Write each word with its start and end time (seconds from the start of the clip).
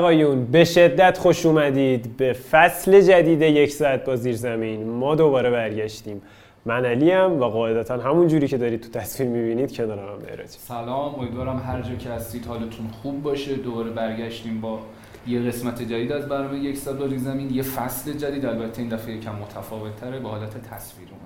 آقایون 0.00 0.44
به 0.44 0.64
شدت 0.64 1.18
خوش 1.18 1.46
اومدید. 1.46 2.16
به 2.16 2.32
فصل 2.32 3.00
جدید 3.00 3.42
یک 3.42 3.72
ساعت 3.72 4.04
با 4.04 4.16
زیر 4.16 4.36
زمین 4.36 4.90
ما 4.90 5.14
دوباره 5.14 5.50
برگشتیم. 5.50 6.22
من 6.66 6.84
علیم 6.84 7.40
و 7.40 7.44
قاعدتا 7.44 7.96
همون 7.96 8.28
جوری 8.28 8.48
که 8.48 8.58
دارید 8.58 8.80
تو 8.80 8.88
تصویر 8.88 9.28
می‌بینید 9.28 9.76
کنارم 9.76 10.08
هم 10.08 10.18
مهراج 10.28 10.48
سلام 10.48 11.14
امیدوارم 11.14 11.62
هر 11.66 11.82
جا 11.82 11.94
که 11.94 12.08
هستید 12.10 12.46
حالتون 12.46 12.88
خوب 13.02 13.22
باشه. 13.22 13.54
دوباره 13.54 13.90
برگشتیم 13.90 14.60
با 14.60 14.78
یه 15.26 15.40
قسمت 15.40 15.82
جدید 15.82 16.12
از 16.12 16.28
برنامه 16.28 16.58
یک 16.58 16.76
ساعت 16.76 16.96
با 16.96 17.08
زیر 17.08 17.18
زمین. 17.18 17.54
یه 17.54 17.62
فصل 17.62 18.12
جدید 18.12 18.46
البته 18.46 18.82
این 18.82 18.90
دفعه 18.90 19.14
یکم 19.14 19.34
متفاوت 19.34 19.96
تره 19.96 20.18
به 20.18 20.28
حالت 20.28 20.50
تصویر 20.70 21.08
اومده 21.10 21.19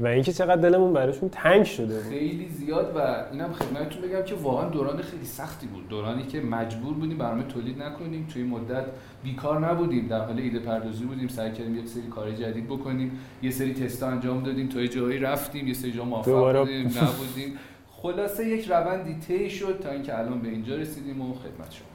و 0.00 0.06
اینکه 0.06 0.32
چقدر 0.32 0.56
دلمون 0.56 0.92
براشون 0.92 1.28
تنگ 1.28 1.64
شده 1.64 1.94
بود. 1.94 2.12
خیلی 2.12 2.48
زیاد 2.48 2.96
و 2.96 3.00
اینم 3.32 3.52
خدمتتون 3.52 4.02
بگم 4.02 4.22
که 4.22 4.34
واقعا 4.34 4.68
دوران 4.68 5.02
خیلی 5.02 5.24
سختی 5.24 5.66
بود. 5.66 5.88
دورانی 5.88 6.22
که 6.22 6.40
مجبور 6.40 6.94
بودیم 6.94 7.18
برنامه 7.18 7.42
تولید 7.42 7.82
نکنیم. 7.82 8.26
توی 8.32 8.42
مدت 8.42 8.84
بیکار 9.24 9.68
نبودیم. 9.68 10.08
در 10.08 10.24
حال 10.24 10.38
ایده 10.38 10.58
پردازی 10.58 11.04
بودیم. 11.04 11.28
سعی 11.28 11.52
کردیم 11.52 11.76
یه 11.76 11.86
سری 11.86 12.02
کار 12.02 12.30
جدید 12.30 12.66
بکنیم. 12.66 13.18
یه 13.42 13.50
سری 13.50 13.74
تست 13.74 14.02
انجام 14.02 14.42
دادیم. 14.42 14.68
توی 14.68 14.88
جایی 14.88 15.18
رفتیم. 15.18 15.68
یه 15.68 15.74
سری 15.74 15.92
جا 15.92 16.04
موفق. 16.04 16.58
بودیم. 16.58 16.86
نبودیم. 17.02 17.58
خلاصه 18.02 18.48
یک 18.48 18.70
روندی 18.70 19.14
طی 19.14 19.50
شد 19.50 19.80
تا 19.82 19.90
اینکه 19.90 20.18
الان 20.18 20.40
به 20.40 20.48
اینجا 20.48 20.76
رسیدیم 20.76 21.20
و 21.20 21.34
خدمت 21.34 21.72
شما. 21.72 21.86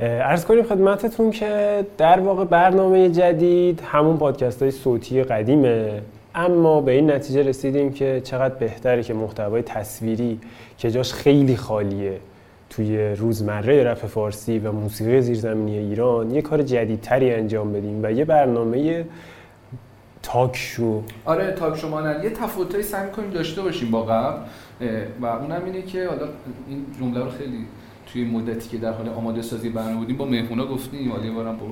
ارز 0.00 0.44
کنیم 0.44 0.62
خدمتتون 0.62 1.30
که 1.30 1.86
در 1.98 2.20
واقع 2.20 2.44
برنامه 2.44 3.10
جدید 3.10 3.80
همون 3.80 4.16
پادکست 4.16 4.62
های 4.62 4.70
صوتی 4.70 5.22
قدیمه. 5.22 6.02
اما 6.34 6.80
به 6.80 6.92
این 6.92 7.10
نتیجه 7.10 7.42
رسیدیم 7.42 7.92
که 7.92 8.20
چقدر 8.24 8.54
بهتره 8.54 9.02
که 9.02 9.14
محتوای 9.14 9.62
تصویری 9.62 10.40
که 10.78 10.90
جاش 10.90 11.12
خیلی 11.12 11.56
خالیه 11.56 12.20
توی 12.70 13.14
روزمره 13.14 13.84
رپ 13.84 14.06
فارسی 14.06 14.58
و 14.58 14.72
موسیقی 14.72 15.20
زیرزمینی 15.20 15.78
ایران 15.78 16.30
یه 16.30 16.42
کار 16.42 16.62
جدیدتری 16.62 17.34
انجام 17.34 17.72
بدیم 17.72 18.00
و 18.02 18.12
یه 18.12 18.24
برنامه 18.24 19.04
تاک 20.22 20.56
شو. 20.56 21.02
آره 21.24 21.52
تاک 21.52 21.78
شما 21.78 22.00
نه 22.00 22.24
یه 22.24 22.30
تفاوتایی 22.30 22.82
سعی 22.82 23.06
می‌کنیم 23.06 23.30
داشته 23.30 23.62
باشیم 23.62 23.90
با 23.90 24.02
قبل 24.02 24.38
و 25.20 25.26
اونم 25.26 25.62
اینه 25.64 25.82
که 25.82 26.06
حالا 26.08 26.28
این 26.68 26.86
جمله 27.00 27.24
رو 27.24 27.30
خیلی 27.30 27.66
توی 28.12 28.24
مدتی 28.24 28.68
که 28.68 28.78
در 28.78 28.92
حال 28.92 29.08
آماده 29.08 29.42
سازی 29.42 29.68
برنامه 29.68 29.96
بودیم 29.96 30.16
با 30.16 30.24
مهمونا 30.24 30.66
گفتیم. 30.66 31.12
حالا 31.12 31.24
یه 31.24 31.32
بارم 31.32 31.56
با 31.56 31.66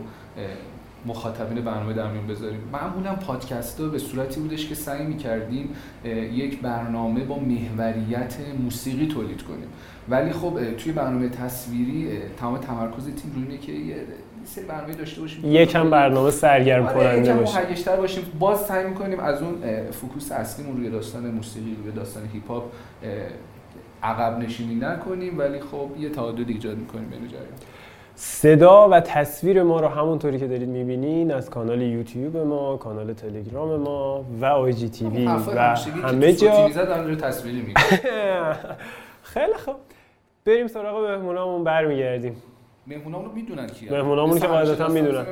مخاطبین 1.06 1.64
برنامه 1.64 1.92
در 1.92 2.10
میون 2.10 2.26
بذاریم. 2.26 2.60
معمولا 2.72 3.14
پادکست 3.14 3.82
به 3.82 3.98
صورتی 3.98 4.40
بودش 4.40 4.68
که 4.68 4.74
سعی 4.74 5.06
می‌کردیم 5.06 5.70
یک 6.32 6.60
برنامه 6.60 7.24
با 7.24 7.38
محوریت 7.38 8.36
موسیقی 8.62 9.06
تولید 9.06 9.42
کنیم. 9.42 9.68
ولی 10.08 10.32
خب 10.32 10.74
توی 10.76 10.92
برنامه 10.92 11.28
تصویری 11.28 12.08
تمام 12.36 12.58
تمرکز 12.58 13.04
تیم 13.04 13.32
روی 13.34 13.42
اینه 13.42 13.58
که 13.58 13.72
یه 13.72 13.96
سری 14.44 14.64
برنامه 14.64 14.94
داشته 14.94 15.20
باشیم. 15.20 15.40
یکم 15.44 15.90
برنامه 15.90 16.30
سرگرم 16.30 16.86
آره، 16.86 16.94
کننده 16.94 17.20
یکم 17.20 17.38
باشه 17.38 17.66
مهیج‌تر 17.66 17.96
باشیم. 17.96 18.24
باز 18.38 18.66
سعی 18.66 18.88
می‌کنیم 18.88 19.20
از 19.20 19.42
اون 19.42 19.54
focus 19.90 20.32
اصلیمون 20.32 20.76
روی 20.76 20.90
داستان 20.90 21.30
موسیقی 21.30 21.76
روی 21.82 21.92
داستان 21.92 22.22
هیپ 22.32 22.48
هاپ 22.48 22.64
عقب 24.02 24.38
نشینی 24.38 24.74
نکنیم. 24.74 25.38
ولی 25.38 25.60
خب 25.60 25.90
یه 25.98 26.08
تعادل 26.08 26.44
ایجاد 26.48 26.78
می‌کنیم 26.78 27.08
بین 27.08 27.28
جریان. 27.28 27.44
صدا 28.20 28.88
و 28.88 29.00
تصویر 29.00 29.62
ما 29.62 29.80
رو 29.80 29.88
همونطوری 29.88 30.38
که 30.38 30.46
دارید 30.46 30.68
می‌بینین 30.68 31.32
از 31.32 31.50
کانال 31.50 31.82
یوتیوب 31.82 32.36
ما 32.36 32.76
کانال 32.76 33.12
تلگرام 33.12 33.76
ما 33.80 34.24
و 34.40 34.44
آی 34.44 34.72
جی 34.72 34.88
تیوی 34.88 35.26
و 35.26 35.30
همه 35.30 36.32
جا. 36.32 36.68
تصویری 37.20 37.74
خیلی 39.32 39.54
خوب. 39.64 39.74
بریم 40.44 40.66
سراغ 40.66 41.10
مهمونامون 41.10 41.64
برمیگردیم. 41.64 42.42
مهمونامون 42.86 43.28
رو 43.28 43.34
می‌دونن 43.34 43.66
کی 43.66 43.88
مهمونامون 43.90 44.38
که 44.38 44.46
قاعدتاً 44.46 44.88
می‌دونن. 44.88 45.26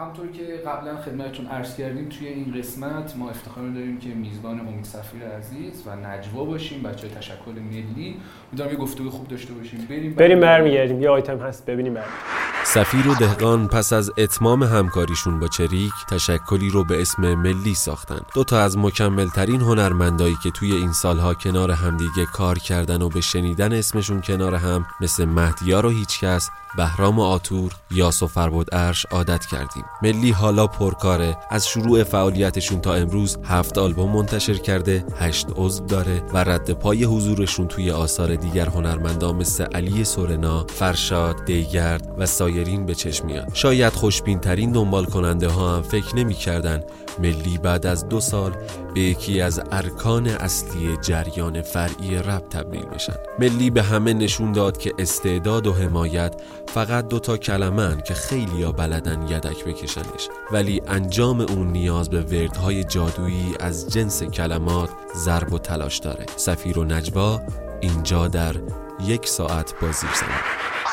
همطور 0.00 0.26
که 0.26 0.62
قبلا 0.66 0.96
خدمتتون 0.96 1.46
عرض 1.46 1.76
کردیم 1.76 2.08
توی 2.08 2.28
این 2.28 2.54
قسمت 2.58 3.16
ما 3.16 3.30
افتخار 3.30 3.68
داریم 3.68 3.98
که 3.98 4.08
میزبان 4.08 4.60
امید 4.60 4.84
سفیر 4.84 5.22
عزیز 5.22 5.82
و 5.86 5.96
نجوا 5.96 6.44
باشیم 6.44 6.82
بچه 6.82 7.08
تشکل 7.08 7.52
ملی. 7.52 8.16
می‌دونم 8.52 8.70
یه 8.70 8.76
گفتگو 8.76 9.10
خوب 9.10 9.28
داشته 9.28 9.54
باشیم. 9.54 9.86
بریم 9.88 10.14
بریم. 10.14 10.40
برمیگردیم. 10.40 11.02
یه 11.02 11.10
آیتم 11.10 11.38
هست. 11.38 11.66
ببینیم 11.66 11.94
برمیگردیم 11.94 12.20
سفیر 12.64 13.08
و 13.08 13.14
دهقان 13.14 13.68
پس 13.68 13.92
از 13.92 14.10
اتمام 14.18 14.62
همکاریشون 14.62 15.40
با 15.40 15.48
چریک 15.48 15.92
تشکلی 16.10 16.70
رو 16.70 16.84
به 16.84 17.00
اسم 17.00 17.34
ملی 17.34 17.74
ساختن. 17.74 18.20
دو 18.34 18.44
تا 18.44 18.60
از 18.60 18.78
مکملترین 18.78 19.60
هنرمندایی 19.60 20.36
که 20.42 20.50
توی 20.50 20.72
این 20.72 20.92
سالها 20.92 21.34
کنار 21.34 21.70
همدیگه 21.70 22.26
کار 22.32 22.58
کردن 22.58 23.02
و 23.02 23.08
به 23.08 23.20
شنیدن 23.20 23.72
اسمشون 23.72 24.20
کنار 24.20 24.54
هم 24.54 24.86
مثل 25.00 25.24
مهدیار 25.24 25.86
و 25.86 25.90
هیچکس 25.90 26.50
بهرام 26.76 27.18
و 27.18 27.22
آتور 27.22 27.72
یاس 27.90 28.22
و 28.22 28.26
فربود 28.26 28.68
ارش 28.72 29.06
عادت 29.06 29.46
کردیم. 29.46 29.84
ملی 30.02 30.30
حالا 30.30 30.66
پرکاره. 30.66 31.36
از 31.50 31.68
شروع 31.68 32.02
فعالیتشون 32.02 32.80
تا 32.80 32.94
امروز 32.94 33.38
هفت 33.44 33.78
آلبوم 33.78 34.12
منتشر 34.12 34.54
کرده 34.54 35.04
هشت 35.18 35.46
عضو 35.56 35.86
داره 35.86 36.22
و 36.34 36.38
رد 36.38 36.70
پای 36.70 37.04
حضورشون 37.04 37.68
توی 37.68 37.90
آثار 37.90 38.34
دیگر 38.34 38.68
هنرمندان 38.68 39.36
مثل 39.36 39.64
علی 39.64 40.04
سورنا، 40.04 40.66
فرشاد، 40.68 41.44
دیگرد 41.44 42.14
و 42.18 42.26
سایرین 42.26 42.86
به 42.86 42.94
چشم 42.94 43.26
میاد. 43.26 43.50
شاید 43.54 43.92
خوشبین 43.92 44.38
ترین 44.38 44.72
دنبال 44.72 45.04
کننده 45.04 45.48
ها 45.48 45.76
هم 45.76 45.82
فکر 45.82 46.16
نمی 46.16 46.34
کردن 46.34 46.82
ملی 47.18 47.58
بعد 47.58 47.86
از 47.86 48.08
دو 48.08 48.20
سال 48.20 48.52
به 48.94 49.00
یکی 49.00 49.40
از 49.40 49.60
ارکان 49.72 50.26
اصلی 50.26 50.96
جریان 50.96 51.62
فرعی 51.62 52.16
رپ 52.16 52.48
تبدیل 52.48 52.84
بشن. 52.84 53.16
ملی 53.38 53.70
به 53.70 53.82
همه 53.82 54.12
نشون 54.12 54.52
داد 54.52 54.78
که 54.78 54.92
استعداد 54.98 55.66
و 55.66 55.72
حمایت 55.72 56.34
فقط 56.68 57.08
دوتا 57.08 57.36
کلمن 57.36 58.00
که 58.00 58.14
خیلی 58.14 58.62
ها 58.62 58.72
بلدن 58.72 59.22
یدک 59.28 59.64
بکشنش. 59.64 60.28
ولی 60.52 60.82
انجام 60.88 61.40
اون 61.40 61.72
نیاز 61.72 62.10
به 62.10 62.20
وردهای 62.20 62.84
جادویی 62.84 63.54
از 63.60 63.88
جنس 63.92 64.22
کلمات 64.22 64.90
ضرب 65.16 65.52
و 65.52 65.58
تلاش 65.58 65.98
داره. 65.98 66.26
سفیر 66.36 66.78
و 66.78 66.84
نجوا 66.84 67.40
اینجا 67.80 68.28
در 68.28 68.56
یک 69.04 69.28
ساعت 69.28 69.74
بازی 69.82 70.06
زنه 70.20 70.85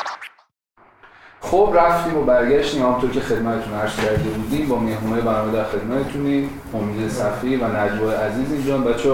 خب 1.53 1.73
رفتیم 1.75 2.17
و 2.17 2.23
برگشتیم. 2.23 2.83
همونطور 2.83 3.11
که 3.11 3.19
خدمتتون 3.19 3.73
عرض 3.81 3.95
کرده 3.95 4.29
بودیم 4.29 4.69
با 4.69 4.75
مهمونای 4.75 5.21
برنامه 5.21 5.51
در 5.51 5.63
خدمتتونیم. 5.63 6.49
امید 6.73 7.09
صفی 7.09 7.55
و 7.55 7.67
نجوا 7.67 8.11
عزیز 8.11 8.51
اینجا. 8.51 8.77
بچه 8.77 9.09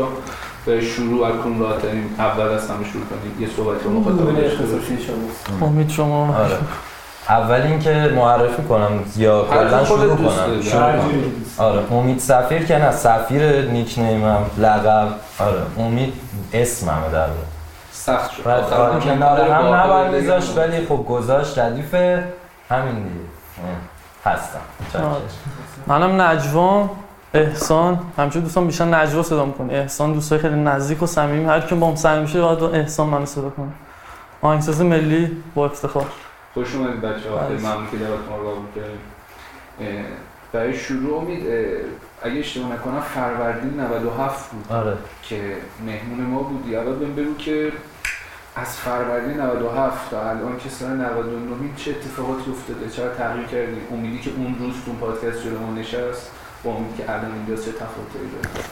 به 0.66 0.82
شروع 0.82 1.26
الکن 1.26 1.60
را 1.60 1.78
ترین 1.78 2.06
اول 2.20 2.48
از 2.48 2.70
همه 2.70 2.86
شروع 2.92 3.04
کنیم. 3.06 3.42
یه 3.42 3.48
صحبت 3.58 3.84
با 3.84 3.92
مخاطب 3.92 4.28
امید 5.62 5.90
شما. 5.90 6.36
آره. 6.36 6.58
اول 7.30 7.62
اینکه 7.62 8.12
معرفی 8.16 8.64
کنم 8.64 8.92
یا 9.18 9.46
کلا 9.46 9.86
شروع 9.86 10.16
کنم. 10.16 10.62
شروع 10.62 10.84
آره. 11.58 11.94
امید 11.94 12.20
سفیر 12.20 12.66
که 12.66 12.78
نه 12.78 12.92
سفیر 12.92 13.62
نیکنیمم 13.62 14.46
لقب. 14.58 15.08
آره. 15.40 15.62
امید 15.78 16.14
اسممه 16.54 17.10
در. 17.12 17.28
سخت 17.92 18.32
شد. 18.32 18.48
آره 18.48 19.00
کنار 19.00 19.42
هم 19.42 19.74
نباید. 19.74 20.30
ولی 20.58 20.86
خب 20.86 21.06
گذاشت 21.10 21.60
ردیفه 21.60 22.24
همین 22.70 22.96
دیگه. 22.96 23.26
هستم. 24.26 24.60
آره. 24.96 25.22
منم 25.88 26.22
نجوام 26.22 26.90
احسان. 27.34 28.00
همچون 28.18 28.42
دوستان 28.42 28.68
بیشتر 28.68 28.86
نجوا 28.86 29.24
صدا 29.24 29.46
می‌کنه 29.46 29.74
احسان 29.74 30.14
دوستای 30.14 30.40
خیلی 30.40 30.56
نزدیک 30.56 31.04
و 31.04 31.06
صمیمی. 31.06 31.46
هر 31.46 31.60
کی 31.62 31.76
با 31.76 31.88
هم 31.88 31.96
صمیمی 31.96 32.22
میشه 32.22 32.42
باید 32.42 32.60
با 32.60 32.70
احسان 32.70 33.08
منو 33.08 33.26
صدا 33.26 33.50
کنه. 33.50 33.72
آهنگساز 34.42 34.82
ملی 34.82 35.44
با 35.56 35.66
افتخار. 35.66 36.06
خوش 36.54 36.76
اومدید 36.76 37.02
بچه 37.02 37.30
ها 37.30 37.48
خیلی 37.48 37.62
بله. 37.62 37.68
ممنون 37.68 37.92
که 37.92 37.98
دعوت 37.98 38.20
ما 38.30 38.38
رو 38.38 38.50
قبول 38.50 38.66
کردید 38.76 39.00
برای 40.54 40.74
شروع 40.74 41.18
امید 41.22 41.44
اگه 42.24 42.40
اشتباه 42.40 42.72
نکنم 42.74 43.00
فروردین 43.02 43.80
97 43.80 44.52
بود 44.52 44.66
آره. 44.72 44.98
که 45.24 45.42
مهمون 45.86 46.26
ما 46.26 46.40
بودی. 46.40 46.76
اول 46.76 46.96
بهم 46.96 47.16
بگو 47.16 47.36
که 47.38 47.72
از 48.62 48.78
فروردین 48.78 49.42
97 49.42 50.12
تا 50.12 50.30
الان 50.30 50.58
که 50.64 50.70
سال 50.70 50.90
99 50.90 51.76
چه 51.78 51.92
اتفاقاتی 51.92 52.52
افتاده. 52.52 52.90
چرا 52.90 53.10
تغییر 53.10 53.48
کردی؟ 53.48 53.82
امیدی 53.92 54.20
که 54.20 54.30
اون 54.38 54.56
روز 54.60 54.74
تو 54.86 54.94
پادکست 54.94 55.44
جلو 55.44 55.60
ما 55.60 55.74
نشست 55.74 56.32
با 56.64 56.72
امیدی 56.72 56.98
که 56.98 57.10
الان 57.10 57.32
اینجا 57.34 57.64
چه 57.64 57.72
تفاوتایی 57.72 58.30
داره؟ 58.34 58.66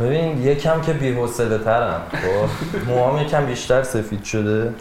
ببین 0.00 0.42
یکم 0.42 0.80
که 0.80 0.92
بی‌حوصله 0.92 1.58
ترم 1.58 2.00
خب؟ 2.12 2.48
موهام 2.88 3.18
یکم 3.18 3.46
بیشتر 3.46 3.82
سفید 3.82 4.24
شده. 4.24 4.74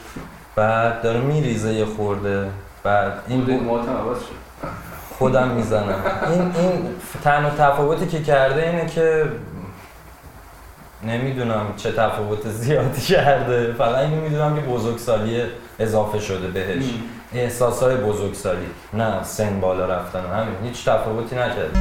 بعد 0.56 1.02
داره 1.02 1.22
میریزه 1.22 1.74
یه 1.74 1.86
خورده. 1.86 2.48
بعد 2.84 3.14
این 3.28 3.60
موهات 3.60 3.90
عوض 3.90 4.18
شد. 4.18 4.68
خودم 5.18 5.48
می‌زنم. 5.48 6.02
این 6.30 6.42
این 6.42 6.86
تنها 7.24 7.50
تفاوتی 7.50 8.08
که 8.08 8.24
کرده 8.24 8.70
اینه 8.70 8.86
که 8.86 9.26
نمی‌دونم 11.08 11.74
چه 11.78 11.92
تفاوت 11.92 12.50
زیادی 12.50 13.02
کرده 13.14 13.74
فقط 13.74 13.96
اینو 13.96 14.22
می‌دونم 14.22 14.56
که 14.56 14.62
بزرگسالی 14.62 15.44
اضافه 15.80 16.20
شده 16.20 16.48
بهش. 16.48 16.84
احساس 17.34 17.84
های 17.84 17.96
بزرگسالی. 17.96 18.66
نه 18.94 19.24
سن 19.24 19.60
بالا 19.60 19.86
رفتن. 19.86 20.20
همین. 20.20 20.56
هیچ 20.64 20.86
تفاوتی 20.86 21.36
نکرده 21.36 21.80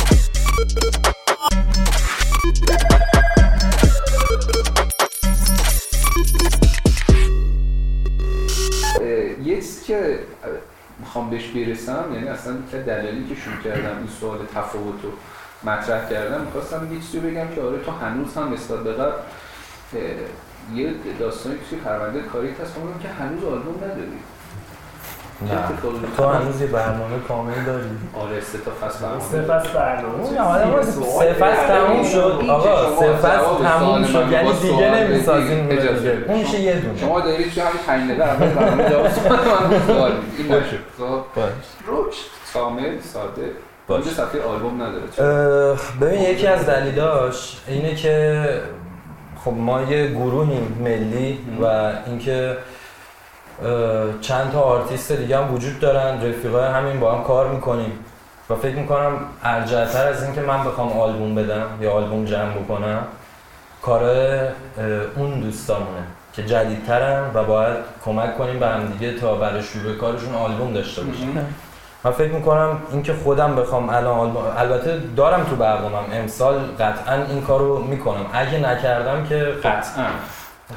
یه 9.45 9.61
که 9.87 10.19
می‌خوام 10.99 11.31
بهش 11.31 11.45
برسم 11.49 12.05
یعنی 12.15 12.29
اصلا 12.29 12.55
که 12.71 12.77
دلیلی 12.77 13.29
که 13.29 13.35
شروع 13.35 13.75
کردم 13.75 13.99
این 13.99 14.09
سوال 14.21 14.39
تفاوت 14.55 15.03
رو 15.03 15.11
مطرح 15.65 16.11
کردم. 16.11 16.41
می‌خواستم 16.41 16.93
یه 16.93 17.01
چیزی 17.01 17.21
بگم 17.21 17.49
که 17.55 17.63
آره 17.63 17.79
تو 17.79 17.91
هنوز 17.91 18.35
هم 18.35 18.53
نسبت 18.53 18.79
به 18.79 18.93
قبل 18.93 19.13
یه 20.75 20.95
داستانی 21.21 21.55
توی 21.71 21.79
پرونده 21.79 22.21
کاری 22.21 22.49
هست 22.49 22.77
اونم 22.77 22.99
که 23.03 23.09
هنوز 23.09 23.45
آلبوم 23.45 23.77
نداری. 23.77 24.19
نه. 25.43 25.59
تو 26.17 26.29
هنوز 26.29 26.61
یه 26.61 26.67
برنامه 26.67 27.19
کامل 27.29 27.65
داری. 27.67 27.85
آره 28.21 28.41
سه 28.41 28.59
تا 28.59 28.71
فصل 28.71 29.03
برنامه. 29.03 29.23
سه 29.23 29.43
فصل 29.43 29.69
برنامه. 29.69 30.15
اون 30.25 30.39
آدم 30.39 30.83
سه 30.83 31.33
فصل 31.33 31.67
تموم 31.67 32.05
شد. 32.05 32.45
آقا 32.49 33.01
سه 33.01 33.13
فصل 33.13 33.65
تموم 33.65 34.05
شد. 34.05 34.33
یعنی 34.33 34.53
دیگه 34.53 34.91
نمی‌سازیم 34.95 35.69
دیگه. 35.69 36.25
اون 36.29 36.39
میشه 36.39 36.61
یه 36.61 36.81
دونه. 36.81 36.99
شما 36.99 37.21
دارید 37.21 37.53
توی 37.53 37.63
همین 37.63 37.83
5 37.87 38.11
دقیقه 38.11 38.25
اول 38.25 38.49
برنامه 38.49 38.91
جواب 38.91 39.05
من 39.05 39.87
سوال 39.87 40.13
این 40.39 40.49
باشه. 40.49 40.67
نشد 40.67 40.79
خب. 40.99 41.23
باش. 41.35 41.53
روش 41.87 42.15
کامل 42.55 43.01
ساده. 43.01 43.51
باش. 43.89 44.01
اونجا 44.01 44.15
صفحه 44.25 44.43
آلبوم 44.43 44.83
نداره. 44.83 45.79
ببین 46.01 46.23
یکی 46.23 46.47
از 46.47 46.67
دلیلاش 46.67 47.57
اینه 47.69 47.95
که 47.95 48.47
خب 49.45 49.53
ما 49.53 49.83
یه 49.83 50.07
گروهیم 50.07 50.79
ملی 50.81 51.39
و 51.63 51.93
اینکه 52.07 52.57
چند 54.21 54.53
تا 54.53 54.61
آرتیست 54.61 55.13
دیگه 55.13 55.39
هم 55.39 55.55
وجود 55.55 55.81
دارن 55.81 56.29
رفیقای 56.29 56.69
همین 56.69 57.01
با 57.01 57.15
هم 57.15 57.25
کار 57.25 57.49
می‌کنیم. 57.49 57.93
و 58.51 58.55
فکر 58.55 58.75
می‌کنم 58.75 59.13
ارجح‌تر 59.45 60.09
از 60.09 60.23
اینکه 60.23 60.41
من 60.41 60.65
بخوام 60.65 60.93
آلبوم 60.93 61.35
بدم 61.35 61.67
یا 61.81 61.93
آلبوم 61.93 62.25
جمع 62.25 62.53
بکنم 62.53 63.05
کار 63.83 64.03
اون 65.17 65.41
دوستامونه 65.41 66.03
که 66.33 66.43
جدیدترن 66.43 67.31
و 67.35 67.45
باید 67.45 67.77
کمک 68.05 68.39
کنیم 68.39 68.59
به 68.59 68.67
هم 68.67 68.87
دیگه 68.87 69.21
تا 69.21 69.35
برای 69.35 69.63
شروع 69.63 69.97
کارشون 69.97 70.35
آلبوم 70.35 70.73
داشته 70.73 71.03
باشن. 71.03 71.47
من 72.05 72.11
فکر 72.11 72.33
می‌کنم 72.33 72.79
اینکه 72.93 73.15
خودم 73.25 73.57
بخوام 73.57 73.89
الان 73.91 74.19
آلبوم 74.19 74.43
البته 74.57 75.01
دارم 75.17 75.45
تو 75.45 75.57
برنامه‌ام. 75.57 76.05
امسال 76.13 76.55
قطعا 76.79 77.15
این 77.31 77.43
کارو 77.43 77.79
می‌کنم. 77.85 78.27
اگه 78.33 78.59
نکردم 78.59 79.25
که 79.25 79.37
قطعا. 79.65 80.05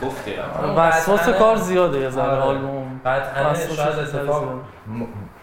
گفتی 0.03 0.31
وسواس 0.77 1.19
قطعاً- 1.19 1.39
کار 1.39 1.55
زیاده 1.57 1.99
یه 1.99 2.09
ذره 2.09 2.23
آره. 2.31 2.41
آلبوم. 2.41 3.01
قطعا 3.05 3.53
شاید 3.75 3.99
اتفاق 3.99 4.43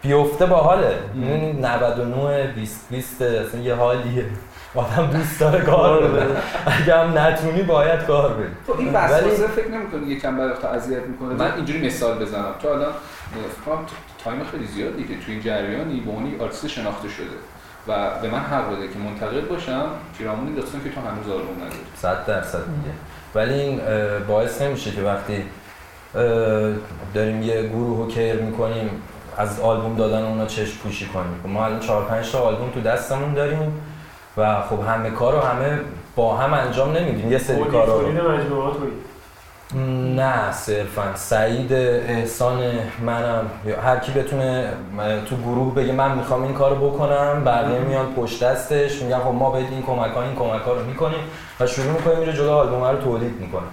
بیفته 0.01 0.45
باحاله. 0.45 0.97
این 1.15 1.65
99 1.65 2.47
20 2.47 2.89
20 2.89 3.21
اصلا 3.21 3.59
یه 3.61 3.75
حالیه. 3.75 4.25
آدم 4.75 5.05
دوست 5.07 5.39
داره 5.39 5.61
کار 5.61 5.89
آره. 5.89 6.07
بده. 6.07 6.25
اگه 6.65 6.97
هم 6.97 7.17
نتونی 7.17 7.61
باید 7.63 8.03
کار 8.05 8.33
بدی 8.33 8.47
تو 8.67 8.75
این 8.79 8.93
ولی- 8.93 9.13
وسواسه 9.13 9.47
فکر 9.47 9.67
نمی‌کنی 9.71 10.07
یکم 10.07 10.37
برای 10.37 10.53
تو 10.61 10.67
اذیت 10.67 11.01
می‌کنه؟ 11.03 11.29
من 11.33 11.55
اینجوری 11.55 11.85
مثال 11.85 12.19
بزنم. 12.19 12.45
تو 12.61 12.67
الان 12.67 12.91
time 14.23 14.43
خیلی 14.51 14.67
زیادی 14.67 15.03
که 15.03 15.13
تو 15.25 15.31
این 15.31 15.41
جریانی 15.41 15.99
به 15.99 16.11
عنوان 16.11 16.41
آرتیست 16.41 16.67
شناخته 16.67 17.09
شده. 17.09 17.37
و 17.87 18.19
به 18.21 18.29
من 18.29 18.39
حق 18.39 18.75
بده 18.75 18.87
که 18.87 18.99
منتقد 18.99 19.47
باشم 19.47 19.85
پیرامون 20.17 20.55
داستان 20.55 20.83
که 20.83 20.89
تو 20.89 21.01
هنوز 21.01 21.29
آلبوم 21.29 21.55
نداری. 21.55 21.79
100 21.95 22.25
درصد 22.25 22.59
دیگه 22.59 22.95
ولی 23.35 23.53
این 23.53 23.81
باعث 24.27 24.61
نمیشه 24.61 24.91
که 24.91 25.01
وقتی 25.01 25.43
داریم 27.13 27.43
یه 27.43 27.67
گروه 27.67 27.97
رو 27.97 28.07
carry 28.07 28.35
می‌کنیم 28.35 28.89
از 29.37 29.59
آلبوم 29.59 29.95
دادن 29.95 30.23
اونا 30.23 30.45
چشم 30.45 30.77
پوشی 30.77 31.05
کنیم. 31.05 31.39
خب 31.43 31.49
ما 31.49 31.65
الان 31.65 31.79
4 31.79 32.05
5 32.05 32.31
تا 32.31 32.39
آلبوم 32.39 32.69
تو 32.69 32.81
دستمون 32.81 33.33
داریم 33.33 33.81
و 34.37 34.61
خب 34.61 34.79
همه 34.87 35.09
کار 35.09 35.33
رو 35.33 35.39
همه 35.39 35.79
با 36.15 36.37
هم 36.37 36.53
انجام 36.53 36.97
نمیدیم. 36.97 37.31
یه 37.31 37.37
سری 37.37 37.63
کار 37.63 37.87
رو. 37.87 38.01
تولید 38.01 38.21
مجموعات 38.21 38.77
توی 38.77 38.89
نه 40.15 40.51
صرفا. 40.51 41.15
سعید 41.15 41.73
احسان 41.73 42.59
منم. 43.05 43.45
هر 43.83 43.99
کی 43.99 44.11
بتونه 44.11 44.69
تو 45.29 45.35
گروه 45.35 45.75
بگه 45.75 45.93
من 45.93 46.17
می‌خوام 46.17 46.43
این 46.43 46.53
کارو 46.53 46.89
بکنم 46.89 47.43
بقیه 47.45 47.79
میان 47.79 48.13
پشت 48.13 48.43
دستش 48.43 49.01
میگن 49.01 49.19
خب 49.19 49.27
ما 49.27 49.51
بهت 49.51 49.71
این 49.71 49.81
کمک 49.81 50.11
ها 50.11 50.21
این 50.23 50.35
کمک 50.35 50.61
ها 50.61 50.73
رو 50.73 50.85
می‌کنیم 50.85 51.19
و 51.59 51.67
شروع 51.67 51.91
می‌کنیم 51.91 52.19
میره 52.19 52.33
جلو 52.33 52.51
آلبوم 52.51 52.83
رو 52.83 52.97
تولید 52.97 53.33
می‌کنیم 53.39 53.69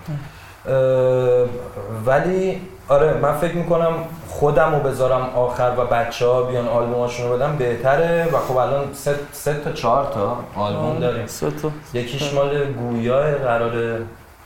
ولی 2.06 2.60
آره 2.88 3.14
من 3.14 3.32
فکر 3.32 3.54
می‌کنم 3.54 3.92
خودم 4.28 4.74
رو 4.74 4.80
بذارم 4.80 5.30
آخر 5.34 5.72
و 5.78 5.84
بچه 5.84 6.26
ها 6.26 6.42
بیان 6.42 6.68
آلبوماشون 6.68 7.28
رو 7.28 7.36
بدم 7.36 7.56
بهتره 7.56 8.28
و 8.32 8.38
خب 8.38 8.56
الان 8.56 8.84
سه, 8.94 9.14
سه 9.32 9.54
تا 9.54 9.72
چهار 9.72 10.12
تا 10.14 10.36
آلبوم 10.56 10.98
داریم. 10.98 11.26
سه 11.26 11.50
تا. 11.50 11.70
یکیش 11.94 12.34
مال 12.34 12.64
گویا 12.72 13.20
قراره 13.20 13.98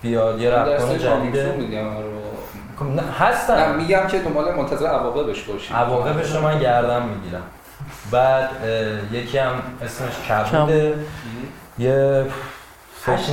بیاد 0.05 0.41
یه 0.41 0.51
میگم 1.59 1.97
رو. 1.97 2.21
خب 2.79 2.85
نه 2.85 3.03
نه 3.03 3.03
هستن 3.19 3.77
میگم 3.77 4.07
که 4.07 4.19
دنبال 4.19 4.55
منتظر 4.55 4.87
عواقبش 4.87 5.43
باشی. 5.43 5.75
عواقبش 5.75 6.35
رو 6.35 6.41
من 6.41 6.59
گردن 6.59 7.03
می‌گیرم. 7.03 7.43
بعد 8.11 8.51
یکی 9.13 9.39
هم 9.39 9.53
اسمش 9.83 10.13
کبوده. 10.29 10.95
یه 11.79 12.27
فکر 13.01 13.13
هشت 13.13 13.31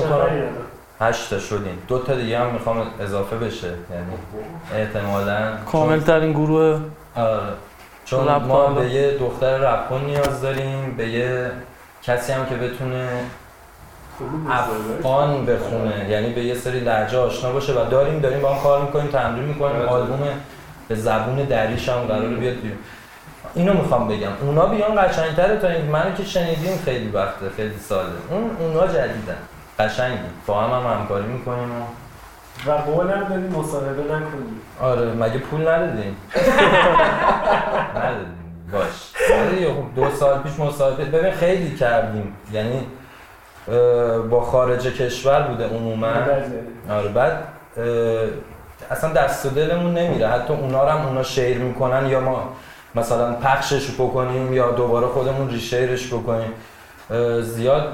هشت 1.00 1.29
تا 1.29 1.39
شدیم. 1.39 1.77
دو 1.88 2.00
تا 2.00 2.15
دیگه 2.15 2.39
هم 2.39 2.47
می‌خوام 2.47 2.88
اضافه 3.00 3.35
بشه. 3.35 3.67
یعنی 3.67 4.83
احتمالا 4.83 5.57
کامل 5.71 6.00
ترین 6.00 6.31
گروه 6.31 6.79
آره. 7.15 7.39
چون 8.06 8.35
ما. 8.35 8.67
به 8.67 8.89
یه 8.89 9.17
دختر 9.17 9.57
رپکن 9.57 10.01
نیاز 10.06 10.41
داریم. 10.41 10.95
به 10.97 11.07
یه 11.07 11.51
کسی 12.03 12.31
هم 12.31 12.45
که 12.45 12.55
بتونه 12.55 13.10
افغان 14.49 15.45
بخونه 15.45 16.09
یعنی 16.09 16.33
به 16.33 16.41
یه 16.43 16.55
سری 16.55 16.79
لهجه 16.79 17.17
آشنا 17.17 17.51
باشه 17.51 17.73
و 17.73 17.89
داریم 17.89 18.19
داریم 18.19 18.41
با 18.41 18.53
هم 18.53 18.63
کار 18.63 18.81
می‌کنیم 18.81 19.07
تمرین 19.07 19.43
می‌کنیم. 19.43 19.81
آلبوم 19.81 20.19
به 20.87 20.95
زبون 20.95 21.35
دریش 21.35 21.89
هم 21.89 21.99
قرار 21.99 22.27
بیاد 22.27 22.55
بیرون 22.55 22.77
اینو 23.55 23.73
می‌خوام 23.73 24.07
بگم. 24.07 24.31
اونا 24.41 24.65
بیان 24.65 25.07
قشنگتره 25.07 25.57
تا 25.57 25.67
این 25.67 25.85
منو 25.85 26.11
که 26.15 26.23
شنیدیم 26.23 26.77
خیلی 26.85 27.09
وقته 27.09 27.49
خیلی 27.57 27.77
ساله 27.79 28.09
اون 28.29 28.51
اونا 28.59 28.87
جدیدن. 28.87 29.37
قشنگی. 29.79 30.17
با 30.47 30.61
هم 30.61 30.69
هم 30.87 30.99
همکاری 30.99 31.25
می‌کنیم 31.25 31.71
و 31.71 31.83
و 32.67 32.71
قولم 32.71 33.27
دادی 33.29 33.47
مصاحبه 33.57 34.01
نکنی 34.03 34.59
آره 34.81 35.13
مگه 35.13 35.37
پول 35.37 35.61
ندادیم 35.67 36.15
ندادیم 37.97 38.37
باش. 38.71 39.11
آره 39.39 39.73
خب 39.73 39.95
دو 39.95 40.11
سال 40.15 40.39
پیش 40.39 40.59
مصاحبه 40.59 41.05
ببین 41.05 41.31
خیلی 41.31 41.75
کردیم. 41.75 42.35
یعنی 42.53 42.87
با 44.30 44.41
خارج 44.41 44.88
کشور 44.88 45.41
بوده 45.41 45.65
عموما. 45.65 46.08
آره 46.89 47.10
بعد 47.10 47.44
اصلا 48.91 49.13
دست 49.13 49.46
و 49.46 49.50
دلمون 49.50 49.94
نمیره. 49.94 50.27
حتی 50.27 50.53
اونا 50.53 50.84
رو 50.84 50.89
هم 50.89 51.08
اونا 51.08 51.24
شیر 51.24 51.58
می‌کنن 51.58 52.10
یا 52.10 52.20
ما 52.20 52.44
مثلا 52.96 53.34
پخشش 53.34 53.91
بکنیم 53.91 54.53
یا 54.53 54.72
دوباره 54.72 55.08
خودمون 55.08 55.50
ریشیرش 55.50 56.13
بکنیم. 56.13 56.53
زیاد 57.41 57.88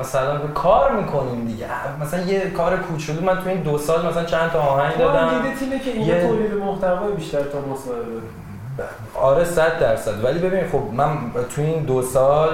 مثلا 0.00 0.38
کار 0.38 0.92
می‌کنیم 0.92 1.46
دیگه. 1.46 1.66
مثلا 2.00 2.20
یه 2.20 2.50
کار 2.50 2.76
کوچولو 2.76 3.20
من 3.20 3.42
تو 3.42 3.48
این 3.48 3.60
دو 3.60 3.78
سال 3.78 4.06
مثلا 4.06 4.24
چند 4.24 4.50
تا 4.50 4.60
آهنگ 4.60 4.98
دادم. 4.98 5.28
دیده 5.42 5.60
اینه 5.60 5.78
که 5.78 5.90
یه- 5.90 5.96
اینجا 5.96 6.28
تولید 6.28 6.52
محتوای 6.54 7.12
بیشتر 7.12 7.42
تا 7.42 7.60
مصاحبه 7.60 8.02
آره 9.14 9.44
صد 9.44 9.78
درصد. 9.80 10.24
ولی 10.24 10.38
ببین 10.38 10.68
خب 10.72 10.82
من 10.92 11.08
تو 11.56 11.62
این 11.62 11.82
دو 11.82 12.02
سال 12.02 12.50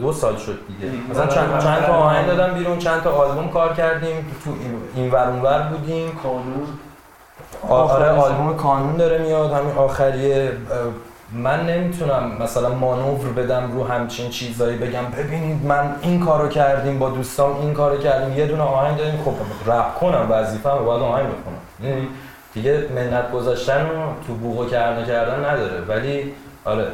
دو 0.00 0.12
سال 0.12 0.36
شد 0.36 0.58
دیگه. 0.68 0.92
مثلا 1.10 1.26
چند, 1.26 1.58
چند 1.62 1.86
تا 1.86 1.92
آهنگ 1.92 2.26
دادم 2.26 2.54
بیرون 2.54 2.78
چند 2.78 3.02
تا 3.02 3.10
آلبوم 3.10 3.48
کار 3.48 3.72
کردیم 3.72 4.26
تو 4.44 4.50
این- 4.94 5.10
ور 5.12 5.30
ور 5.42 5.62
بودیم. 5.62 6.10
قانون 6.22 6.66
آره. 7.68 8.08
آلبوم 8.08 8.56
کانون 8.56 8.96
داره 8.96 9.18
میاد 9.18 9.52
همین 9.52 9.76
آخریه. 9.76 10.52
من 11.32 11.66
نمی‌تونم 11.66 12.32
مثلا 12.40 12.68
مانور 12.74 13.28
بدم 13.32 13.72
رو 13.72 13.84
همچین 13.86 14.30
چیزایی 14.30 14.76
بگم 14.78 15.04
ببینید 15.18 15.64
من 15.66 15.94
این 16.02 16.24
کارو 16.24 16.48
کردیم 16.48 16.98
با 16.98 17.08
دوستام 17.10 17.56
این 17.60 17.74
کارو 17.74 17.98
کردیم. 17.98 18.38
یه 18.38 18.46
دونه 18.46 18.62
آهنگ 18.62 18.96
داریم 18.98 19.20
خب 19.24 19.70
رپ 19.72 19.94
کنم 19.94 20.26
وظیفه 20.30 20.68
باید 20.70 21.02
آهنگ 21.02 21.26
بخونم. 21.26 21.90
یعنی 21.90 22.08
دیگه 22.56 22.86
منت 22.94 23.32
گذاشتن 23.32 23.82
و 23.82 24.26
تو 24.26 24.34
بوق 24.34 24.70
کردن 24.70 25.04
کردن 25.04 25.44
نداره. 25.44 25.80
ولی 25.80 26.32
آره. 26.64 26.86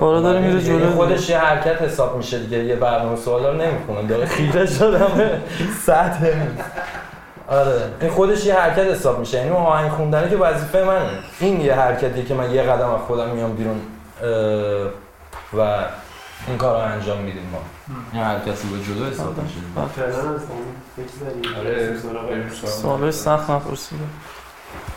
کارا 0.00 0.20
داره 0.20 0.40
میره 0.40 0.60
دیگه 0.60 0.78
جلو. 0.78 0.90
خودش 0.90 1.30
یه 1.30 1.38
حرکت 1.38 1.82
حساب 1.82 2.16
میشه 2.16 2.38
دیگه. 2.38 2.58
یه 2.64 2.76
برنامه 2.76 3.16
سوالا 3.16 3.50
رو 3.50 3.56
نمی‌خونم 3.56 4.06
داره 4.06 4.26
خیره 4.36 4.66
شدم. 4.66 5.40
سطح. 5.86 6.26
آره. 7.48 7.82
این 8.00 8.10
خودش 8.10 8.46
یه 8.46 8.54
حرکت 8.54 8.86
حساب 8.86 9.18
میشه. 9.18 9.38
یعنی 9.38 9.50
آهنگ 9.50 9.90
خوندنه 9.90 10.30
که 10.30 10.36
وظیفه 10.36 10.84
منه. 10.84 11.08
این 11.40 11.60
یه 11.60 11.74
حرکتیه 11.74 12.24
که 12.24 12.34
من 12.34 12.50
یه 12.50 12.62
قدم 12.62 12.90
از 12.90 13.00
خودم 13.00 13.28
میام 13.28 13.52
بیرون. 13.52 13.80
و 15.58 15.84
این 16.46 16.58
کار 16.58 16.86
رو 16.86 16.92
انجام 16.92 17.18
میدیم 17.18 17.48
ما. 17.52 17.62
این 18.12 18.22
حرکتی 18.22 18.68
به 18.68 18.84
جلو 18.84 19.10
حساب 19.10 19.42
میشه 19.42 19.56
فعلا 19.96 20.34
از 20.34 20.42
اون 20.50 20.64
فکر 20.96 21.24
داریم. 21.24 21.54
آره 21.58 21.98
سوالای 22.64 23.12
سخت 23.12 23.50
نپرسیده 23.50 24.04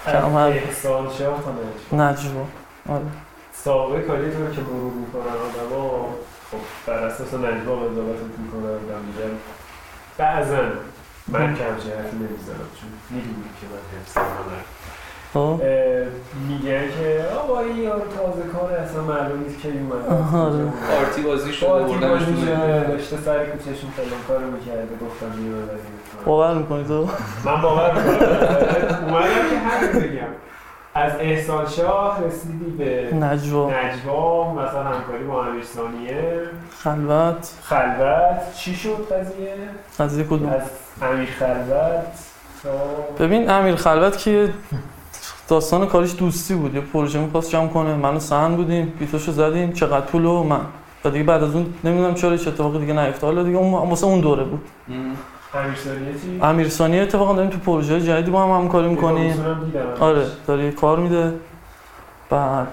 کم 0.05 0.25
هم. 0.25 0.35
احسان 0.35 1.09
شاه 1.17 1.41
خانه 1.41 2.03
نجوا 2.09 2.45
آره. 2.89 3.05
سابقه 3.53 4.01
کاری 4.01 4.31
تو 4.31 4.55
که 4.55 4.61
مرور 4.61 4.93
می‌کنن 4.93 5.21
آدما 5.21 6.09
خب 6.51 6.57
بر 6.87 6.93
اساس 6.93 7.33
نجوا 7.33 7.75
قضاوت 7.75 8.19
می‌کنن 8.37 8.63
و 8.63 8.99
میگن 9.07 9.33
بعضا 10.17 10.61
من 11.27 11.55
کم 11.55 11.63
حرفی 11.63 12.15
نمی‌زنم 12.15 12.69
چون 12.79 12.89
می‌دونی 13.09 13.49
که 13.61 13.67
من 13.71 13.99
حفظ 13.99 14.17
ندارم 14.17 14.63
خب 14.63 14.80
میگه 16.47 16.79
که 16.79 17.25
آقا 17.39 17.59
این 17.59 17.77
یارو 17.77 17.99
تازه 17.99 18.47
کار 18.53 18.71
اصلا 18.71 19.01
معلوم 19.01 19.43
نیست 19.43 19.61
کی. 19.61 19.67
کجا 19.67 20.39
اومده. 20.39 20.71
پارتی 20.91 21.21
بازی 21.21 21.53
شده 21.53 21.69
بردنش 21.69 22.23
زندگی. 22.23 22.41
شده، 22.41 22.87
داشته 22.87 23.17
سر 23.17 23.45
کوچهشون 23.45 23.89
فلان 23.89 24.21
کارو 24.27 24.51
می‌کرده 24.51 25.05
گفتم 25.05 25.39
میاد 25.39 25.79
باور 26.25 26.53
می‌کنی 26.53 26.83
تو؟ 26.83 27.07
من 27.45 27.61
باور 27.61 27.93
می‌کنم. 27.93 28.17
اومدم 29.07 29.49
که 29.49 29.57
همین 29.57 29.91
بگم. 29.91 30.27
از 30.93 31.11
احسان 31.19 31.67
شاه 31.67 32.23
رسیدی 32.25 32.71
به 32.77 33.15
نجوا. 33.15 33.71
نجوا 33.71 34.53
مثلا 34.53 34.83
همکاری 34.83 35.23
با 35.23 35.45
امیر 35.45 35.63
ثانیه. 35.63 36.41
خلوت. 36.83 37.53
خلوت. 37.63 38.53
چی 38.55 38.75
شد 38.75 39.07
قضیه؟ 39.11 39.55
قضیه 39.99 40.23
کدوم؟ 40.23 40.49
از 40.49 40.61
امیر 41.01 41.29
خلوت 41.39 42.05
ببین 43.19 43.49
امیر 43.49 43.75
خلوت 43.75 44.17
که 44.17 44.49
داستان 45.51 45.85
کارش 45.85 46.15
دوستی 46.17 46.55
بود. 46.55 46.75
یه 46.75 46.81
پروژه 46.81 47.19
می‌خواست 47.19 47.49
جمع 47.51 47.67
کنه. 47.67 47.95
من 47.95 48.15
و 48.15 48.19
سهن 48.19 48.55
بودیم. 48.55 48.93
بیتاشو 48.99 49.31
زدیم. 49.31 49.73
چقدر 49.73 50.05
پول 50.05 50.25
و 50.25 50.43
من. 50.43 50.59
و 51.05 51.09
دیگه 51.09 51.23
بعد 51.23 51.43
از 51.43 51.55
اون 51.55 51.65
نمی‌دونم 51.83 52.13
چرا 52.13 52.31
هیچ 52.31 52.47
اتفاقی 52.47 52.79
دیگه 52.79 52.93
نیفتاد. 52.93 53.23
حالا 53.23 53.43
دیگه 53.43 53.57
اون 53.57 53.89
واسه 53.89 54.05
اون 54.05 54.19
دوره 54.19 54.43
بود. 54.43 54.59
م. 54.87 54.91
امیر 55.59 55.75
ثانیه 55.75 56.13
چی؟ 56.21 56.39
امیر 56.41 56.69
ثانی 56.69 56.99
اتفاقا 56.99 57.33
داریم 57.33 57.49
تو 57.49 57.57
پروژه 57.57 58.01
جدیدی 58.01 58.31
با 58.31 58.43
هم 58.43 58.61
همکاری 58.61 58.89
می‌کنیم. 58.89 59.45
آره 59.99 60.25
داره 60.47 60.63
یه 60.63 60.71
کار 60.71 60.99
میده. 60.99 61.33
بعد 62.29 62.67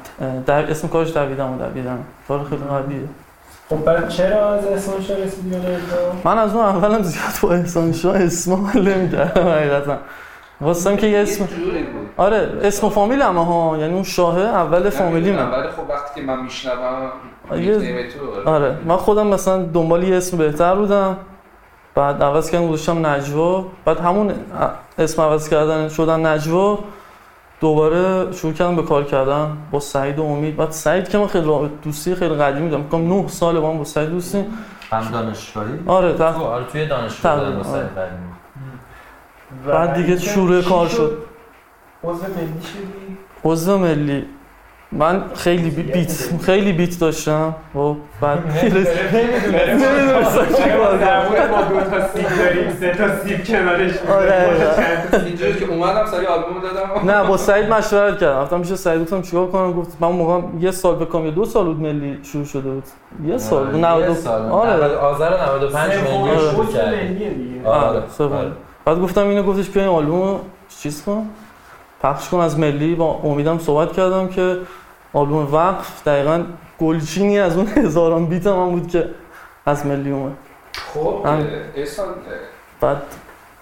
در 0.47 0.70
اسم 0.70 0.88
کارش 0.88 1.12
دویدم 1.12 1.52
و 1.52 1.58
دویدم. 1.58 1.99
کار 2.28 2.44
خیلی 2.44 2.62
قویه. 2.62 3.00
خب 3.68 3.85
بعد 3.85 4.08
چرا 4.08 4.52
از 4.54 4.66
احسان 4.66 5.00
شاه 5.02 5.16
رسیدی 5.16 5.56
من 6.25 6.38
از 6.38 6.54
اون 6.54 6.64
اولم 6.64 7.02
زیاد 7.02 7.32
با 7.42 7.52
احسان 7.52 7.92
شاه 7.92 8.16
اسم 8.16 8.52
حال 8.52 8.88
نمی‌کردم 8.88 9.49
حقیقتا. 9.49 9.97
خواستم 10.62 10.97
که 10.97 11.06
یه 11.06 11.18
اسم 11.18 11.44
یه 11.44 11.50
جوری 11.50 11.82
بود. 11.82 12.07
آره 12.18 12.58
اسم 12.62 12.87
و 12.87 12.90
فامیل 12.90 13.22
هم 13.22 13.37
ها 13.37 13.76
یعنی 13.78 13.94
اون 13.94 14.02
شاه 14.02 14.40
اول 14.40 14.90
فامیلی 14.90 15.32
من. 15.32 15.50
ولی 15.50 15.68
خب 15.68 15.90
وقتی 15.90 16.20
که 16.20 16.26
من 16.26 16.42
میشنوم 16.42 17.12
نیکنیم 17.52 18.08
تو 18.44 18.50
آره. 18.50 18.76
من 18.84 18.96
خودم 18.96 19.26
مثلا 19.26 19.62
دنبال 19.62 20.02
یه 20.04 20.16
اسم 20.16 20.37
بهتر 20.37 20.75
بودم. 20.75 21.16
بعد 21.94 22.22
عوض 22.22 22.50
کردم 22.50 22.66
گذاشتم 22.68 23.06
نجوا. 23.06 23.64
بعد 23.84 24.00
همون 24.00 24.32
اسم 24.98 25.22
عوض 25.22 25.48
کردن 25.48 25.88
شدن 25.88 26.26
نجوا 26.26 26.78
دوباره 27.60 28.32
شروع 28.32 28.52
کردم 28.52 28.76
به 28.76 28.82
کار 28.82 29.04
کردن 29.04 29.56
با 29.70 29.80
سعید 29.80 30.18
و 30.18 30.25
امید. 30.25 30.56
بعد 30.56 30.70
سعید 30.70 31.08
که 31.08 31.18
من 31.18 31.26
خیلی 31.26 31.70
دوستی 31.84 32.14
خیلی 32.14 32.34
قدیمی 32.34 32.70
دارم. 32.70 32.82
میگم 32.82 33.20
9 33.22 33.28
سال 33.28 33.60
با 33.60 33.70
هم 33.70 33.78
با 33.78 33.84
سعید 33.84 34.10
دوستیم 34.10 34.58
هم 34.90 35.10
دانشگاهی؟ 35.12 35.68
آره 35.87 36.12
تو 36.12 36.25
آره 36.25 36.64
توی 36.64 36.87
دانشگاه 36.87 37.37
تقریبا، 37.37 37.62
دارم 37.62 37.70
آره. 37.75 37.82
سعی 37.87 37.94
کردیم. 37.96 38.37
و 39.66 39.72
بعد 39.72 39.94
دیگه 39.94 40.18
شروع 40.18 40.62
کار 40.62 40.88
شد. 40.88 41.27
عضو 42.05 42.23
ملی 42.25 42.62
شدی؟ 42.62 43.17
عضو 43.45 43.78
ملی. 43.78 44.25
من 44.93 45.23
خیلی 45.35 45.71
بی- 45.71 45.83
بیت 45.83 46.28
خیلی 46.43 46.73
بیت 46.73 47.00
داشتم. 47.00 47.55
و 47.75 47.95
بعد 48.21 48.38
نمی‌دونستم 48.47 48.97
چی 50.57 50.71
کار 50.71 50.99
ما 51.50 51.62
دو 51.62 51.81
تا 51.90 52.09
سیب 52.09 52.26
داریم. 52.38 52.71
سه 52.81 52.95
تا 52.95 53.19
سیب 53.25 53.45
کنارش. 53.45 53.93
آره،. 54.11 54.47
آره. 54.47 55.25
اینجوری 55.25 55.55
که 55.55 55.64
اومدم 55.64 56.07
سری 56.07 56.26
آلبوم 56.26 56.61
دادم. 56.62 57.11
نه 57.11 57.28
با 57.28 57.37
سعید 57.37 57.73
مشورت 57.73 58.19
کردم. 58.19 58.38
رفتم 58.40 58.62
پیش 58.62 58.75
سعید 58.75 59.02
گفتم 59.02 59.23
چیکار 59.23 59.47
کنم؟ 59.47 59.73
گفت 59.73 59.97
من 60.00 60.09
موقع 60.09 60.40
یه 60.61 60.71
سال 60.71 60.95
بکنم 60.95 61.25
یا 61.25 61.31
دو 61.31 61.45
سال 61.45 61.64
بود 61.64 61.81
ملی 61.81 62.19
شروع 62.23 62.45
شده 62.45 62.71
بود. 62.71 62.85
یه 63.26 63.38
سال 63.38 63.67
آره، 63.67 63.78
یه 63.78 63.87
90 63.87 64.17
سال. 64.17 64.43
آره. 64.43 64.73
90 64.85 64.93
آذر 64.93 65.31
95 65.31 65.93
سوم 65.93 66.23
ملی 66.23 66.35
رو 66.35 66.50
شروع 66.50 66.67
دیگه. 67.09 67.69
آره. 67.69 68.02
آره. 68.19 68.52
بعد 68.85 68.99
گفتم 69.00 69.28
اینو 69.28 69.43
گفتش 69.43 69.69
بیا 69.71 69.83
این 69.83 69.93
آلبومو 69.93 70.38
چیز 70.83 71.02
کن. 71.02 71.26
پخش 72.02 72.28
کن 72.28 72.38
از 72.38 72.59
ملی. 72.59 72.95
با 72.95 73.21
امیدم 73.25 73.59
صحبت 73.59 73.93
کردم 73.93 74.28
که 74.28 74.59
آلبوم 75.12 75.55
وقف 75.55 76.09
دقیقا 76.09 76.45
گلچینی 76.81 77.38
از 77.38 77.57
اون 77.57 77.67
هزاران 77.76 78.26
بیت 78.26 78.47
هم 78.47 78.71
بود 78.71 78.88
که 78.88 79.11
از 79.67 79.87
ملی 79.87 80.11
اومد. 80.11 80.33
خب 80.95 81.23
هم. 81.26 81.47
احسان 81.75 82.07
بعد 82.81 83.02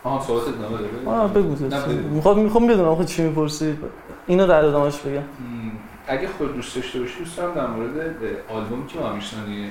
آها 0.05 0.25
صحبت 0.27 0.43
ادامه 0.49 1.19
آه 1.19 1.33
بگو. 1.33 1.57
می‌خوام 2.15 2.39
می‌خوام 2.39 2.67
بدونم 2.67 2.89
آخه 2.89 3.05
چی 3.05 3.23
می‌پرسی. 3.23 3.79
اینو 4.27 4.47
در 4.47 4.65
ادامهش 4.65 4.97
بگم. 4.99 5.23
اگه 6.09 6.29
خود 6.39 6.55
دوست 6.55 6.77
داشته 6.77 7.01
باشی 7.01 7.19
دوست 7.19 7.37
دارم 7.37 7.55
در 7.55 7.67
مورد 7.67 7.91
آلبومی 8.49 8.87
که 8.87 8.99
با 8.99 9.09
امیرسانی 9.09 9.71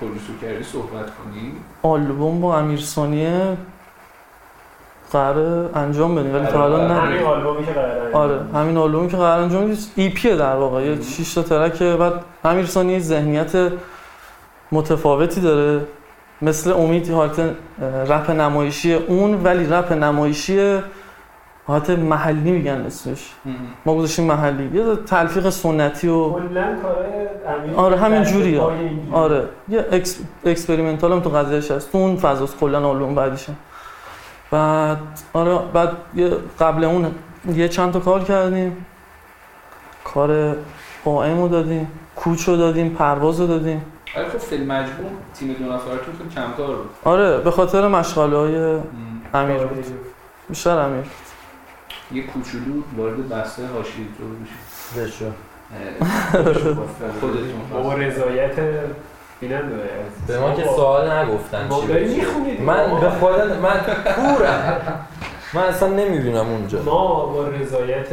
پرودوسر 0.00 0.32
کردی 0.42 0.64
صحبت 0.64 1.06
کنی. 1.06 1.52
آلبوم 1.82 2.40
با 2.40 2.58
امیر 2.58 2.80
ثانیه 5.12 5.32
قرار 5.34 5.70
انجام 5.74 6.14
بدیم 6.14 6.34
ولی 6.34 6.46
تا 6.46 6.62
آره، 6.62 6.74
الان 6.74 6.90
آره. 6.90 7.00
همین 7.00 7.22
آلبومی 7.22 7.66
که 7.66 7.72
قراره 7.72 8.12
آره 8.12 8.40
همین 8.54 8.76
آلبومی 8.76 9.08
که 9.08 9.16
قرار 9.16 9.42
انجام 9.42 9.64
بدیم. 9.64 9.78
ای 9.96 10.08
پیه 10.08 10.36
در 10.36 10.56
واقع 10.56 10.82
یه 10.82 11.02
6 11.02 11.34
تا 11.34 11.42
ترک. 11.42 11.82
بعد 11.82 12.12
امیر 12.44 12.66
ثانیه 12.66 12.98
ذهنیت 12.98 13.72
متفاوتی 14.72 15.40
داره. 15.40 15.80
مثل 16.42 16.72
امید 16.72 17.10
حالت 17.10 17.40
رپ 18.08 18.30
نمایشی 18.30 18.94
اون 18.94 19.42
ولی 19.44 19.66
رپ 19.66 19.92
نمایشی 19.92 20.78
حالت 21.66 21.90
محلی 21.90 22.50
میگن 22.50 22.84
اسمش. 22.86 23.30
ما 23.86 23.94
گذاشتیم 23.94 24.24
محلی. 24.24 24.70
یه 24.78 24.96
تلفیق 25.06 25.48
سنتی 25.48 26.08
و 26.08 26.36
آره، 27.76 27.96
همین 27.96 28.22
جوریه. 28.22 28.60
آره. 29.12 29.44
یه 29.68 29.86
ex... 29.92 30.18
experimental 30.44 31.12
هم 31.12 31.20
تو 31.20 31.30
قضیهش 31.30 31.70
هست. 31.70 31.92
تو 31.92 31.98
اون 31.98 32.16
فضاست. 32.16 32.58
کلا 32.60 32.88
آلبوم 32.88 33.14
بعدیشم 33.14 33.56
بعد 34.50 34.98
آره 35.32 35.58
بعد 35.72 35.92
یه 36.14 36.30
قبل 36.60 36.84
اون 36.84 37.14
یه 37.54 37.68
چند 37.68 37.92
تا 37.92 38.00
کار 38.00 38.24
کردیم. 38.24 38.86
کار 40.04 40.56
قائم 41.04 41.40
رو 41.40 41.48
دادیم 41.48 41.90
کوچ 42.16 42.48
رو 42.48 42.56
دادیم 42.56 42.90
پرواز 42.90 43.40
رو 43.40 43.46
دادیم. 43.46 43.84
ولی 44.16 44.24
خب 44.28 44.38
فیلم 44.38 44.66
مجموع 44.66 45.10
تیم 45.34 45.52
دو 45.52 45.64
نفرتون 45.64 46.14
خیلی 46.18 46.30
کم‌کار 46.34 46.76
بود. 46.76 46.90
آره 47.04 47.38
به 47.38 47.50
خاطر 47.50 47.88
مشغله 47.88 48.36
های. 48.36 48.80
امیر. 49.34 49.56
بود 49.64 49.84
بیشتر 50.48 50.78
امیر. 50.78 51.04
یه 52.12 52.22
کوچولو 52.22 52.82
وارد 52.96 53.28
بحث 53.28 53.60
حاشیه 53.60 54.04
تو 54.18 54.24
بشید 54.94 55.08
بشو. 55.08 55.24
اه، 55.24 55.32
خودتون. 57.20 57.60
بابا 57.72 57.94
رضایت. 57.94 58.52
به 60.26 60.38
ما 60.40 60.54
که 60.54 60.64
سوال 60.64 61.12
نگفتن 61.12 61.68
چی 61.68 62.22
من 62.60 63.00
به 63.00 63.10
خدا 63.10 63.60
من 63.60 63.80
کورم. 64.14 64.82
من 65.54 65.62
اصلا 65.62 65.88
نمی‌بینم 65.88 66.48
اونجا. 66.48 66.82
ما 66.82 67.26
با 67.26 67.48
رضایت 67.48 68.08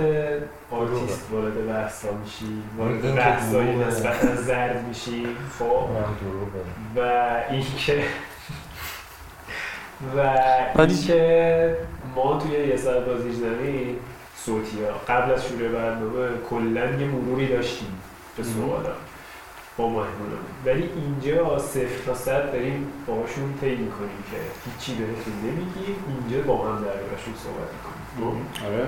آرتیست 0.72 1.28
وارد 1.32 1.68
بحثا 1.68 2.08
میشی 2.24 2.62
وارد 2.78 3.16
بحثای. 3.16 3.76
نسبتا 3.76 4.36
زرد 4.36 4.86
میشی 4.88 5.28
خب. 5.60 5.66
و 6.96 7.00
اینکه 7.50 8.04
و 10.18 10.40
اینکه 10.78 11.76
ما 12.16 12.40
توی 12.40 12.68
یه 12.68 12.78
ساعت 12.78 13.06
بازی 13.06 13.32
زمین 13.32 13.96
صوتی 14.36 14.78
ها 14.84 15.16
قبل 15.16 15.34
از 15.34 15.46
شروع 15.48 15.68
برنامه 15.68 16.28
کلا 16.50 16.86
یه 16.86 17.08
مروری 17.08 17.48
داشتیم 17.48 18.02
به 18.38 18.44
سوالا 18.44 18.90
با 19.78 19.90
مهمونمون 19.90 20.40
ولی 20.66 20.90
اینجا 20.96 21.60
صفر 21.60 22.06
تا 22.06 22.14
صد 22.16 22.52
داریم 22.52 22.88
باهاشون 23.08 23.54
طی 23.62 23.76
می‌کنیم 23.76 24.24
که 24.32 24.38
هیچی 24.72 25.02
بهتون 25.02 25.34
نمیگیم 25.44 25.96
اینجا 26.08 26.48
با 26.48 26.58
هم 26.58 26.76
دربارشون 26.76 27.34
صحبت 27.44 27.70
می‌کنیم. 27.74 28.46
آره. 28.66 28.86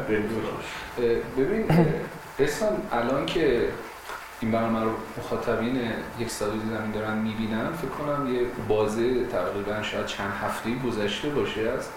ببین 1.37 1.65
احسان 2.39 2.77
الان 2.91 3.25
که 3.25 3.69
این 4.41 4.51
برنامه 4.51 4.83
رو 4.83 4.91
مخاطبین 5.17 5.81
یک 6.19 6.29
سالی 6.29 6.59
زمین 6.69 6.91
دارن 6.91 7.17
می‌بینن 7.17 7.71
فکر 7.71 7.89
کنم 7.89 8.33
یه 8.35 8.41
بازه 8.67 9.25
تقریبا 9.25 9.81
شاید 9.81 10.05
چند 10.05 10.33
هفته‌ای 10.41 10.79
گذشته 10.79 11.29
باشه 11.29 11.61
از 11.61 11.79
اه، 11.79 11.89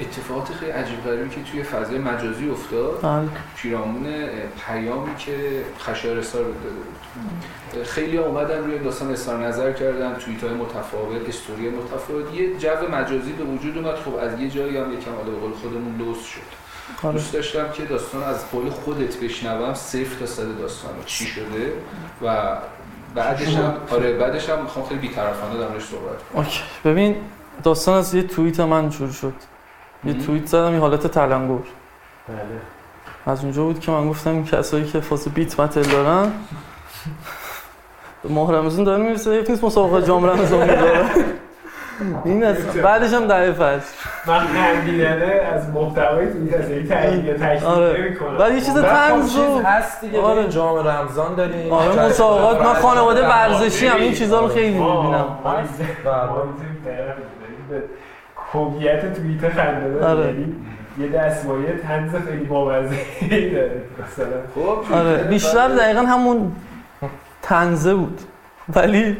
اتفاقات 0.00 0.52
خیلی 0.52 0.70
عجیب 0.70 1.04
غریبی 1.04 1.28
که 1.28 1.42
توی 1.50 1.62
فضای 1.62 1.98
مجازی 1.98 2.50
افتاد. 2.50 3.00
بله. 3.02 3.28
پیرامون 3.56 4.06
پیامی 4.66 5.16
که 5.18 5.64
خشایار 5.80 6.16
رو 6.16 6.22
داده 6.22 6.52
بود. 6.52 7.84
خیلی 7.84 8.16
ها 8.16 8.24
اومدن 8.24 8.64
روی 8.64 8.78
داستان 8.78 9.10
اظهار 9.10 9.46
نظر 9.46 9.72
کردن 9.72 10.14
توییت 10.14 10.44
های 10.44 10.54
متفاوت 10.54 11.28
استوری 11.28 11.70
متفاوت. 11.70 12.34
یه 12.34 12.58
جو 12.58 12.88
مجازی 12.92 13.32
به 13.32 13.44
وجود 13.44 13.78
اومد. 13.78 13.94
خب 13.94 14.14
از 14.14 14.40
یه 14.40 14.50
جایی 14.50 14.76
هم 14.76 14.92
یکم 14.92 15.10
حالا 15.10 15.30
به 15.30 15.38
قول 15.38 15.52
خودمون 15.52 15.98
لوس 15.98 16.24
شد. 16.24 16.40
آره. 17.02 17.12
دوست 17.12 17.32
داشتم 17.32 17.72
که 17.72 17.84
داستان 17.84 18.22
از 18.22 18.50
قول 18.50 18.70
خودت 18.70 19.16
بشنوم 19.16 19.74
صفر 19.74 20.18
تا 20.20 20.26
صد 20.26 20.58
داستان. 20.58 20.90
چی 21.06 21.26
شده؟ 21.26 21.72
و 22.22 22.58
بعدش 23.14 23.54
هم 23.54 23.74
آره 23.90 24.12
بعدش 24.12 24.50
هم 24.50 24.62
می‌خوام 24.62 24.86
خیلی 24.86 25.00
بی‌طرفانه 25.00 25.58
در 25.58 25.80
صحبت 25.80 26.18
کنم. 26.32 26.46
ببین 26.84 27.16
داستان 27.62 27.98
از 27.98 28.14
یه 28.14 28.22
توییت 28.22 28.60
من 28.60 28.90
شروع 28.90 29.12
شد. 29.12 29.34
یه. 30.04 30.14
توییت 30.14 30.46
زدم 30.46 30.74
یه 30.74 30.80
حالت 30.80 31.06
تلنگر 31.06 31.54
بله. 32.28 32.38
از 33.26 33.42
اونجا 33.44 33.64
بود 33.64 33.80
که 33.80 33.90
من 33.92 34.08
گفتم 34.08 34.30
این 34.30 34.44
کسایی 34.44 34.84
که 34.84 35.00
فاز 35.00 35.28
بیت 35.28 35.56
بتل 35.60 35.82
دارن 35.82 36.32
ماه 38.24 38.52
رمزون 38.52 38.84
داره 38.84 39.02
می‌رسه 39.02 39.34
یک 39.34 39.50
نیست 39.50 39.64
مسابقه 39.64 40.06
جام 40.06 40.26
رمزون 40.26 40.66
داره. 40.66 41.04
این 42.24 42.44
از 42.44 42.56
بعدش 42.66 43.12
هم 43.12 43.26
دعیه 43.26 43.52
فجر 43.52 43.80
من 44.26 44.38
خندیدنه 44.38 45.24
از 45.54 45.68
محتوای 45.68 46.32
توی 46.32 46.54
از 46.54 46.70
این 46.70 46.86
تحلیل 46.88 47.36
تشکیل 47.36 47.68
آره. 47.68 48.16
بعد 48.38 48.52
یه 48.54 48.60
چیز 48.60 48.76
و 48.76 48.82
خب 48.82 48.88
طنز 48.88 49.32
چیز 49.32 49.38
و 49.40 49.62
هست 49.64 50.00
دیگه 50.00 50.20
آره. 50.20 50.40
آره. 50.40 50.48
جام 50.48 50.88
رمضان 50.88 51.34
داریم. 51.34 51.72
آره 51.72 52.06
مسابقات. 52.06 52.62
من 52.62 52.74
خانواده. 52.74 53.28
ورزشی 53.28 53.86
هم 53.86 53.96
این 53.96 54.12
چیزا 54.12 54.40
رو 54.40 54.48
خیلی 54.48 54.78
ما- 54.78 55.02
می‌بینم. 55.02 55.38
بله. 58.54 58.62
هویت 58.62 59.14
توییت 59.14 59.48
خنده 59.48 60.06
آره. 60.06 60.26
یعنی 60.26 60.54
یه 60.98 61.08
دستمایه 61.08 61.76
تنز 61.82 62.10
خیلی 62.28 62.44
بامزه 62.44 62.96
داره. 63.30 63.82
مثلا. 64.02 64.26
خب 64.54 64.94
آره. 64.94 65.22
بیشتر 65.22 65.68
دقیقا 65.68 66.00
همون 66.00 66.52
تنزه 67.42 67.94
بود. 67.94 68.20
ولی 68.74 69.16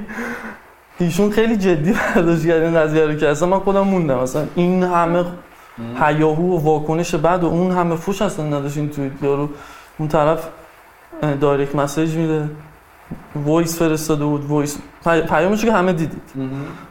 ایشون 0.98 1.30
خیلی 1.30 1.56
جدی 1.56 1.92
برداشت 1.92 2.46
کرد 2.46 2.62
این 2.62 2.74
قضیه 2.74 3.06
رو 3.06 3.14
که 3.14 3.28
اصلا 3.28 3.48
من 3.48 3.58
خودم 3.58 3.80
موندم. 3.80 4.18
اصلا 4.18 4.46
این 4.54 4.82
همه 4.82 5.24
هیاهو 6.00 6.56
و 6.56 6.60
واکنش 6.64 7.14
بعد 7.14 7.44
و 7.44 7.46
اون 7.46 7.70
همه 7.70 7.96
فوش 7.96 8.22
اصلا 8.22 8.46
نداشت 8.46 8.76
این 8.76 8.88
توییت 8.88 9.12
یارو. 9.22 9.48
اون 9.98 10.08
طرف 10.08 10.48
direct 11.40 11.74
message 11.74 12.16
میده. 12.16 12.48
وایس 13.36 13.78
فرستاده 13.78 14.24
بود 14.24 14.44
وایس. 14.44 14.78
پی... 15.04 15.20
پیامشو 15.20 15.66
که 15.66 15.72
همه 15.72 15.92
دیدید. 15.92 16.22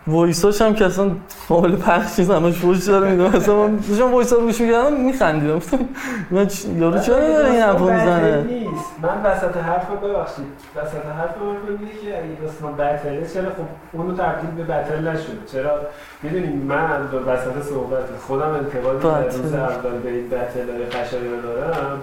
voice 0.07 0.46
اش 0.46 0.61
هم 0.61 0.73
که 0.73 0.85
اصلا 0.85 1.11
قابل 1.49 1.75
پخش 1.75 2.19
نیست 2.19 2.31
همش 2.31 2.53
فوش 2.53 2.83
داره 2.83 3.11
میده. 3.11 3.37
مثلا 3.37 3.67
من 3.67 3.75
داشتم 3.89 4.13
voice 4.13 4.31
ا 4.31 4.35
رو 4.35 4.41
گوش 4.41 4.61
می‌کردم 4.61 4.93
میخندیدم. 4.93 5.61
من 6.31 6.47
یارو 6.77 6.99
چرا 6.99 7.19
داره 7.19 7.51
این 7.51 7.61
حرفو 7.61 7.83
می‌زنه؟ 7.83 8.43
نیست. 8.43 8.85
من 9.01 9.21
وسط 9.23 9.57
حرف 9.57 9.89
ببخشید. 9.89 10.45
وسط 10.75 11.05
حرف 11.19 11.37
من 11.41 11.77
اینه 11.79 11.91
که 12.03 12.17
اگه 12.17 12.41
داستان 12.41 12.73
battle 12.73 13.19
ه 13.19 13.27
چرا 13.33 13.49
خب 13.49 13.67
اونو 13.91 14.13
تبدیل 14.13 14.49
به 14.49 14.63
battle 14.63 15.07
نشد؟ 15.07 15.45
چرا؟ 15.51 15.79
می‌دونی 16.23 16.47
من 16.47 17.07
به 17.11 17.19
وسط 17.19 17.69
صحبت 17.69 18.03
خودم 18.27 18.49
انتقادی 18.49 19.07
در 19.07 19.37
روز. 19.37 19.53
اول 19.53 19.99
به 20.03 20.09
این 20.09 20.29
بتل 20.29 20.97
قشنگ 20.99 21.41
دارم. 21.43 21.99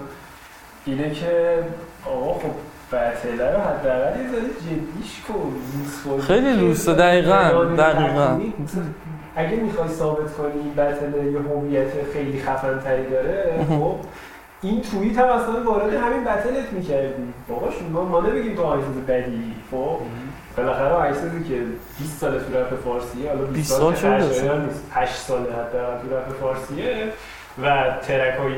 اینه 0.86 1.10
که 1.10 1.58
آقا 2.06 2.34
خب 2.34 2.73
بتله 2.94 3.50
رو 3.52 3.60
حداقل 3.60 4.20
یه 4.20 4.28
ذره 4.28 4.40
جدیش 4.40 5.22
کن. 5.28 6.20
خیلی 6.20 6.52
لوسه، 6.52 6.94
دقیقاً، 6.94 7.64
دقیقاً. 7.78 8.40
اگه 9.36 9.56
می‌خوای 9.56 9.88
ثابت 9.88 10.32
کنی 10.32 10.52
این 10.62 10.74
بتل 10.74 11.32
یه 11.32 11.38
هویت 11.38 11.92
خیلی 12.12 12.42
خفن 12.42 12.78
تری 12.84 13.10
داره 13.10 13.66
خب 13.68 13.96
این 14.62 14.80
توییت 14.82 15.18
هم 15.18 15.28
اصلا 15.28 15.62
وارد 15.62 15.94
همین 15.94 16.24
بتلت 16.24 16.72
می‌کردی. 16.72 17.32
باباش 17.48 17.74
ما, 17.92 18.04
ما 18.04 18.20
نمیگیم 18.20 18.54
تو 18.54 18.62
آیسوز 18.62 18.96
بدی 19.08 19.54
خب. 19.70 19.98
بالاخره 20.56 20.88
آیسوزی 20.92 21.44
که 21.48 21.60
20 21.98 22.20
سال 22.20 22.30
تو 22.30 22.58
رپ 22.58 22.74
فارسیه 22.84 23.28
حالا 23.28 23.44
20 23.44 23.54
20 23.54 23.70
سال 23.70 23.94
سال. 23.94 24.60
نیست 24.60 24.86
8 24.92 25.14
سال 25.14 25.40
حداقل 25.40 26.08
تو 26.08 26.16
رپ 26.16 26.28
فارسیه. 26.40 27.08
و 27.62 27.66
track 28.02 28.34
های 28.38 28.54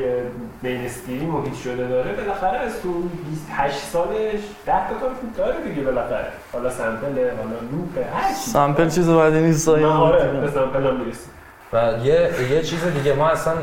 mainstream 0.61 1.35
و 1.35 1.43
hit 1.43 1.63
شده 1.63 1.87
داره 1.87 2.13
بالاخره 2.13 2.57
از 2.57 2.81
تو 2.81 2.89
28 3.29 3.77
سالش 3.77 4.39
10 4.65 4.89
تا 4.89 4.95
کار 5.01 5.09
خوب 5.21 5.33
داره 5.37 5.61
دیگه 5.69 5.81
بالاخره. 5.81 6.27
حالا 6.53 6.69
sample 6.69 7.24
ه 7.24 7.33
حالا 7.37 7.59
loop 7.71 7.98
ه 7.98 8.05
هر 8.13 8.29
چی. 8.29 8.49
sample 8.51 8.89
چیز 8.89 9.09
بعدی 9.09 9.39
نیست 9.39 9.69
من 9.69 9.83
آره 9.83 10.41
به 10.41 10.51
sample 10.51 10.87
هم 10.87 10.95
می‌رسیم. 10.95 11.29
و 11.73 11.93
یه 12.03 12.31
یه 12.51 12.61
چیز 12.61 12.85
دیگه 12.85 13.13
ما 13.13 13.27
اصلا 13.27 13.53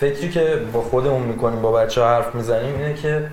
فکری 0.00 0.30
که 0.30 0.60
با 0.72 0.80
خودمون 0.80 1.22
می‌کنیم 1.22 1.62
با 1.62 1.72
بچه 1.72 2.02
ها 2.02 2.08
حرف 2.08 2.34
می‌زنیم 2.34 2.74
اینه 2.74 2.94
که 2.94 3.30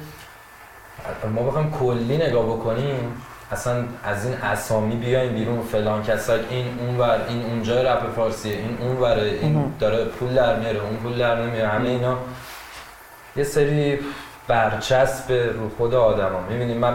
ما 1.36 1.44
بخوایم 1.44 1.72
کلی 1.72 2.18
نگاه 2.18 2.46
بکنیم 2.46 3.22
اصلا 3.54 3.84
از 4.04 4.26
این 4.26 4.34
اسامی 4.34 4.96
بیایم 4.96 5.34
بیرون 5.34 5.62
فلان 5.62 6.04
کسک 6.04 6.40
این 6.50 6.66
اونور 6.80 7.20
این 7.30 7.46
اونجا 7.46 7.82
رپ 7.82 8.16
فارسیه 8.16 8.58
این 8.58 8.78
اونوره 8.82 9.22
این 9.22 9.54
مهم. 9.54 9.74
داره 9.80 10.06
پول 10.06 10.34
در 10.34 10.60
میاره 10.60 10.80
اون 10.80 10.96
پول 10.96 11.18
در 11.18 11.36
نمیاره 11.36 11.68
همه 11.68 11.90
اینا. 11.90 12.18
یه 13.36 13.44
سری 13.44 14.00
برچسب 14.48 15.32
رو 15.32 15.70
خود 15.78 15.94
آدم 15.94 16.34
ها 16.34 16.40
می‌بینیم 16.50 16.78
من, 16.78 16.94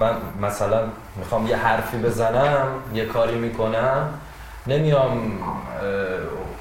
من 0.00 0.12
مثلا 0.42 0.80
می‌خوام 1.16 1.46
یه 1.46 1.56
حرفی 1.56 1.98
بزنم 1.98 2.68
یه 2.94 3.04
کاری 3.06 3.34
می‌کنم 3.34 4.08
نمیام 4.66 5.32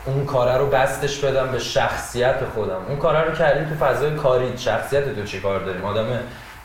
اون 0.06 0.26
کاره 0.26 0.58
رو 0.58 0.66
بستش 0.66 1.20
بدم 1.20 1.52
به 1.52 1.60
شخصیت 1.60 2.38
خودم. 2.56 2.82
اون 2.88 2.98
کاره 2.98 3.22
رو 3.22 3.36
کردی 3.36 3.70
تو 3.70 3.86
فضای 3.86 4.16
کاری 4.16 4.58
شخصیت 4.58 5.16
تو 5.16 5.24
چی 5.24 5.40
کار 5.42 5.60
داریم؟ 5.60 5.86
آدم 5.86 6.06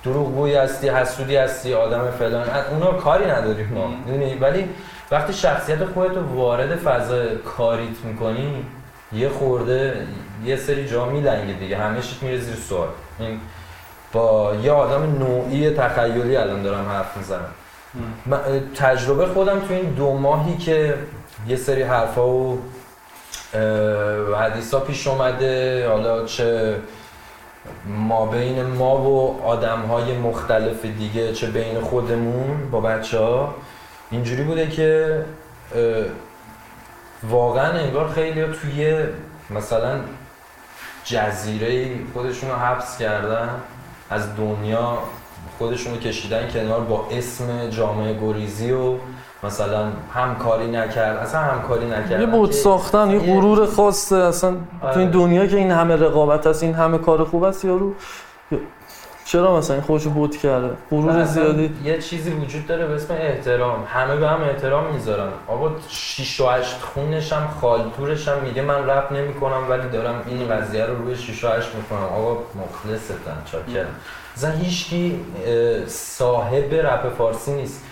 دروغگویی 0.04 0.54
هستی 0.54 0.88
حسودی 0.88 1.36
هستی 1.36 1.74
آدم 1.74 2.10
فلان. 2.10 2.46
اونا 2.70 2.92
کاری 2.92 3.26
نداریم 3.26 3.72
ما. 3.74 3.86
می‌دونی؟ 3.86 4.34
ولی 4.34 4.68
وقتی 5.10 5.32
شخصیت 5.32 5.84
خودت 5.84 6.16
رو 6.16 6.22
وارد 6.22 6.76
فضای 6.76 7.36
کاریت 7.36 7.98
می‌کنی 8.04 8.64
یه 9.12 9.28
خورده 9.28 10.06
یه 10.44 10.56
سری 10.56 10.88
جا 10.88 11.04
میلنگه 11.04 11.52
دیگه. 11.52 11.76
همه 11.76 12.00
چیت 12.00 12.22
میره 12.22 12.38
زیر 12.38 12.56
سوال. 12.56 12.88
این 13.18 13.40
با 14.12 14.54
یه 14.62 14.72
آدم 14.72 15.18
نوعی 15.18 15.70
تخیلی 15.70 16.36
الان 16.36 16.62
دارم 16.62 16.88
حرف 16.88 17.16
می‌زنم. 17.16 17.50
تجربه 18.76 19.26
خودم 19.26 19.60
تو 19.60 19.74
این 19.74 19.90
دو 19.90 20.12
ماهی 20.12 20.56
که 20.56 20.94
یه 21.48 21.56
سری 21.56 21.82
حرفا 21.82 22.28
و 22.28 22.62
حدیثا 24.40 24.80
پیش 24.80 25.06
اومده 25.06 25.88
حالا 25.88 26.24
چه 26.24 26.76
ما 27.86 28.26
بین 28.26 28.62
ما 28.62 28.96
و 28.96 29.40
آدم 29.44 29.80
های 29.80 30.18
مختلف 30.18 30.84
دیگه 30.84 31.32
چه 31.32 31.46
بین 31.46 31.80
خودمون 31.80 32.70
با 32.70 32.80
بچه 32.80 33.18
ها 33.18 33.54
اینجوری 34.10 34.42
بوده 34.42 34.68
که 34.68 35.24
واقعا 37.22 37.72
انگار 37.72 38.08
خیلی 38.08 38.44
توی 38.44 39.04
مثلا 39.50 40.00
جزیره 41.04 41.90
خودشون 42.14 42.50
رو 42.50 42.56
حبس 42.56 42.98
کردن 42.98 43.48
از 44.10 44.36
دنیا 44.36 44.98
خودشون 45.58 45.94
رو 45.94 46.00
کشیدن 46.00 46.48
کنار 46.50 46.80
با 46.80 47.08
اسم 47.10 47.70
جامعه 47.70 48.20
گریزی 48.20 48.72
و 48.72 48.94
مثلا 49.46 49.86
همکاری 50.14 50.70
نکرد 50.70 51.16
اصلا 51.16 51.40
همکاری 51.40 51.86
نکردن 51.86 52.20
یه 52.20 52.26
بود 52.26 52.52
ساختن 52.52 53.10
یه 53.10 53.18
غرور 53.18 53.66
خاصه 53.66 54.16
اصلا 54.16 54.50
تو 54.50 54.86
آره. 54.86 54.98
این 54.98 55.10
دنیا 55.10 55.46
که 55.46 55.56
این 55.56 55.70
همه 55.70 55.96
رقابت 55.96 56.46
هست 56.46 56.62
این 56.62 56.74
همه 56.74 56.98
کار 56.98 57.24
خوب 57.24 57.44
هست 57.44 57.64
یارو. 57.64 57.92
چرا 59.26 59.56
مثلا 59.56 59.76
این 59.76 59.84
خودشو 59.84 60.10
بود 60.10 60.36
کرده؟ 60.36 60.70
غرور 60.90 61.24
زیادی. 61.24 61.70
یه 61.84 61.98
چیزی 61.98 62.30
وجود 62.30 62.66
داره 62.66 62.86
به 62.86 62.94
اسم 62.94 63.14
احترام. 63.14 63.84
همه 63.86 64.16
به 64.16 64.28
هم 64.28 64.42
احترام 64.42 64.92
می‌ذارن. 64.92 65.28
آقا 65.48 65.70
6 65.88 66.40
و 66.40 66.46
8 66.46 66.80
خونش 66.80 67.32
هم 67.32 67.48
خالتورش 67.60 68.28
هم 68.28 68.38
میگه 68.42 68.62
من 68.62 68.86
رپ 68.90 69.12
نمی‌کنم 69.12 69.70
ولی 69.70 69.88
دارم 69.88 70.22
این 70.26 70.48
قضیه 70.48 70.86
رو 70.86 71.02
روی 71.02 71.16
6 71.16 71.44
و 71.44 71.48
8 71.48 71.68
می‌کنم. 71.74 72.04
آقا 72.04 72.32
مخلصتن 72.32 73.36
چاکرم. 73.44 73.94
مثلا 74.36 74.50
هیچکی 74.50 75.20
صاحب 75.86 76.74
رپ 76.74 77.14
فارسی 77.18 77.52
نیست. 77.52 77.82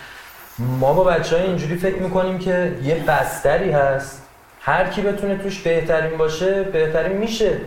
ما 0.59 0.93
با 0.93 1.05
بچه 1.05 1.37
های 1.37 1.47
اینجوری 1.47 1.77
فکر 1.77 2.03
می‌کنیم 2.03 2.39
که 2.39 2.79
یه 2.83 2.95
بستری 2.95 3.71
هست. 3.71 4.23
هر 4.61 4.89
کی 4.89 5.03
بتونه 5.03 5.37
توش 5.37 5.63
بهترین 5.63 6.19
باشه 6.19 6.63
بهترین 6.63 7.19
میشه. 7.19 7.59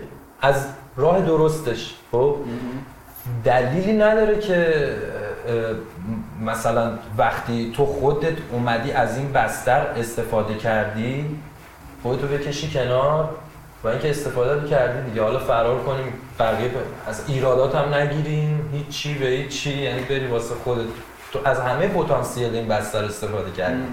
از 0.41 0.67
راه 0.97 1.21
درستش 1.21 1.95
خب؟ 2.11 2.35
دلیلی 3.43 3.93
نداره 3.93 4.39
که 4.39 4.89
مثلا 6.41 6.91
وقتی 7.17 7.73
تو 7.75 7.85
خودت 7.85 8.37
اومدی 8.51 8.91
از 8.91 9.17
این 9.17 9.31
بستر 9.33 9.87
استفاده 9.97 10.55
کردی 10.55 11.39
خودتو 12.03 12.27
بکشی 12.27 12.71
کنار 12.71 13.29
و 13.83 13.87
اینکه 13.87 14.09
استفاده 14.09 14.67
کردی 14.67 15.09
دیگه. 15.09 15.21
حالا 15.21 15.39
فرار 15.39 15.79
کنیم 15.79 16.13
بقیه 16.39 16.71
از 17.07 17.23
ایرادات 17.27 17.75
هم 17.75 17.93
نگیریم. 17.93 18.69
هیچی 18.73 19.13
به 19.13 19.25
هیچی 19.25 19.77
یعنی 19.77 20.01
بری 20.01 20.27
واسه 20.27 20.55
خودت. 20.63 20.85
تو 21.31 21.39
از 21.45 21.59
همه 21.59 21.87
پتانسیل 21.87 22.55
این 22.55 22.67
بستر 22.67 23.03
استفاده 23.03 23.51
کردی. 23.51 23.83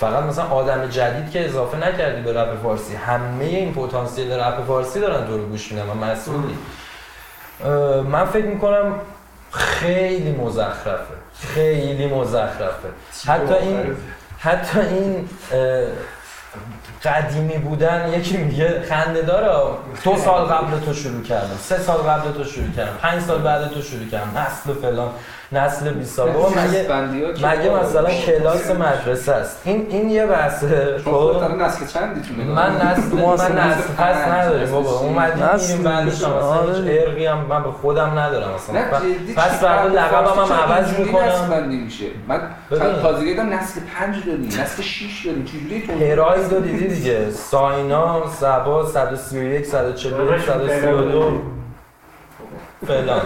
فقط 0.00 0.24
مثلا 0.24 0.44
آدم 0.44 0.86
جدید 0.86 1.30
که 1.30 1.44
اضافه 1.44 1.88
نکردی 1.88 2.22
به 2.22 2.40
رپ 2.40 2.62
فارسی 2.62 2.94
همه 2.94 3.44
این 3.44 3.74
پتانسیل 3.74 4.32
رپ 4.32 4.66
فارسی 4.66 5.00
دارن 5.00 5.26
تو 5.26 5.38
رو 5.38 5.46
گوش 5.46 5.72
میدن 5.72 5.88
و 5.88 5.94
مسئولی. 5.94 6.58
من 8.04 8.24
فکر 8.24 8.46
می‌کنم 8.46 8.94
خیلی 9.50 10.32
مزخرفه. 10.32 11.14
خیلی 11.54 12.06
مزخرفه. 12.06 12.88
حتی 13.26 13.54
این 13.54 13.96
حتی 14.38 14.80
این 14.80 15.28
قدیمی 17.04 17.58
بودن 17.58 18.12
یکی 18.12 18.36
میگه 18.36 18.82
خنده 18.88 19.22
داره. 19.22 19.76
دو 20.04 20.16
سال 20.16 20.44
قبل 20.44 20.80
تو 20.80 20.94
شروع 20.94 21.22
کردم 21.22 21.56
سه 21.60 21.78
سال 21.78 21.98
قبل 21.98 22.32
تو 22.32 22.44
شروع 22.44 22.70
کردم 22.76 22.96
پنج 23.02 23.22
سال 23.22 23.38
بعد 23.38 23.68
تو 23.68 23.82
شروع 23.82 24.08
کردم 24.08 24.38
نسل 24.38 24.80
فلان. 24.80 25.10
نسل 25.52 25.90
20 25.90 26.16
سال 26.16 26.30
بابا 26.30 26.48
مگه 26.48 26.86
مگه 27.48 27.82
مثلا 27.82 28.10
کلاس 28.10 28.70
مدرسه 28.70 29.32
است؟ 29.32 29.62
این 29.64 29.86
این 29.90 30.10
یه 30.10 30.26
بحثه. 30.26 30.98
شما 31.04 31.32
خب؟ 31.32 31.62
نسل 31.62 31.86
چندیتونه؟ 31.86 32.44
من 32.44 32.76
نسل 32.76 33.16
من 33.16 33.22
اصلا 33.22 33.48
نسل 33.48 33.92
پس 33.98 34.16
نداریم 34.28 34.70
بابا. 34.70 34.90
اومدیم 34.90 35.44
میریم 35.60 35.82
بعدش 35.82 36.24
هم 36.24 36.30
مثلا 36.30 36.40
آره. 36.40 37.02
ارقی 37.06 37.26
هم 37.26 37.38
من 37.38 37.62
به 37.62 37.70
خودم 37.70 38.18
ندارم 38.18 38.54
مثلا 38.54 39.00
جدی 39.00 39.34
پس 39.34 39.60
فردا 39.60 40.00
لقبم 40.00 40.40
هم 40.42 40.52
عوض 40.52 40.86
اینجوری 40.86 41.10
نسل 41.18 41.42
می‌کنم 41.42 41.50
بندی 41.50 41.76
میشه؟ 41.76 42.06
من 42.28 42.40
تازگی 43.02 43.24
دیدم 43.30 43.52
نسل 43.54 43.80
پنج 43.94 44.26
داریم 44.26 44.46
نسل 44.46 44.82
6 44.82 45.26
داریم 45.26 45.44
چجوری 45.44 45.86
تو 45.86 45.92
پرایز 45.92 46.52
رو 46.52 46.60
دیدی 46.60 46.88
دیگه. 46.88 47.30
ساینا 47.30 48.22
سبا 48.40 48.86
131 48.86 49.66
141 49.66 50.40
132 50.42 51.42
فلان. 52.86 53.20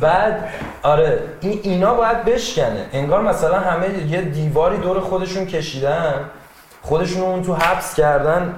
بعد 0.00 0.48
آره 0.82 1.22
این 1.40 1.60
اینا 1.62 1.94
باید 1.94 2.24
بشکنه. 2.24 2.86
انگار 2.92 3.22
مثلا 3.22 3.58
همه 3.60 3.86
یه 4.08 4.22
دیواری 4.22 4.76
دور 4.76 5.00
خودشون 5.00 5.46
کشیدن. 5.46 6.14
خودشون 6.82 7.22
اون 7.22 7.42
تو 7.42 7.54
حبس 7.54 7.94
کردن. 7.94 8.54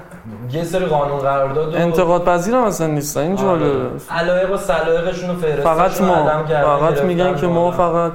یه 0.52 0.64
سری 0.64 0.84
قانون 0.84 1.18
قرارداد 1.18 1.74
و 1.74 1.76
انتقاد 1.76 2.24
پذیر 2.24 2.54
هم 2.54 2.62
اصلا 2.62 2.86
نیستن 2.86 3.20
این 3.20 3.38
آره. 3.38 3.60
جالبه. 3.60 3.90
علایق 4.10 4.52
و 4.52 4.56
سلایقشون 4.56 5.30
رو 5.30 5.36
فهرستشون 5.36 5.74
فقط 5.74 6.00
ما. 6.00 6.44
فقط 6.78 7.02
میگن 7.02 7.36
که 7.36 7.46
ما. 7.46 7.70
فقط 7.70 8.12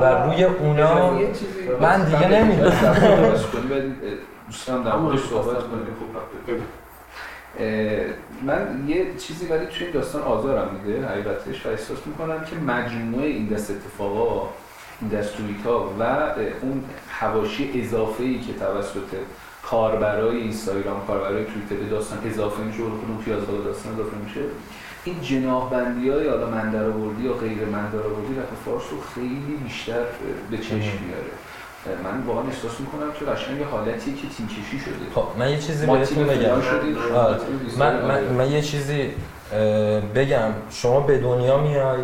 و 0.00 0.04
روی 0.04 0.44
اونا 0.44 1.10
من 1.80 2.04
دیگه 2.04 2.28
نمی‌دونم. 2.28 2.72
دوستان 4.46 4.82
در 4.82 4.90
صحبت 4.90 5.44
کنیم. 5.44 5.86
خب 6.46 6.52
من 8.42 8.84
یه 8.88 9.06
چیزی 9.18 9.46
ولی 9.46 9.66
توی 9.66 9.86
این 9.86 9.94
داستان 9.94 10.22
آزارم 10.22 10.74
میده 10.74 11.06
حقیقتش 11.06 11.66
و 11.66 11.68
احساس 11.68 12.06
می‌کنم 12.06 12.44
که 12.44 12.56
مجموعه 12.56 13.26
این 13.26 13.46
دست 13.46 13.70
اتفاقا 13.70 14.48
این 15.00 15.10
دست 15.10 15.34
ها 15.64 15.94
و 15.98 16.02
اون 16.62 16.84
حواشی 17.08 17.82
اضافه 17.82 18.24
ای 18.24 18.40
که 18.40 18.52
توسط 18.52 19.16
کاربرای 19.62 20.36
اینستاگرام 20.36 21.06
کاربرای 21.06 21.44
توییتر 21.44 21.74
به 21.74 21.90
داستان 21.90 22.18
اضافه 22.26 22.62
میشه 22.62 22.82
و 22.82 22.90
خودمون 22.90 23.24
پیازدار 23.24 23.62
داستان 23.62 23.92
اضافه 23.92 24.16
میشه. 24.24 24.40
این 25.04 25.20
جناح 25.20 25.70
بندی 25.70 26.10
های 26.10 26.28
حالا 26.28 26.50
من 26.50 26.70
در 26.70 26.84
آوردی 26.84 27.22
یا 27.22 27.32
غیر 27.32 27.64
من 27.64 27.90
در 27.90 27.98
آوردی 27.98 28.34
فارس 28.64 28.82
رو 28.90 29.00
خیلی 29.14 29.58
بیشتر 29.64 30.04
به 30.50 30.58
چشم 30.58 30.98
میاره. 31.06 31.32
من 32.04 32.26
واقعا 32.26 32.42
احساس 32.42 32.80
می‌کنم 32.80 33.12
که 33.18 33.24
قشنگ 33.24 33.60
یه 33.60 33.66
حالتیه 33.66 34.14
که 34.14 34.28
تیم 34.36 34.46
کشی 34.46 34.78
شده. 34.78 34.94
خب 35.14 35.24
من 35.38 35.50
یه 35.50 35.58
چیزی 35.58 35.86
بهتون 35.86 36.26
بگم. 36.26 36.50
آره. 37.14 37.36
من, 37.78 38.02
من, 38.02 38.24
من 38.24 38.50
یه 38.50 38.62
چیزی 38.62 39.10
بگم. 40.14 40.50
شما 40.70 41.00
به 41.00 41.18
دنیا 41.18 41.58
میای 41.58 41.98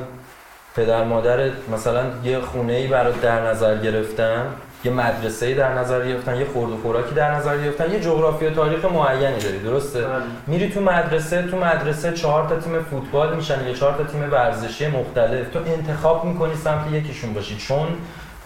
پدر 0.77 1.05
مادرت 1.05 1.53
مثلا 1.73 2.05
یه 2.25 2.41
خونه 2.41 2.73
ای 2.73 2.87
برات 2.87 3.21
در 3.21 3.51
نظر 3.51 3.77
گرفتن 3.79 4.47
یه 4.85 4.93
مدرسه 4.93 5.47
ای 5.47 5.55
در 5.55 5.75
نظر 5.75 6.09
گرفتن 6.09 6.37
یه 6.37 6.45
خورد 6.45 6.71
و 6.71 6.77
خوراکی 6.77 7.15
در 7.15 7.35
نظر 7.35 7.59
گرفتن 7.59 7.93
یه 7.93 8.01
جغرافی 8.01 8.47
و 8.47 8.51
تاریخ 8.51 8.85
معینی 8.85 9.39
داری 9.39 9.59
درسته؟ 9.59 10.07
میری 10.47 10.71
تو 10.71 10.81
مدرسه 10.81 11.43
تو 11.43 11.57
مدرسه 11.57 12.13
چهار 12.13 12.49
تا 12.49 12.57
تیم 12.57 12.83
فوتبال 12.83 13.37
میشن 13.37 13.67
یا 13.67 13.75
چهار 13.75 13.93
تا 13.93 14.05
تیم 14.05 14.33
ورزشی 14.33 14.87
مختلف. 14.87 15.51
تو 15.51 15.59
انتخاب 15.67 16.25
می‌کنی 16.25 16.55
سمت 16.55 16.93
یکیشون 16.93 17.33
باشی. 17.33 17.57
چون 17.57 17.87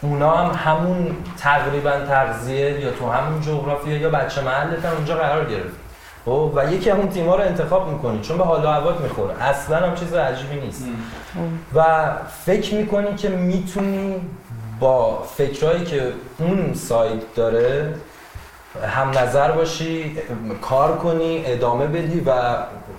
اونا 0.02 0.36
هم 0.36 0.72
همون 0.72 1.16
تقریبا 1.38 1.90
تغذیه 1.90 2.80
یا 2.80 2.90
تو 2.90 3.10
همون 3.10 3.40
جغرافیا 3.40 3.96
یا 3.96 4.10
بچه 4.10 4.40
محلت 4.40 4.84
هم 4.84 4.96
اونجا 4.96 5.16
قرار 5.16 5.44
گرفت. 5.44 5.76
خب 6.24 6.52
و 6.54 6.72
یکی 6.72 6.90
همون 6.90 7.08
تیما 7.08 7.36
رو 7.36 7.42
انتخاب 7.42 7.88
می‌کنی 7.88 8.20
چون 8.20 8.38
به 8.38 8.44
حال 8.44 8.64
و 8.64 8.68
هوات 8.68 9.00
می‌خوره. 9.00 9.42
اصلا 9.42 9.76
هم 9.76 9.94
چیز 9.94 10.14
عجیبی 10.14 10.60
نیست. 10.60 10.84
و 11.74 11.84
فکر 12.44 12.74
می‌کنی 12.74 13.14
که 13.14 13.28
می‌تونی 13.28 14.14
با 14.80 15.22
فکرهایی 15.22 15.84
که 15.84 16.12
اون 16.38 16.74
سایت 16.74 17.34
داره 17.34 17.94
هم 18.96 19.10
نظر 19.18 19.52
باشی 19.52 20.18
کار 20.62 20.96
کنی 20.96 21.42
ادامه 21.46 21.86
بدی 21.86 22.20
و 22.20 22.32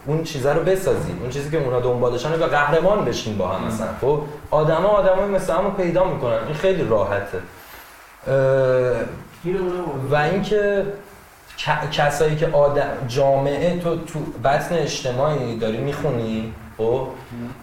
اون 0.06 0.24
چیزه 0.24 0.54
رو 0.54 0.64
بسازی. 0.64 1.12
اون 1.22 1.30
چیزی 1.30 1.52
که 1.52 1.58
اونا 1.58 1.80
دنبالشن 1.80 2.34
و 2.40 2.46
قهرمان 2.46 3.06
بشین 3.06 3.38
با 3.38 3.48
هم 3.48 3.68
مثلا 3.68 3.88
خب؟ 4.02 4.22
آدما 4.52 4.88
آدمای 4.88 5.30
مثل 5.30 5.54
همو 5.54 5.70
پیدا 5.70 6.04
می‌کنن. 6.04 6.40
این 6.48 6.56
خیلی 6.56 6.88
راحته. 6.90 7.40
و 10.12 10.16
اینکه 10.16 10.86
کسایی 11.92 12.36
که 12.36 12.48
آدم 12.48 12.90
جامعه 13.08 13.80
تو 13.80 13.96
تو 13.96 14.20
بطن 14.44 14.76
اجتماعی 14.76 15.60
داری 15.60 15.78
می‌خونی 15.78 16.54
خب؟ 16.78 17.08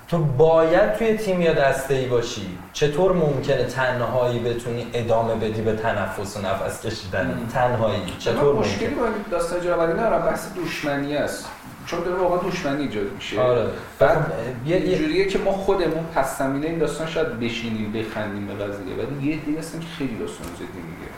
تو 0.09 0.19
باید 0.19 0.93
توی 0.95 1.17
تیم 1.17 1.41
یا 1.41 1.53
دسته 1.53 1.95
ای 1.95 2.07
باشی. 2.07 2.59
چطور 2.73 3.13
ممکنه 3.13 3.65
تنهایی 3.65 4.39
بتونی 4.39 4.87
ادامه 4.95 5.35
بدی 5.35 5.63
به 5.63 5.73
تنفس 5.73 6.37
و 6.37 6.41
نفس 6.41 6.87
کشیدن. 6.87 7.49
تنهایی. 7.53 8.03
چطور 8.19 8.55
من 8.55 8.61
مشکلی 8.61 8.89
ممکنه؟ 8.89 9.01
با 9.01 9.07
داستان 9.31 9.61
جنابالی 9.61 9.93
ندارم. 9.93 10.23
بحث 10.23 10.47
دشمنی 10.65 11.17
است. 11.17 11.49
چون 11.91 12.01
داره 12.01 12.17
واقعا 12.17 12.51
دشمنی 12.51 12.83
ایجاد 12.83 13.13
میشه. 13.17 13.41
آره. 13.41 13.67
بعد 13.99 14.15
خب، 14.19 14.23
یه- 14.67 14.77
یه- 14.81 14.87
اینجوریه 14.87 15.25
که 15.27 15.39
ما 15.39 15.53
خودمون 15.53 16.05
پس 16.15 16.39
زمینه 16.39 16.67
این 16.67 16.79
داستان 16.79 17.07
شاید 17.07 17.41
بشینیم 17.41 17.93
بخندیم 17.93 18.47
به 18.47 18.55
قضیه. 18.65 18.95
ولی 18.95 19.31
یه 19.31 19.37
دیگه 19.37 19.59
هستن 19.59 19.81
که 19.81 19.87
خیلی 19.99 20.17
داستان 20.19 20.47
جدی 20.57 20.65
میگه 20.65 21.11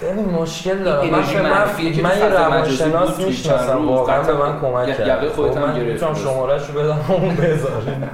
ببین 0.00 0.34
مشکل 0.34 0.78
دارم 0.78 1.10
من, 1.10 1.18
من, 1.18 2.02
من 2.02 2.18
یه 2.18 2.28
روانشناس 2.28 3.18
می‌شناسم 3.20 3.88
واقعا 3.88 4.22
به 4.22 4.34
من 4.34 4.60
کمک 4.60 4.88
یه- 4.88 4.94
کرد. 4.94 5.06
یقه 5.08 5.28
خودت 5.28 5.50
خب، 5.52 5.56
هم 5.58 5.62
من 5.68 5.74
گرفت. 5.76 5.92
می‌تونم 5.92 6.14
شمارهش 6.14 6.62
رو 6.70 6.80
بدم 6.80 7.00
اون 7.08 7.36
بذاریم 7.36 8.10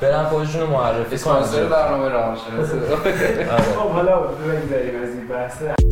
برم 0.00 0.24
خودشونو 0.24 0.66
معرفی 0.66 1.14
اسپانسر 1.14 1.58
کنم 1.60 1.68
برنامه 1.68 2.08
روانشناسی. 2.08 2.72
آره. 3.50 3.62
خب 3.62 3.88
حالا 3.90 4.20
بگذاریم 4.20 5.02
از 5.02 5.08
این 5.08 5.28
بحث 5.28 5.83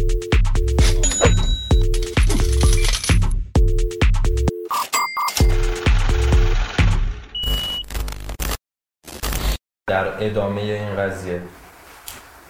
در 9.93 10.07
ادامه 10.27 10.61
این 10.61 10.97
قضیه. 10.97 11.41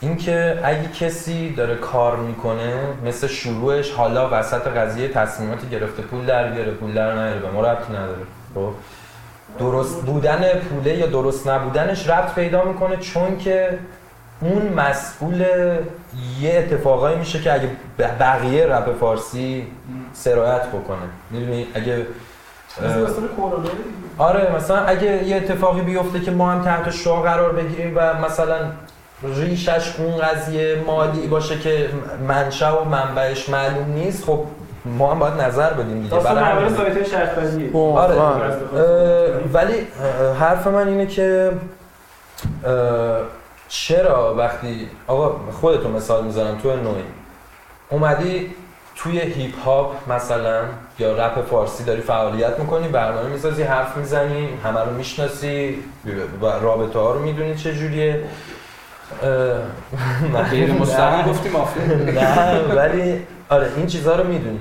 اینکه 0.01 0.61
اگه 0.65 0.89
کسی 0.89 1.55
داره 1.55 1.75
کار 1.75 2.17
می‌کنه 2.17 2.75
مثل 3.07 3.27
شروعش 3.27 3.91
حالا 3.91 4.29
وسط 4.33 4.67
قضیه 4.67 5.09
تصمیماتی 5.09 5.69
گرفته 5.69 6.03
پول 6.03 6.27
در 6.27 6.51
بیاره 6.51 6.71
پول 6.71 6.93
در 6.95 7.13
نیاره 7.13 7.39
به 7.39 7.51
ما 7.51 7.61
ربطی 7.61 7.93
نداره. 7.93 8.27
خب؟ 8.55 8.71
درست 9.59 10.01
بودن 10.03 10.59
پوله 10.59 10.97
یا 10.97 11.07
درست 11.07 11.49
نبودنش 11.49 12.09
ربط 12.09 12.35
پیدا 12.35 12.65
می‌کنه 12.65 12.97
چون 12.97 13.39
که 13.39 13.79
اون 14.41 14.63
مسئول 14.63 15.45
یه 16.41 16.59
اتفاقایی 16.59 17.17
میشه 17.17 17.41
که 17.41 17.53
اگه 17.53 17.69
بقیه 17.99 18.67
رپ 18.67 18.99
فارسی 18.99 19.67
سرایت 20.13 20.67
بکنه. 20.67 21.09
می‌دونی؟ 21.31 21.67
اگه 21.75 22.07
آره 24.19 24.57
مثلا 24.57 24.85
اگه 24.85 25.25
یه 25.25 25.37
اتفاقی 25.37 25.81
بیفته 25.81 26.21
که 26.21 26.31
ما 26.31 26.53
هم 26.53 26.63
تحت 26.63 26.91
شعا 26.91 27.23
قرار 27.23 27.53
بگیریم 27.53 27.93
و 27.97 28.15
مثلا 28.15 28.57
ریشش 29.23 29.95
اون 29.99 30.17
قضیه 30.17 30.83
مالی 30.87 31.27
باشه 31.27 31.59
که 31.59 31.89
منشأ 32.29 32.83
و 32.83 32.85
منبعش 32.85 33.49
معلوم 33.49 33.93
نیست 33.95 34.25
خب 34.25 34.45
ما 34.85 35.13
هم 35.13 35.19
باید 35.19 35.41
نظر 35.41 35.73
بدیم 35.73 36.03
دیگه. 36.03 36.17
برای 36.19 36.75
سایت 36.75 36.97
آره. 37.97 38.15
اه، 38.19 39.41
ولی 39.53 39.75
اه، 39.75 40.37
حرف 40.37 40.67
من 40.67 40.89
اینه 40.89 41.07
که 41.07 41.53
چرا 43.69 44.35
وقتی 44.39 44.89
آقا 45.07 45.37
خودتون 45.61 45.93
مثال 45.93 46.25
می‌زنم 46.25 46.59
تو 46.63 46.77
نوعی. 46.77 47.03
اومدی 47.91 48.55
توی 49.03 49.21
هیپ 49.21 49.59
هاپ 49.65 50.13
مثلا 50.13 50.61
یا 50.99 51.27
رپ 51.27 51.47
فارسی 51.47 51.85
داری 51.85 52.01
فعالیت 52.01 52.59
می‌کنی 52.59 52.89
برنامه 52.89 53.29
می‌سازی 53.29 53.63
حرف 53.63 53.97
می‌زنی 53.97 54.49
همه 54.65 54.81
رو 54.81 54.93
می‌شناسی 54.93 55.79
رابطه 56.41 56.99
ها 56.99 57.13
رو 57.13 57.21
می‌دونی 57.21 57.55
چه 57.55 57.75
جوریه. 57.75 58.25
غیر 60.51 60.73
مستقیم 60.73 61.23
گفتی 61.31 61.49
مافیا 61.49 61.85
نه 61.97 62.61
ولی 62.61 63.27
آره 63.49 63.71
این 63.77 63.87
چیزها 63.87 64.17
رو 64.17 64.25
می‌دونی. 64.25 64.61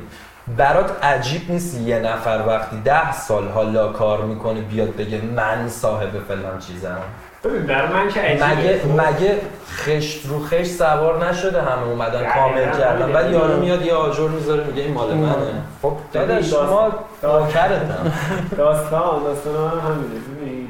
برات 0.57 1.03
عجیب 1.03 1.51
نیست 1.51 1.81
یه 1.81 1.99
نفر 1.99 2.43
وقتی 2.47 2.81
ده 2.85 3.13
سال 3.13 3.47
حالا 3.47 3.91
کار 3.91 4.21
می‌کنه 4.21 4.61
بیاد 4.61 4.95
بگه 4.95 5.21
من 5.21 5.69
صاحب 5.69 6.19
فلان 6.27 6.59
چیزم. 6.59 6.97
ببین 7.43 7.63
برای 7.65 7.93
من 7.93 8.09
که 8.09 8.19
مگه. 8.21 8.79
مگه 8.85 9.41
خشت 9.71 10.25
رو 10.25 10.45
خشت 10.45 10.71
سوار 10.71 11.29
نشده 11.29 11.61
همه 11.61 11.87
اومدن 11.87 12.33
کامل 12.33 12.65
کردن. 12.79 13.11
بعد 13.11 13.31
یارو 13.31 13.59
میاد 13.59 13.85
یه 13.85 13.93
آجر 13.93 14.27
می‌ذاره 14.27 14.63
میگه 14.63 14.81
این 14.81 14.93
مال 14.93 15.13
منه. 15.13 15.33
خب 15.81 15.93
داداش 16.13 16.45
داستان- 16.49 16.69
ما 16.69 16.91
نوکرتم. 17.23 18.11
داستان 18.57 19.23
داستان 19.23 19.79
همینه 19.79 20.19
ببین 20.41 20.60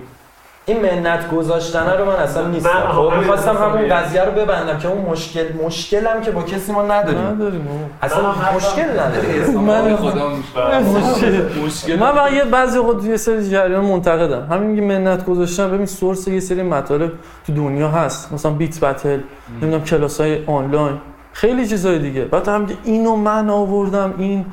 این 0.72 0.82
منت 0.82 1.30
گذاشتن 1.32 1.90
رو 2.00 2.06
من 2.06 2.12
اصلا 2.16 2.48
نیستم. 2.48 2.70
من- 2.70 2.92
خب 2.92 3.18
می‌خواستم 3.18 3.58
همون. 3.58 3.88
قضیه 3.96 4.24
رو 4.24 4.32
ببندم 4.32 4.78
که 4.78 4.88
اون 4.88 5.02
مشکل 5.02 5.46
مشکلم 5.66 6.22
که 6.22 6.32
با 6.32 6.42
کسی 6.44 6.72
ما 6.72 6.82
نداریم. 6.82 7.20
نداریم 7.20 7.68
اصلا 8.02 8.32
مشکل 8.56 9.00
نداریم. 9.00 9.60
من- 9.60 9.96
خدا 9.96 10.30
مشکل 10.30 11.42
مشکل. 11.66 12.00
من 12.00 12.12
فقط 12.12 12.32
یه 12.34 12.44
بعضی 12.44 12.78
وقت 12.80 13.06
یه 13.06 13.18
سری 13.18 13.50
جریان 13.50 13.86
منتقدم. 13.86 14.48
همین 14.52 14.76
که 14.76 14.82
منت 14.82 15.26
گذاشتن. 15.26 15.72
ببین 15.72 15.86
سورس 15.86 16.28
یه 16.28 16.40
سری 16.40 16.64
مطالب 16.64 17.12
تو 17.48 17.54
دنیا 17.54 17.88
هست. 17.88 18.34
مثلا 18.34 18.52
بیت 18.52 18.80
بتل 18.80 19.20
نمی‌دونم 19.62 19.84
کلاس 19.84 20.22
های 20.22 20.46
آنلاین. 20.48 20.98
خیلی 21.34 21.68
چیزای 21.68 22.00
دیگه. 22.00 22.22
بعد 22.26 22.48
هم 22.48 22.66
که 22.66 22.74
اینو 22.84 23.16
من 23.16 23.50
آوردم 23.50 24.14
این 24.18 24.46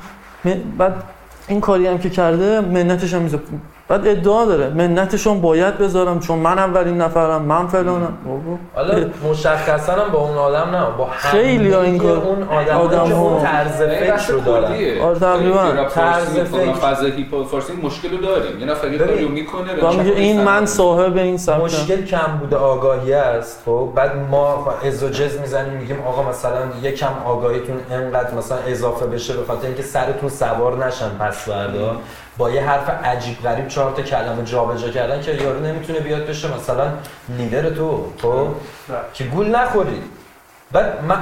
بعد 0.77 0.93
این 1.47 1.61
کاری 1.61 1.87
هم 1.87 1.97
که 1.97 2.09
کرده 2.09 2.61
منتش 2.61 3.13
هم 3.13 3.21
می‌ذاره. 3.21 3.43
بعد 3.89 4.07
ادعا 4.07 4.45
داره. 4.45 4.69
منتشون 4.69 5.41
باید 5.41 5.77
بذارم 5.77 6.19
چون 6.19 6.39
من 6.39 6.59
اولین 6.59 6.97
نفرم 7.01 7.41
من 7.41 7.67
فلانم. 7.67 8.17
حالا 8.75 9.05
مشخصا 9.31 9.93
هم 9.93 10.11
با 10.11 10.19
اون 10.19 10.37
آدم 10.37 10.75
نه 10.75 10.85
با 10.97 11.07
خیلی 11.11 11.73
این 11.73 11.97
کار- 11.97 12.17
اون 12.17 12.43
آدم, 12.43 12.77
آدم 12.77 13.07
که 13.07 13.13
اون. 13.15 13.43
طرز 13.43 13.81
فکر 13.81 14.31
رو 14.31 14.39
دارن. 14.39 14.71
آره، 15.01 15.19
تقریبا. 15.19 15.85
طرز 15.95 16.39
فکر. 16.39 16.73
فاز 16.73 17.03
هیپ 17.03 17.33
هاپ 17.33 17.47
فارسی 17.47 17.73
مشکل 17.73 18.11
رو 18.11 18.17
داریم. 18.17 18.59
یه 18.59 18.65
نفر 18.65 18.87
یه 18.91 19.27
می‌کنه 19.27 19.73
میگه 19.97 20.11
این 20.15 20.41
من 20.43 20.65
صاحب 20.65 21.17
این 21.17 21.37
سبکم 21.37 21.63
مشکل 21.63 22.05
کم 22.05 22.37
بوده 22.39 22.55
آگاهی 22.55 23.13
است. 23.13 23.61
خب 23.65 23.89
بعد 23.95 24.11
ما 24.31 24.73
ازوجز 24.87 25.39
می‌زنیم 25.39 25.73
میگیم 25.73 25.97
آقا 26.07 26.29
مثلا 26.29 26.59
یکم 26.83 27.13
آگاهیتون 27.25 27.75
انقدر 27.91 28.33
مثلا 28.33 28.57
اضافه 28.67 29.05
بشه 29.07 29.33
به 29.33 29.43
خاطر 29.47 29.67
اینکه 29.67 29.83
سرتون 29.83 30.29
سوار 30.29 30.85
نشن 30.85 31.09
پس 31.19 31.35
فردا. 31.49 31.95
با 32.39 32.51
یه 32.51 32.61
حرف 32.61 32.89
عجیب 32.89 33.41
غریب 33.43 33.67
چهار 33.67 33.91
تا 33.91 34.01
کلمه 34.01 34.43
جابجا 34.43 34.89
کردن 34.89 35.21
که 35.21 35.31
یارو 35.31 35.59
نمی‌تونه 35.59 35.99
بیاد 35.99 36.25
بشه. 36.25 36.55
مثلا 36.55 36.91
لیدر 37.37 37.69
تو 37.69 38.05
خب؟ 38.21 38.47
که 39.13 39.23
گول 39.23 39.55
نخوری. 39.55 40.01
بعد 40.71 41.03
من, 41.03 41.17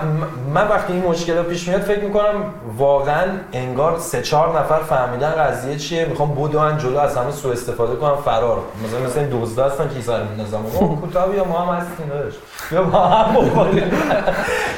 من 0.53 0.67
وقتی 0.67 0.93
این 0.93 1.03
مشکل 1.03 1.43
پیش 1.43 1.67
میاد 1.67 1.81
فکر 1.81 2.03
می‌کنم 2.03 2.53
واقعا 2.77 3.23
انگار 3.53 3.99
سه 3.99 4.21
چهار 4.21 4.59
نفر 4.59 4.79
فهمیدن 4.79 5.29
قضیه 5.31 5.75
چیه. 5.75 6.05
می‌خوام 6.05 6.35
بدون 6.35 6.77
جلو 6.77 6.97
از 6.97 7.17
همه 7.17 7.31
سوء 7.31 7.51
استفاده 7.51 7.95
کنم 7.95 8.15
فرار. 8.15 8.59
مثلا 8.85 8.99
مثلا 8.99 9.21
این 9.21 9.41
دزدا 9.41 9.65
هستن 9.65 9.89
که 9.89 10.01
سر 10.01 10.23
میندازن 10.23 10.57
او 10.57 11.01
کوتاه 11.01 11.29
بیا 11.31 11.43
ما 11.43 11.59
هم 11.59 11.75
هستیم 11.75 12.07
داداش. 12.07 12.33
بیا 12.69 12.83
با 12.83 12.99
هم 12.99 13.35
بخوریم 13.35 13.91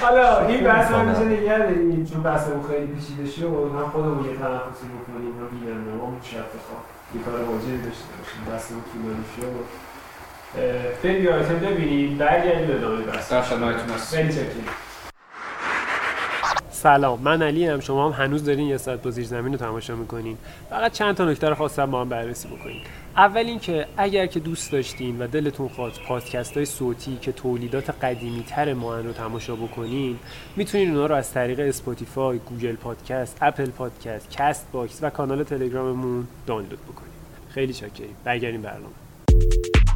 حالا 0.01 0.47
این 0.47 0.63
بحث. 0.63 0.91
هم 0.91 1.08
میشه 1.08 1.25
نگه 1.25 1.58
داریم 1.60 2.08
چون 2.13 2.23
بحثمون 2.23 2.63
خیلی 2.69 2.88
پیچیده 2.88 3.32
شد 3.32 3.43
هم 3.43 3.89
خودمون 3.91 4.25
یه 4.25 4.32
تنفسی 4.32 4.86
بکنیم 4.95 5.34
و 5.41 5.45
بیان 5.51 5.97
ما 5.97 6.03
اون 6.03 6.15
بخواه 6.19 6.82
یه 7.15 7.21
کار 7.25 7.34
واجبی 7.34 7.82
داشته 7.88 8.10
باشیم. 8.17 8.41
بحثمون 8.51 8.82
طولانی 8.91 9.25
شد 9.36 9.88
یه 11.03 11.33
آیتم 11.33 11.59
ببینیم 11.59 12.17
برگردیم 12.17 12.67
به 12.67 12.75
ادامه 12.75 13.01
بحث. 13.01 13.31
در 13.31 13.43
شنایتون 13.43 13.89
هست. 13.89 14.15
خیلی 14.15 14.33
چاکریم. 14.34 14.65
سلام 16.71 17.19
من 17.21 17.41
علی‌ام 17.41 17.79
شما 17.79 18.09
هم 18.09 18.23
هنوز 18.23 18.45
دارین 18.45 18.67
یه 18.67 18.77
ساعت 18.77 19.01
با 19.01 19.12
زیر 19.12 19.25
زمین 19.25 19.53
رو 19.53 19.59
تماشا 19.59 19.95
می‌کنین. 19.95 20.38
فقط 20.69 20.91
چند 20.91 21.15
تا 21.15 21.25
نکته 21.25 21.49
رو 21.49 21.55
خواستم 21.55 21.91
با 21.91 22.01
هم 22.01 22.09
بررسی 22.09 22.47
بکنیم. 22.47 22.81
اول 23.17 23.45
اینکه 23.45 23.85
اگر 23.97 24.25
که 24.25 24.39
دوست 24.39 24.71
داشتین 24.71 25.21
و 25.21 25.27
دلتون 25.27 25.67
خواست 25.67 26.01
پادکست 26.07 26.57
های 26.57 26.65
صوتی 26.65 27.17
که 27.21 27.31
تولیدات 27.31 27.89
قدیمی 27.89 28.43
تر 28.43 28.73
ما 28.73 28.99
رو 28.99 29.13
تماشا 29.13 29.55
بکنین 29.55 30.19
می‌تونین 30.55 30.89
اونا 30.89 31.05
رو 31.05 31.15
از 31.15 31.33
طریق 31.33 31.59
اسپاتیفای، 31.59 32.39
گوگل 32.39 32.75
پادکست، 32.75 33.38
اپل 33.41 33.69
پادکست، 33.69 34.31
کست 34.31 34.67
باکس 34.71 34.99
و 35.01 35.09
کانال 35.09 35.43
تلگراممون 35.43 36.27
دانلود 36.47 36.79
بکنین. 36.83 37.12
خیلی 37.49 37.73
چاکریم 37.73 38.15
برگردیم 38.23 38.62
برنامه. 38.62 38.93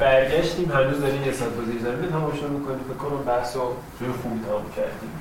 برگشتیم 0.00 0.72
هنوز 0.72 1.00
داریم 1.00 1.24
یه 1.26 1.32
ساعت 1.32 1.50
با 1.50 1.64
زیر 1.64 1.80
زمین 1.82 2.10
تماشا 2.10 2.46
می‌کنیم. 2.46 2.78
فکر 2.78 3.08
کنم 3.08 3.24
بحث 3.24 3.56
رو 3.56 3.62
روی 4.00 4.12
خوبی 4.22 4.40
تمام 4.46 4.64
کردیم. 4.76 5.12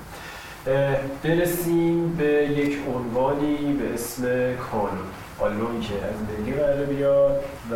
برسیم 1.23 2.15
به 2.15 2.25
یک 2.25 2.77
عنوانی 2.95 3.73
به 3.73 3.93
اسم 3.93 4.23
کانون. 4.71 5.07
آلبومی 5.39 5.81
که 5.81 5.93
از 5.93 6.39
ملی 6.39 6.53
قراره 6.53 6.85
بیاد 6.85 7.43
و 7.71 7.75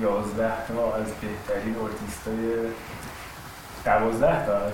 یازده 0.00 0.52
تا 0.68 0.96
از 0.96 1.12
بهترین 1.20 1.76
آرتیست 1.82 2.28
های 2.28 2.56
دوازده 3.84 4.46
تا 4.46 4.56
از 4.56 4.72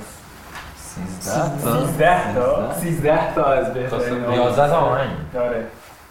سیزده 0.76 2.34
تا؟ 2.34 2.74
سیزده 2.74 3.34
تا؟ 3.34 3.44
از 3.44 3.74
بهترین 3.74 4.32
یازده 4.32 4.68
تا 4.68 4.76
آهنگ. 4.76 5.10
داره 5.34 5.66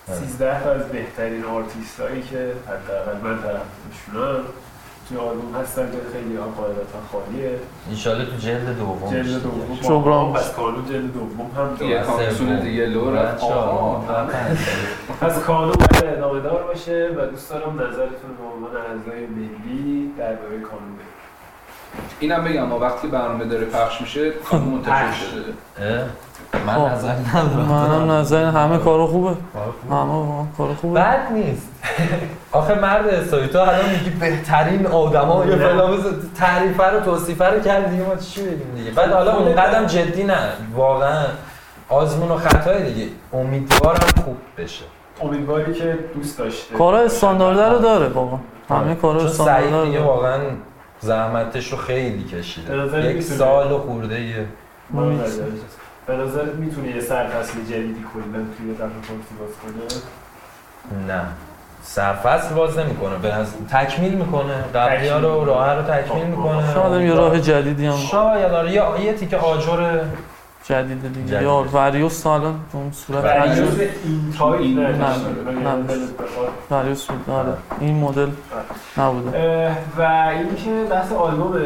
13 0.08 0.64
تا 0.64 0.72
از 0.72 0.84
بهترین 0.84 1.46
آرتیست 1.46 2.00
هایی 2.00 2.22
که 2.22 2.52
حداقل 2.68 3.18
من 3.24 3.40
طرفشونم 3.42 4.44
توی 5.10 5.18
آلبوم 5.18 5.56
هستن 5.62 5.82
که 5.92 5.98
خیلی 6.14 6.36
ها 6.36 6.44
قاعدتا 6.46 7.00
خالیه. 7.12 7.60
انشالله 7.90 8.26
تو 8.26 8.38
جلد 8.38 8.78
دوم 8.78 9.10
جلد 9.12 9.44
دوم. 9.44 9.78
جبران 9.82 10.34
پس 10.34 10.54
کانون 10.54 10.86
جلد 10.86 11.14
دوم 11.14 11.52
هم 11.58 11.88
یه 11.90 12.00
کامیسون 12.00 12.60
دیگه 12.60 12.86
لو 12.86 13.16
رفت. 13.16 13.44
آها 13.44 14.06
پس 15.22 15.40
کانون 15.40 15.72
باید 15.72 16.06
ادامه 16.18 16.40
دار 16.40 16.64
باشه 16.64 17.10
و 17.18 17.26
دوست 17.26 17.50
دارم 17.50 17.74
نظرتون 17.82 18.32
به 18.38 18.44
عنوان 18.56 18.76
اعضای 18.76 19.26
ملی 19.28 20.12
درباره 20.18 20.60
کانون 20.60 20.94
بگید 20.96 21.20
اینم 22.20 22.44
بگم 22.44 22.64
ما 22.68 22.80
وقتی 22.80 23.08
برنامه 23.08 23.46
داره 23.46 23.66
پخش 23.66 24.02
میشه 24.02 24.32
کانون 24.32 24.74
منتشر 24.74 25.06
پخش. 25.06 25.18
شده. 25.20 26.06
من 26.68 26.74
خب. 26.74 26.82
نظر 26.82 27.14
ندارم. 27.36 27.66
منم 27.66 28.12
نظر 28.12 28.46
همه 28.46 28.78
کارا 28.78 29.08
خوبه. 29.08 29.36
همه 29.92 30.46
کارا 30.58 30.74
خوبه. 30.76 31.00
بد 31.00 31.32
نیست. 31.32 31.68
آخه 32.52 32.80
مرد 32.80 33.10
حسابی 33.10 33.48
تو 33.48 33.60
الان 33.60 33.90
میگی 33.90 34.10
بهترین 34.10 34.88
آدما 34.88 35.46
یا. 35.46 35.58
فلان 35.58 36.04
تعریفه 36.36 36.84
رو 36.84 37.00
توصیفه 37.00 37.46
رو 37.46 37.60
کردی 37.60 37.98
ما 37.98 38.16
چی 38.16 38.42
بگیم 38.42 38.72
دیگه؟ 38.76 38.92
بعد 38.92 39.12
حالا 39.12 39.38
اون 39.38 39.56
قدم 39.56 39.86
جدی 39.86 40.24
نه. 40.24 40.38
واقعا 40.76 41.26
آزمون 41.90 42.32
و 42.32 42.38
خطای 42.38 42.94
دیگه. 42.94 43.08
امیدوارم 43.34 44.08
خوب 44.26 44.38
بشه. 44.58 44.86
امیدواری 45.22 45.74
که 45.74 46.00
دوست 46.16 46.38
داشته. 46.38 46.76
کارا 46.76 47.00
استاندارده 47.00 47.70
رو 47.70 47.80
داره 47.80 48.10
بابا. 48.10 48.40
همه 48.70 48.96
کارا 48.96 49.20
چون 49.20 49.28
استاندارده 49.28 49.70
سعید 49.70 49.86
دیگه 49.86 50.04
واقعا 50.04 50.40
زحمتش 51.00 51.72
رو 51.72 51.78
خیلی 51.78 52.24
کشیده. 52.24 53.12
یک. 53.12 53.24
سال 53.24 53.72
و 53.72 53.78
خورده 53.78 54.22
یه. 54.22 54.46
به 56.08 56.16
نظرت 56.16 56.56
می‌تونه 56.56 56.88
یه 56.88 57.02
سرفصل 57.02 57.64
جدیدی 57.70 58.06
کلا 58.14 58.44
توی 58.58 58.76
فارسی 58.76 59.36
باز 59.40 59.50
کنه؟ 59.64 60.02
نه. 61.08 61.26
سرفصل 61.84 62.56
باز 62.56 62.78
نمی‌کنه. 62.80 63.18
به 63.18 63.36
نظر 63.36 63.52
تکمیل 63.72 64.14
می‌کنه. 64.14 64.54
قبلی 64.76 65.08
ها 65.08 65.20
رو 65.20 65.46
راه 65.46 65.74
رو 65.74 65.82
تکمیل 65.82 66.26
می‌کنه. 66.26 66.74
شاید 66.74 66.94
هم 66.94 67.02
یه 67.02 67.14
راه 67.14 67.40
جدیدی 67.40 67.86
هم 67.86 67.96
شاید 67.96 68.52
آره 68.52 68.72
یه 68.72 68.84
یه 69.06 69.14
تیکه 69.14 69.38
آجر 69.38 70.00
جدید 70.64 71.14
دیگه. 71.14 71.44
یا 71.44 71.66
various 71.74 72.28
به 72.28 72.30
اون 72.74 72.92
صورت 72.92 73.24
various 73.24 73.80
این 73.80 74.34
تایپ 74.38 74.62
نه، 74.62 74.94
بخواد. 74.94 76.50
various 76.72 77.06
بود. 77.06 77.30
آره. 77.30 77.54
این 77.80 77.96
مدل 77.96 78.30
نبوده. 78.98 79.38
اه، 79.38 79.76
و 79.98 80.30
اینکه 80.30 80.92
بحث 80.92 81.12
آلبوم 81.12 81.62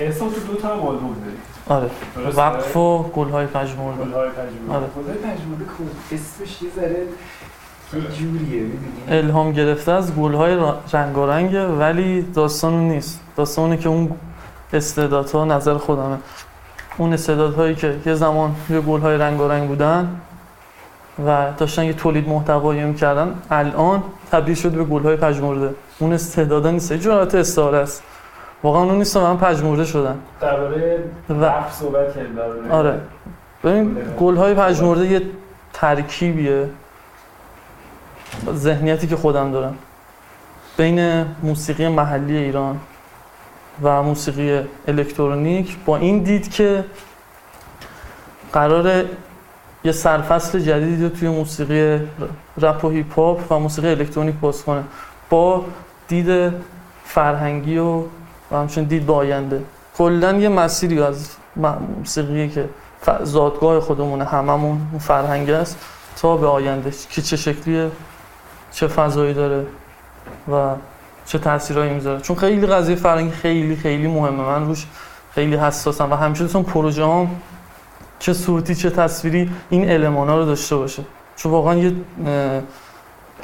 احسان 0.00 0.28
تو 0.30 0.52
دو 0.52 0.60
تا 0.60 0.68
هم 0.68 0.80
آلبوم 0.80 1.16
داری. 1.24 1.36
آره؟ 1.82 1.90
وقف 2.36 2.76
و 2.76 3.02
گلهای 3.02 3.46
پژمرده. 3.46 4.04
گلهای 4.04 4.28
پژمرده. 4.28 4.74
آره. 4.74 4.86
گلهای 4.96 5.18
پژمرده 5.18 5.64
کو 5.64 5.84
اسمش 6.12 6.62
یه 6.62 6.70
ذره 6.76 7.02
جوریه 7.92 8.66
الهام 9.08 9.52
گرفته 9.52 9.92
از 9.92 10.14
گلهای 10.14 10.56
رنگارنگه 10.92 11.66
ولی 11.66 12.22
داستان 12.22 12.74
اون 12.74 12.88
نیست. 12.88 13.20
داستان 13.36 13.64
اونه 13.64 13.76
که 13.76 13.88
اون 13.88 14.10
استعدادها 14.72 15.44
نظر 15.44 15.74
خودمه. 15.74 16.16
اون 16.98 17.12
استعدادهایی 17.12 17.74
که 17.74 17.96
یه 18.06 18.14
زمان 18.14 18.56
یه 18.70 18.80
گلهای 18.80 19.18
رنگارنگ 19.18 19.68
بودن 19.68 20.20
و 21.26 21.46
داشتن 21.58 21.84
یه 21.84 21.92
تولید 21.92 22.28
محتوایی 22.28 22.84
می‌کردن 22.84 23.34
الان 23.50 24.02
تبدیل 24.30 24.54
شده 24.54 24.76
به 24.76 24.84
گلهای 24.84 25.16
پژمرده. 25.16 25.74
اون 25.98 26.12
استعدادا 26.12 26.70
نیست. 26.70 26.92
یه 26.92 26.98
جورات 26.98 27.34
استعاره 27.34 27.78
است. 27.78 28.02
واقعا 28.62 28.82
اون 28.82 28.98
نیست 28.98 29.16
و 29.16 29.20
من 29.20 29.36
پژمرده 29.36 29.84
شدن 29.84 30.18
درباره 30.40 31.04
و 31.40 31.52
صحبت 31.70 32.14
درباره 32.14 32.70
آره. 32.70 33.00
ببین 33.64 33.96
گلهای 34.20 34.54
پژمرده 34.54 35.06
یه 35.06 35.22
ترکیبیه. 35.72 36.68
ذهنیتی 38.54 39.06
که 39.06 39.16
خودم 39.16 39.52
دارم. 39.52 39.74
بین 40.76 41.26
موسیقی 41.42 41.88
محلی 41.88 42.36
ایران 42.36 42.80
و 43.82 44.02
موسیقی 44.02 44.60
الکترونیک 44.88 45.76
با 45.84 45.96
این 45.96 46.18
دید 46.18 46.50
که 46.50 46.84
قرار 48.52 49.04
یه 49.84 49.92
سرفصل 49.92 50.60
جدیدی 50.60 51.02
رو 51.02 51.08
توی 51.08 51.28
موسیقی 51.28 52.00
رپ 52.58 52.84
و 52.84 52.88
هیپ 52.88 53.14
هاپ 53.14 53.52
و 53.52 53.58
موسیقی 53.58 53.88
الکترونیک 53.88 54.34
باز 54.34 54.64
کنه 54.64 54.84
با 55.30 55.64
دید 56.08 56.52
فرهنگی 57.04 57.78
و 57.78 58.02
و 58.50 58.56
همچنین 58.56 58.86
دید 58.86 59.06
به 59.06 59.12
آینده. 59.12 59.62
کلا 59.96 60.32
یه 60.32 60.48
مسیری 60.48 61.02
از 61.02 61.30
موسیقی 61.98 62.48
که 62.48 62.68
زادگاه 63.22 63.80
خودمونه 63.80 64.24
هممون 64.24 64.80
فرهنگ 65.00 65.50
است 65.50 65.78
تا 66.16 66.36
به 66.36 66.46
آینده. 66.46 66.92
که 67.10 67.22
چه 67.22 67.36
شکلیه؟ 67.36 67.90
چه 68.72 68.86
فضایی 68.86 69.34
داره 69.34 69.66
و 70.52 70.74
چه 71.26 71.38
تاثیرایی 71.38 71.92
می‌ذاره. 71.92 72.20
چون 72.20 72.36
خیلی 72.36 72.66
قضیه 72.66 72.96
فرهنگی 72.96 73.30
خیلی 73.30 73.76
خیلی 73.76 74.06
مهمه. 74.06 74.42
من 74.42 74.66
روش 74.66 74.86
خیلی 75.34 75.56
حساسم 75.56 76.12
و 76.12 76.14
همیشه 76.14 76.42
دوستم 76.42 76.62
پروژه 76.62 77.04
هم 77.04 77.28
چه 78.18 78.32
صوتی 78.32 78.74
چه 78.74 78.90
تصویری 78.90 79.50
این 79.70 79.90
المانا 79.90 80.38
رو 80.38 80.44
داشته 80.44 80.76
باشه. 80.76 81.02
چون 81.36 81.52
واقعا 81.52 81.74
یه 81.74 81.92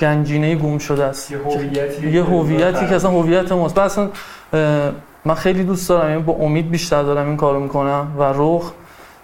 گنجینه 0.01 0.55
گم 0.55 0.79
شده 0.79 1.05
است. 1.05 1.31
یه 2.03 2.23
هویتی 2.23 2.87
که 2.87 2.95
اصلا 2.95 3.11
هویت 3.11 3.53
ماست. 3.53 3.79
اصلا 3.79 4.11
من 5.25 5.35
خیلی 5.35 5.65
دوست 5.65 5.89
دارم 5.89 6.11
یعنی 6.11 6.23
با 6.23 6.33
امید 6.33 6.71
بیشتر 6.71 7.03
دارم 7.03 7.27
این 7.27 7.37
کارو 7.37 7.61
می‌کنم 7.61 8.15
و 8.19 8.23
رخ 8.35 8.73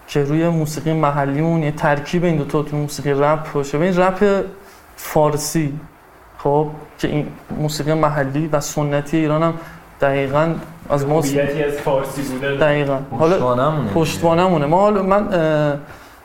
که 0.09 0.25
روی 0.25 0.49
موسیقی 0.49 0.93
محلیمون 0.93 1.63
یه 1.63 1.73
ترکیب 1.73 2.25
این 2.25 2.37
دو 2.37 2.45
تا 2.45 2.63
تو 2.63 2.77
موسیقی 2.77 3.11
رپ 3.11 3.53
باشه. 3.53 3.79
ببین 3.79 3.97
رپ 3.97 4.45
فارسی 5.03 5.81
خب 6.39 6.67
که 6.99 7.09
این 7.09 7.27
موسیقی 7.59 7.95
محلی 7.95 8.49
و 8.53 8.61
سنتی 8.61 9.17
ایران 9.17 9.43
هم 9.43 9.55
دقیقاً 10.01 10.55
از 10.91 11.07
ما 11.07 11.19
از 11.19 11.35
فارسی 11.85 12.23
بودن 12.23 12.57
دقیقاً. 12.57 12.99
حالا 13.19 13.35
پشتوانمونه 13.35 13.91
پشتوانمونه. 13.91 14.67
ما 14.67 14.81
حالا 14.81 15.03
من 15.03 15.29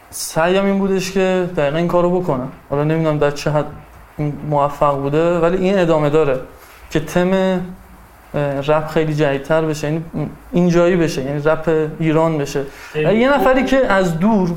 سعیم 0.09 0.65
این 0.65 0.79
بودش 0.79 1.11
که 1.11 1.49
دقیقا 1.57 1.77
این 1.77 1.88
کارو 1.88 2.19
بکنم. 2.19 2.51
حالا 2.69 2.83
نمی‌دونم 2.83 3.17
در 3.17 3.31
چه 3.31 3.51
حد 3.51 3.65
موفق 4.49 4.95
بوده 4.95 5.39
ولی 5.39 5.57
این 5.57 5.79
ادامه 5.79 6.09
داره 6.09 6.39
که 6.89 6.99
تم 6.99 7.61
رپ 8.67 8.88
خیلی 8.88 9.13
جدیدتر 9.13 9.61
بشه. 9.61 9.88
یعنی 9.88 10.03
اینجایی 10.51 10.95
بشه 10.95 11.23
یعنی 11.23 11.41
رپ 11.45 11.89
ایران 11.99 12.38
بشه. 12.38 12.63
یه 12.95 13.33
نفری 13.33 13.65
که 13.65 13.77
از 13.77 14.19
دور 14.19 14.51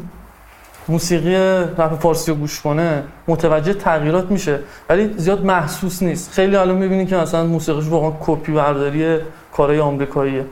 موسیقی 0.89 1.37
رپ 1.79 1.99
فارسی 2.01 2.31
رو 2.31 2.37
گوش 2.37 2.61
کنه 2.61 3.03
متوجه 3.29 3.75
تغییرات 3.75 4.31
میشه. 4.31 4.59
ولی 4.89 5.15
زیاد 5.17 5.45
محسوس 5.45 6.03
نیست. 6.03 6.33
خیلی 6.33 6.57
حالا 6.57 6.75
می‌بینی 6.75 7.07
که 7.07 7.17
مثلا 7.17 7.45
موسیقیش 7.45 7.89
واقعا 7.89 8.13
کپی 8.21 8.53
برداری 8.53 9.19
کارهای 9.57 9.81
آمریکاییه. 9.81 10.45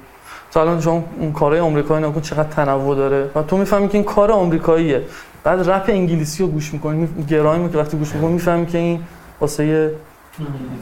تو 0.52 0.60
الان 0.60 0.80
شما 0.80 1.04
اون 1.20 1.32
کارهای 1.32 1.60
آمریکایی 1.60 2.00
نگاه 2.00 2.14
کن 2.14 2.20
چقدر 2.20 2.48
تنوع 2.48 2.96
داره. 2.96 3.30
و 3.34 3.42
تو 3.42 3.56
می‌فهمی 3.56 3.88
که 3.88 3.94
این 3.94 4.04
کار 4.04 4.32
آمریکاییه. 4.32 5.02
بعد 5.44 5.70
رپ 5.70 5.84
انگلیسی 5.88 6.42
رو 6.42 6.48
گوش 6.48 6.72
می‌کنی 6.72 7.08
گرایم 7.28 7.68
که 7.68 7.78
وقتی 7.78 7.96
گوش 7.96 8.14
می‌کنی 8.14 8.32
می‌فهمی 8.32 8.66
که 8.66 8.78
این 8.78 9.00
واسه 9.40 9.90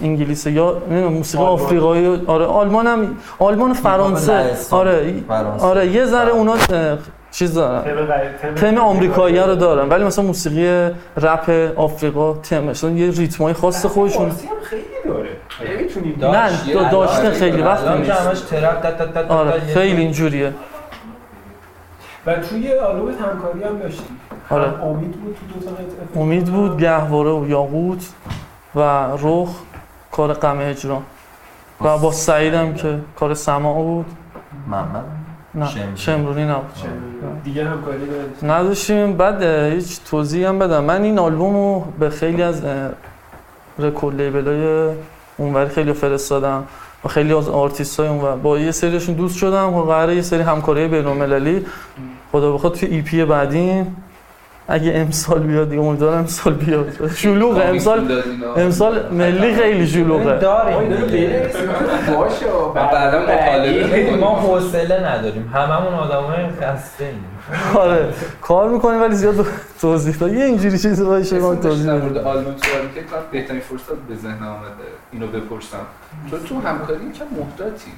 انگلیسه 0.03 0.53
یا 0.53 0.83
موسیقی 0.91 1.45
آلمان. 1.45 1.61
آفریقایی 1.61 2.21
آره 2.27 2.45
آلمان 2.45 2.87
هم 2.87 3.17
آلمان 3.39 3.73
فرانسه. 3.73 4.57
آره 4.71 5.15
فرانسه. 5.29 5.67
آره 5.67 5.87
یه 5.87 6.05
ذره 6.05 6.31
اونا 6.31 6.57
چیز 7.35 7.55
دارن 7.55 7.85
تم 8.43 8.55
تم 8.55 8.79
آمریکایی 8.79 9.39
رو 9.39 9.55
دارن 9.55 9.89
ولی 9.89 10.05
مثلا 10.05 10.25
موسیقی 10.25 10.95
رپ 11.17 11.73
آفریقا 11.77 12.35
تمش 12.35 12.85
یه 12.85 13.11
ریتمای 13.11 13.53
خاص 13.53 13.87
خودشون. 13.87 14.31
خیلی 14.63 14.83
داره. 15.05 15.29
نمی‌تونیم 15.79 16.19
نه، 16.21 16.91
داشته 16.91 17.31
خیلی 17.31 17.63
وقت 17.63 17.89
نیست. 17.89 18.11
همش 18.11 18.41
ترپ 18.41 19.31
آره 19.33 19.61
خیلی 19.61 20.01
اینجوریه. 20.01 20.53
و 22.27 22.37
توی 22.37 22.75
آلبوم 22.75 23.09
همکاری 23.09 23.65
هم 23.65 23.79
داشتیم 23.79 24.21
آره. 24.51 24.83
امید 24.85 25.13
بود 25.13 25.37
تو 25.53 25.61
دو 25.61 25.67
تا 25.67 26.21
امید 26.21 26.45
بود 26.45 26.79
گهواره 26.79 27.31
و 27.31 27.49
یاقوت 27.49 28.09
و 28.75 28.81
رخ 29.23 29.49
کار 30.13 30.33
غم 30.33 30.61
هجران. 30.61 31.03
و 31.81 31.99
با 31.99 32.13
سعیدم 32.13 32.75
که 32.75 32.99
کار 33.17 33.35
سما 33.35 33.73
بود. 33.73 34.07
محمد؟ 34.69 35.05
نه 35.55 35.69
شمرونی. 35.97 36.45
نبود 36.45 36.65
دیگه 37.45 37.69
همکاری 37.69 38.07
داشتیم 38.07 38.51
نداشتیم. 38.51 39.17
بعد 39.17 39.43
هیچ 39.73 40.01
توضیح 40.11 40.49
هم 40.49 40.59
بدم. 40.59 40.85
من 40.85 41.03
این 41.03 41.19
آلبوم 41.19 41.55
رو 41.55 41.85
به 41.99 42.11
خیلی 42.11 42.43
از 42.43 42.63
record 43.79 44.21
label 44.21 44.91
اونوری 45.37 45.69
خیلی 45.69 45.93
فرستادم. 45.93 46.65
و 47.05 47.09
خیلی 47.09 47.35
از 47.35 47.49
آرتیست 47.49 48.01
های 48.01 48.09
اونور. 48.09 48.37
با 48.37 48.59
یه 48.59 48.71
سریشون 48.71 49.15
دوست 49.15 49.37
شدم. 49.39 49.75
و 49.75 49.83
قراره 49.83 50.17
یه 50.17 50.23
سری 50.23 50.43
همکاری 50.43 50.89
بین 50.89 51.07
المللی 51.07 51.67
خدا 52.33 52.53
بخواد 52.53 52.75
توی 52.75 52.89
EP 52.89 53.25
بعدی 53.25 53.87
اگه 54.69 54.93
امسال 54.95 55.39
بیاد 55.39 55.71
دیگه 55.71 55.83
امیدوارم 55.83 56.19
امسال 56.19 56.55
بیاد. 56.55 57.15
شلوغه 57.17 57.65
امسال 57.65 58.23
امسال 58.57 59.13
ملی 59.13 59.55
خیلی 59.55 59.87
شلوغه. 59.87 60.39
داریم. 60.39 60.89
باشه. 62.17 62.47
بعدا 62.75 63.23
مطالبه 63.23 64.17
ما 64.17 64.35
حوصله 64.41 65.11
نداریم. 65.11 65.53
هممون 65.55 65.95
آدمای 65.95 66.47
خسته 66.61 67.05
ایم 67.05 67.25
آره. 67.75 68.09
کار 68.41 68.69
می‌کنیم 68.69 69.01
ولی 69.03 69.15
زیاد 69.15 69.47
توضیح 69.81 70.17
داد. 70.17 70.33
یه 70.33 70.45
اینجوری 70.45 70.79
چیزی 70.79 71.05
باشه 71.05 71.39
ما 71.39 71.55
توضیح 71.55 71.87
در 71.87 71.95
مورد 71.99 72.17
آلبوم 72.19 72.55
صحبت 72.57 72.95
که 72.95 73.01
بهترین 73.33 73.61
فرصت 73.61 73.99
به 74.09 74.15
ذهن 74.15 74.43
آمده. 74.43 74.85
اینو 75.13 75.27
بپرسم. 75.27 75.79
چون 76.31 76.41
تو 76.49 76.69
همکاری 76.69 77.13
که 77.13 77.25
محتاطی؟ 77.41 77.93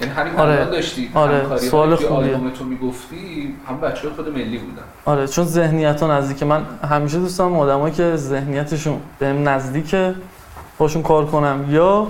یعنی 0.00 0.12
همین 0.12 0.36
آره. 0.36 0.64
داشتی 0.64 1.10
آره. 1.14 1.56
سوال 1.56 1.96
که 1.96 2.06
خوبیه. 2.06 2.34
آلبوم 2.34 2.50
تو 2.50 2.64
می‌گفتی 2.64 3.54
هم 3.68 3.80
بچه 3.80 4.10
خود 4.10 4.28
ملی 4.28 4.58
بودن 4.58 4.82
آره 5.04 5.26
چون 5.26 5.44
ذهنیت 5.44 6.02
ها 6.02 6.18
نزدیکه 6.18 6.44
من 6.44 6.62
همیشه 6.90 7.18
دوست 7.18 7.38
دارم 7.38 7.58
آدمایی 7.58 7.94
که 7.94 8.16
ذهنیتشون 8.16 9.00
بهم 9.18 9.48
نزدیکه 9.48 10.14
باشون 10.78 11.02
کار 11.02 11.26
کنم 11.26 11.64
یا 11.68 12.06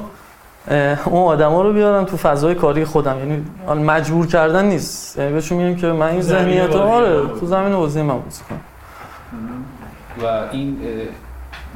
اون 1.05 1.23
آدما 1.23 1.63
رو 1.63 1.73
بیارم 1.73 2.05
تو 2.05 2.17
فضای 2.17 2.55
کاری 2.55 2.85
خودم 2.85 3.19
یعنی 3.19 3.45
مجبور 3.83 4.27
کردن 4.27 4.65
نیست 4.65 5.19
یعنی 5.19 5.33
بهشون 5.33 5.59
میگم 5.59 5.81
که 5.81 5.87
من 5.87 6.07
این 6.07 6.23
ذهنیت 6.23 6.73
رو 6.73 6.81
آره 6.81 7.29
تو 7.41 7.47
زمین 7.47 7.77
بازی 7.77 8.03
من 8.03 8.19
بازی 8.21 8.43
کنم 8.49 8.61
و 10.23 10.49
این 10.53 10.77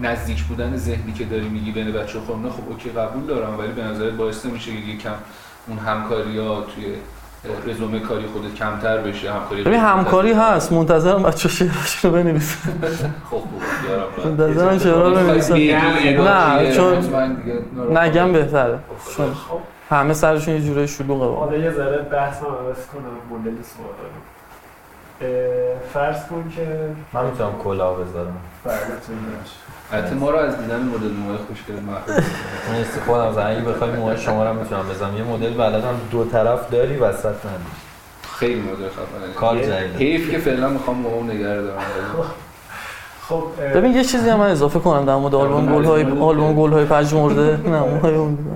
نزدیک 0.02 0.42
بودن 0.42 0.76
ذهنی 0.76 1.12
که 1.12 1.24
داری 1.24 1.48
میگی 1.48 1.72
بین 1.72 1.92
بچه 1.92 2.20
خودمون 2.20 2.50
خب 2.50 2.68
اوکی 2.68 2.90
قبول 2.90 3.26
دارم 3.26 3.58
ولی 3.58 3.72
به 3.72 3.82
نظرت 3.82 4.12
باعث 4.12 4.46
نمیشه 4.46 4.70
که 4.70 4.78
یکم 4.78 5.14
اون 5.68 5.78
همکاری 5.78 6.38
ها 6.38 6.62
توی 6.74 6.94
رزومه 7.66 8.00
کاری 8.00 8.26
خودت 8.26 8.54
کمتر 8.54 8.98
بشه 8.98 9.32
همکاری 9.32 9.62
ببین 9.62 9.80
همکاری 9.80 10.32
هست. 10.32 10.72
منتظرم 10.72 11.22
بچه 11.22 11.48
شعرش 11.48 12.04
رو 12.04 12.10
بنویسه 12.10 12.56
خب 13.30 13.42
منتظرم 14.24 14.78
شعرها 14.78 15.08
رو 15.08 15.14
بنویسن. 15.14 15.54
نه، 15.56 16.72
چون 16.76 16.96
نگم 17.96 18.32
بهتره. 18.32 18.78
چون 19.16 19.34
خب. 19.34 19.58
همه 19.90 20.14
سرشون 20.14 20.54
یه 20.54 20.60
جورای 20.60 20.88
شلوغه. 20.88 21.38
حالا 21.38 21.56
یه 21.56 21.70
ذره 21.72 21.98
بحث 22.02 22.40
هم 22.40 22.46
عوض 22.46 22.86
کنم. 22.86 23.38
مدل 23.38 23.62
سوال 23.62 23.88
فرض 25.92 26.26
کن 26.26 26.52
که 26.56 26.66
من 27.12 27.24
می‌تونم 27.26 27.50
کلاه 27.64 27.96
بذارم. 28.04 28.36
حتی 29.92 30.14
ما 30.14 30.30
رو 30.30 30.36
از 30.36 30.58
دیدن 30.58 30.80
مدل 30.80 31.12
موهای 31.12 31.36
خوشگل 31.48 31.74
محروم 31.74 32.24
نیست 32.72 33.00
خودم 33.06 33.32
زن 33.32 33.46
اگه 33.46 33.60
بخوای 33.60 33.90
موهای 33.90 34.16
شما 34.18 34.42
رو 34.42 34.48
هم 34.48 34.56
می‌تونم 34.56 34.88
بزنم 34.88 35.16
یه 35.16 35.22
مدل 35.22 35.54
بلدم 35.54 35.94
دو 36.10 36.24
طرف 36.24 36.70
داری 36.70 36.96
وسط 36.96 37.26
نداری 37.26 37.62
خیلی 38.38 38.60
مدل 38.60 38.88
خفنه. 38.88 39.32
کار 39.36 39.58
جدیده. 39.58 39.98
حیف 39.98 40.30
که 40.30 40.38
فعلا 40.38 40.68
می‌خوام 40.68 40.96
موهام 40.96 41.30
نگه 41.30 41.54
رو 41.54 41.62
دارم. 41.62 41.80
خب 43.28 43.44
ببین 43.74 43.92
یه 43.92 44.04
چیزی 44.04 44.28
هم 44.28 44.38
من 44.38 44.50
اضافه 44.50 44.78
کنم 44.78 45.04
در 45.04 45.14
مورد 45.16 45.34
آلبوم 45.34 45.74
گل 45.74 45.84
های 45.84 46.02
آلبوم 46.02 46.54
گل 46.54 46.72
های 46.72 46.84
پژمرده. 46.84 47.56
نه 47.70 47.80
موهای 47.80 48.14
اون 48.14 48.34
دیگه. 48.34 48.50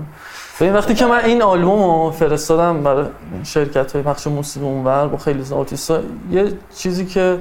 ببین 0.63 0.75
وقتی 0.75 0.95
که 0.95 1.07
من 1.07 1.25
این 1.25 1.43
آلبوم 1.43 1.83
رو 1.83 2.11
فرستادم 2.11 2.83
برای 2.83 3.07
شرکت 3.45 3.93
های 3.93 4.03
پخش 4.03 4.27
موسیقی 4.27 4.67
اونور 4.67 5.09
با 5.09 5.19
خیلی 5.19 5.41
از 5.41 5.53
آرتیست‌ها 5.53 5.99
یه 6.31 6.53
چیزی 6.77 7.07
که 7.07 7.39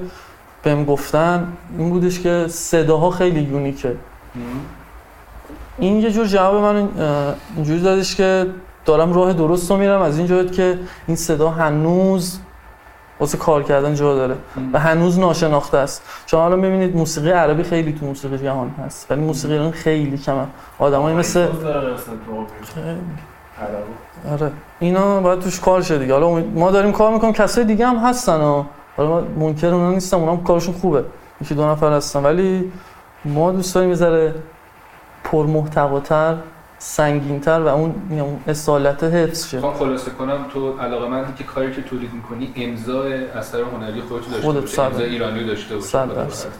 بهم 0.64 0.86
گفتن 0.86 1.48
این 1.78 1.90
بودش 1.90 2.20
که 2.20 2.46
صداها 2.50 3.10
خیلی 3.10 3.40
یونیکه. 3.40 3.96
این 5.80 6.02
یه 6.02 6.12
جور 6.12 6.26
جواب 6.26 6.64
من 6.64 6.90
اینجوری 7.56 7.82
دادش 7.82 8.16
که 8.16 8.48
دارم 8.86 9.14
راه 9.14 9.34
درست 9.34 9.72
رو 9.72 9.78
میرم 9.78 10.02
از 10.02 10.18
این 10.20 10.52
که 10.52 10.80
این 11.08 11.18
صدا 11.18 11.50
هنوز 11.50 12.40
واسه 13.22 13.38
کار 13.38 13.64
کردن 13.64 13.96
جا 13.96 14.16
داره. 14.16 14.36
و 14.74 14.80
هنوز 14.80 15.20
ناشناخته 15.20 15.78
است. 15.78 16.02
چون 16.26 16.40
حالا 16.40 16.58
ببینید 16.58 16.96
موسیقی 16.96 17.32
عربی 17.32 17.64
خیلی 17.64 17.94
تو 18.00 18.06
موسیقی 18.06 18.38
جهان 18.38 18.72
هست. 18.86 19.12
ولی 19.12 19.22
موسیقی 19.22 19.54
ایران 19.54 19.72
خیلی 19.72 20.18
کمه. 20.18 20.46
آدمایی 20.80 21.16
مثل. 21.16 21.48
آره. 24.32 24.52
اینا 24.80 25.22
باید 25.22 25.40
توش 25.40 25.60
کار 25.60 25.82
شه 25.82 25.98
دیگه. 25.98 26.14
حالا 26.14 26.44
ما 26.56 26.72
داریم 26.72 26.92
کار 26.92 27.14
می‌کنیم. 27.14 27.34
کسای 27.34 27.66
دیگه 27.66 27.88
هم 27.88 27.98
هستن 27.98 28.42
ها. 28.42 28.66
حالا 28.98 29.10
من 29.10 29.28
منکر 29.28 29.68
اونا 29.68 29.92
نیستم. 29.92 30.18
اونا 30.18 30.32
هم 30.32 30.44
کارشون 30.44 30.76
خوبه. 30.76 31.04
یکی 31.42 31.56
دو 31.56 31.66
نفر 31.66 31.94
هستن. 31.94 32.24
ولی 32.24 32.72
ما 33.26 33.52
دوست 33.52 33.76
داریم 33.76 33.90
یه 33.90 33.96
ذره 33.96 34.34
پرمحتواتر 35.24 36.36
سنگینتر 36.84 37.60
و 37.60 37.68
اون 37.68 37.96
اصالت 38.48 39.04
حفظ 39.04 39.48
شه. 39.50 39.58
می‌خوام 39.58 39.74
خلاصه 39.74 40.12
کنم 40.12 40.46
تو 40.54 40.80
علاقه 40.80 41.08
من 41.08 41.26
که 41.38 41.44
کاری 41.44 41.74
که 41.74 41.82
تولید 41.82 42.10
می‌کنی 42.14 42.54
امضای 42.56 43.26
اثر 43.26 43.62
هنری 43.62 44.02
خودت 44.02 44.26
داشته 44.26 44.42
خودت 44.42 44.62
باشه 44.62 44.82
امضای 44.82 45.06
ایرانی 45.06 45.44
داشته 45.44 45.76
باشه. 45.76 45.98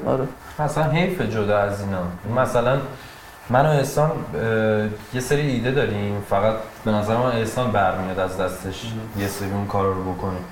آره. 0.08 0.28
مثلا 0.60 0.84
حیف 0.84 1.22
جدا 1.22 1.58
از 1.58 1.82
اینا. 1.82 2.42
مثلا 2.42 2.80
من 3.50 3.66
و 3.66 3.70
احسان 3.70 4.12
یه 5.14 5.20
سری 5.20 5.42
ایده 5.42 5.72
داریم. 5.72 6.24
فقط 6.30 6.56
به 6.86 6.92
نظر 6.92 7.18
من 7.18 7.32
احسان 7.32 7.72
برمیاد 7.72 8.20
از 8.20 8.38
دستش. 8.38 8.92
یه 9.20 9.28
سری 9.28 9.52
اون 9.52 9.68
کار 9.68 9.94
رو 9.94 10.14
بکنیم. 10.14 10.46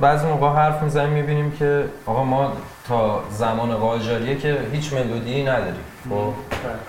بعضی 0.00 0.26
موقع 0.26 0.48
حرف 0.48 0.82
می‌زنیم 0.82 1.10
می‌بینیم 1.10 1.50
که 1.50 1.84
آقا 2.06 2.24
ما 2.24 2.52
تا 2.88 3.22
زمان 3.30 3.74
قاجاریه 3.74 4.36
که 4.36 4.58
هیچ 4.72 4.92
ملودی 4.92 5.42
نداریم. 5.42 5.84
خب؟ 6.10 6.32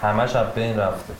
همش 0.01 0.35
از 0.35 0.45
بین 0.55 0.79
رفته. 0.79 1.13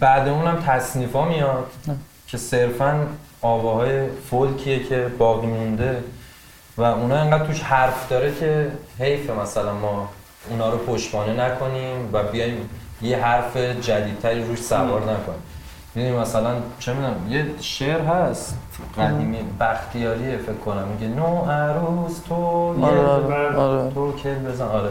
بعد 0.00 0.28
اونم 0.28 0.62
تصنیفا 0.66 1.24
میاد 1.24 1.66
نه. 1.88 1.96
که 2.28 2.38
صرفا 2.38 3.06
آواهای 3.42 4.08
فولکیه 4.30 4.84
که 4.84 5.06
باقی 5.18 5.46
مونده 5.46 6.02
و 6.76 6.82
اونا 6.82 7.16
انقدر 7.16 7.46
توش 7.46 7.60
حرف 7.60 8.08
داره 8.08 8.34
که 8.34 8.70
حیف 8.98 9.30
مثلا 9.30 9.74
ما 9.74 10.08
اونا 10.50 10.70
رو 10.70 10.78
پشتوانه 10.78 11.44
نکنیم 11.44 12.10
و 12.12 12.22
بیایم 12.22 12.70
یه 13.02 13.18
حرف 13.24 13.56
جدیدتری 13.56 14.44
روش 14.44 14.58
سوار 14.58 15.00
نکنیم. 15.00 15.42
می‌دونی 15.94 16.16
مثلا 16.16 16.54
چه 16.78 16.92
می‌دونم 16.92 17.16
یه 17.30 17.46
شعر 17.60 18.00
هست 18.00 18.56
قدیمی 18.98 19.38
بختیاریه 19.60 20.36
فکر 20.36 20.52
کنم 20.52 20.88
میگه 20.88 21.14
نو 21.14 21.50
عروس 21.50 22.20
تو 22.28 22.34
یه 22.78 22.86
آره. 22.86 23.00
آره 23.00 23.56
آره. 23.56 23.90
تو 23.90 24.12
کل 24.12 24.34
بزن. 24.34 24.64
آره. 24.64 24.90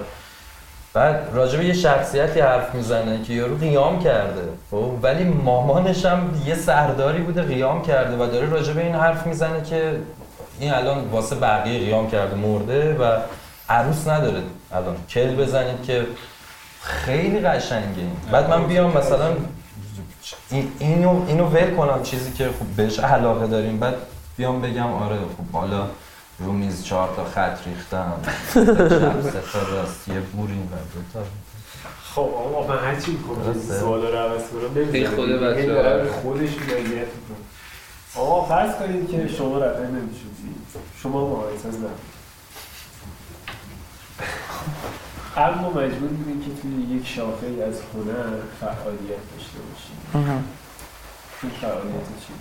بعد 0.96 1.30
راجع 1.34 1.58
به 1.58 1.66
یه 1.66 1.74
شخصیتی 1.74 2.40
حرف 2.40 2.76
می‌زنه 2.76 3.24
که 3.24 3.34
یارو 3.34 3.56
قیام 3.58 4.00
کرده. 4.04 4.42
خب 4.72 4.92
ولی 5.02 5.24
مامانش 5.24 6.06
هم 6.06 6.42
یه 6.46 6.56
سرداری 6.56 7.22
بوده 7.22 7.42
قیام 7.42 7.82
کرده 7.82 8.16
و 8.24 8.28
داره 8.32 8.50
راجع 8.50 8.74
به 8.74 8.82
این 8.84 8.96
حرف 8.96 9.28
می‌زنه 9.28 9.64
که 9.64 10.00
این 10.60 10.74
الان 10.74 11.10
واسه 11.12 11.36
بقیه 11.36 11.80
قیام 11.80 12.10
کرده 12.12 12.36
مرده 12.36 12.94
و 12.98 13.18
عروس 13.70 14.08
نداره 14.08 14.42
الان. 14.72 14.96
کل 15.10 15.36
بزنید 15.36 15.84
که 15.84 16.06
خیلی 16.82 17.40
قشنگه. 17.40 18.08
بعد 18.32 18.50
من 18.50 18.68
بیام 18.68 18.98
مثلا 18.98 19.28
این- 20.52 20.72
اینو 20.80 21.22
اینو 21.28 21.46
ول 21.46 21.76
کنم 21.76 22.04
چیزی 22.04 22.32
که 22.34 22.46
خب 22.46 22.66
بهش 22.78 23.00
علاقه 23.00 23.48
داریم. 23.48 23.80
بعد 23.80 23.94
بیام 24.38 24.62
بگم 24.62 24.94
آره 24.94 25.16
خب 25.16 25.52
بالا 25.52 25.84
رو 26.40 26.52
میز 26.52 26.84
چهار 26.84 27.16
تا 27.16 27.26
خط 27.26 27.68
ریختم. 27.68 28.14
سه 28.54 28.66
تا 29.54 29.62
راست. 29.72 30.08
یه 30.08 30.20
بور 30.20 30.50
این 30.50 30.70
ور 30.72 30.78
دو 30.94 31.02
تا. 31.14 31.26
خب 32.16 32.22
آقا 32.22 32.68
من 32.68 32.80
هر 32.80 33.00
چی 33.00 33.12
می‌کنم. 33.12 33.56
سوالا 33.80 34.10
رو 34.10 34.18
عوض 34.18 34.44
کنم. 34.50 34.94
ای 34.94 35.08
خود. 35.08 35.30
بچه 35.30 36.12
خودش 36.12 36.50
میگه 36.50 37.08
آقا 38.16 38.46
فرض 38.46 38.76
کنید 38.76 39.12
که 39.12 39.28
شما 39.28 39.58
رپر 39.58 39.86
نمی‌شدی. 39.86 40.56
شما 41.02 41.30
مهارت 41.30 41.66
از 41.66 41.76
اما 45.38 45.70
مجبور 45.70 46.10
بودین 46.10 46.42
که 46.42 46.62
توی 46.62 46.98
یک 46.98 47.08
شاخه 47.08 47.48
از 47.48 47.82
هنر 47.94 48.24
فعالیت 48.60 49.22
داشته 49.38 49.60
باشید. 49.70 49.98
این 51.44 51.52
فعالیت 51.62 52.08
چی؟ 52.28 52.34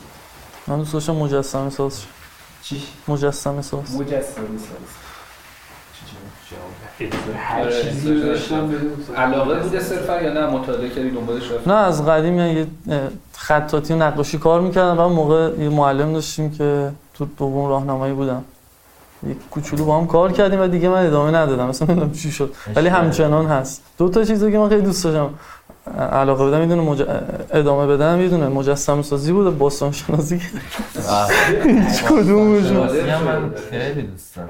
من 0.66 0.78
دوست 0.78 0.92
داشتم 0.92 1.12
مجسمه 1.12 1.70
ساز 1.70 2.01
شه. 2.01 2.07
چی؟ 2.65 2.83
مجسمه 3.09 3.62
ساز. 3.62 4.01
مجسمه 4.01 4.59
ساز. 4.59 4.89
هر 7.37 7.61
آره، 7.61 7.83
چیزی 7.83 8.15
رو 8.15 8.21
داشتم 8.21 8.71
علاقه 9.17 9.61
بوده 9.61 9.81
صرفا 9.81 10.23
یا 10.23 10.33
نه؟ 10.33 10.47
مطالعه 10.47 10.89
کردی 10.89 11.11
دنبالش 11.11 11.51
رفتی؟ 11.51 11.71
نه 11.71 11.77
از 11.77 12.07
قدیم 12.07 12.39
یه 12.39 12.67
خطاطی 13.33 13.95
و 13.95 13.97
نقاشی 13.97 14.39
کار 14.39 14.61
می‌کردم 14.61 15.01
و 15.01 15.09
موقع 15.09 15.53
یه 15.59 15.69
معلم 15.69 16.12
داشتیم 16.12 16.51
که 16.51 16.91
تو 17.15 17.27
دوم 17.39 17.69
راهنمایی 17.69 18.15
بودم. 18.15 18.45
یک 19.27 19.37
کوچولو 19.51 19.85
با 19.85 19.99
هم 19.99 20.07
کار 20.07 20.33
کردیم 20.33 20.61
و 20.61 20.67
دیگه 20.67 20.89
من 20.89 21.07
ادامه 21.07 21.31
ندادم. 21.31 21.67
مثلا 21.67 21.89
نمی‌دونم 21.89 22.12
چی 22.12 22.33
شد. 22.33 22.55
ولی 22.77 22.89
همچنان 22.89 23.47
هست. 23.47 23.83
دو 23.99 24.09
تا 24.09 24.25
چیزی 24.25 24.53
که 24.53 24.59
من 24.59 24.69
خیلی 24.69 24.83
دوست 24.83 25.05
داشتم. 25.05 25.35
علاقه 26.12 26.47
بدم 26.47 26.61
می‌دونه 26.61 26.82
مج... 26.82 27.03
ادامه 27.51 27.87
بدم 27.87 28.18
می‌دونه 28.18 28.49
مجسمه 28.49 29.03
سازی 29.03 29.32
بود 29.32 29.47
و 29.47 29.51
باستان 29.51 29.93
شناسی 29.93 30.37
هیچ 31.64 32.03
هم 33.11 33.22
من 33.22 33.55
خیلی 33.70 34.03
دوست 34.03 34.37
دارم. 34.37 34.49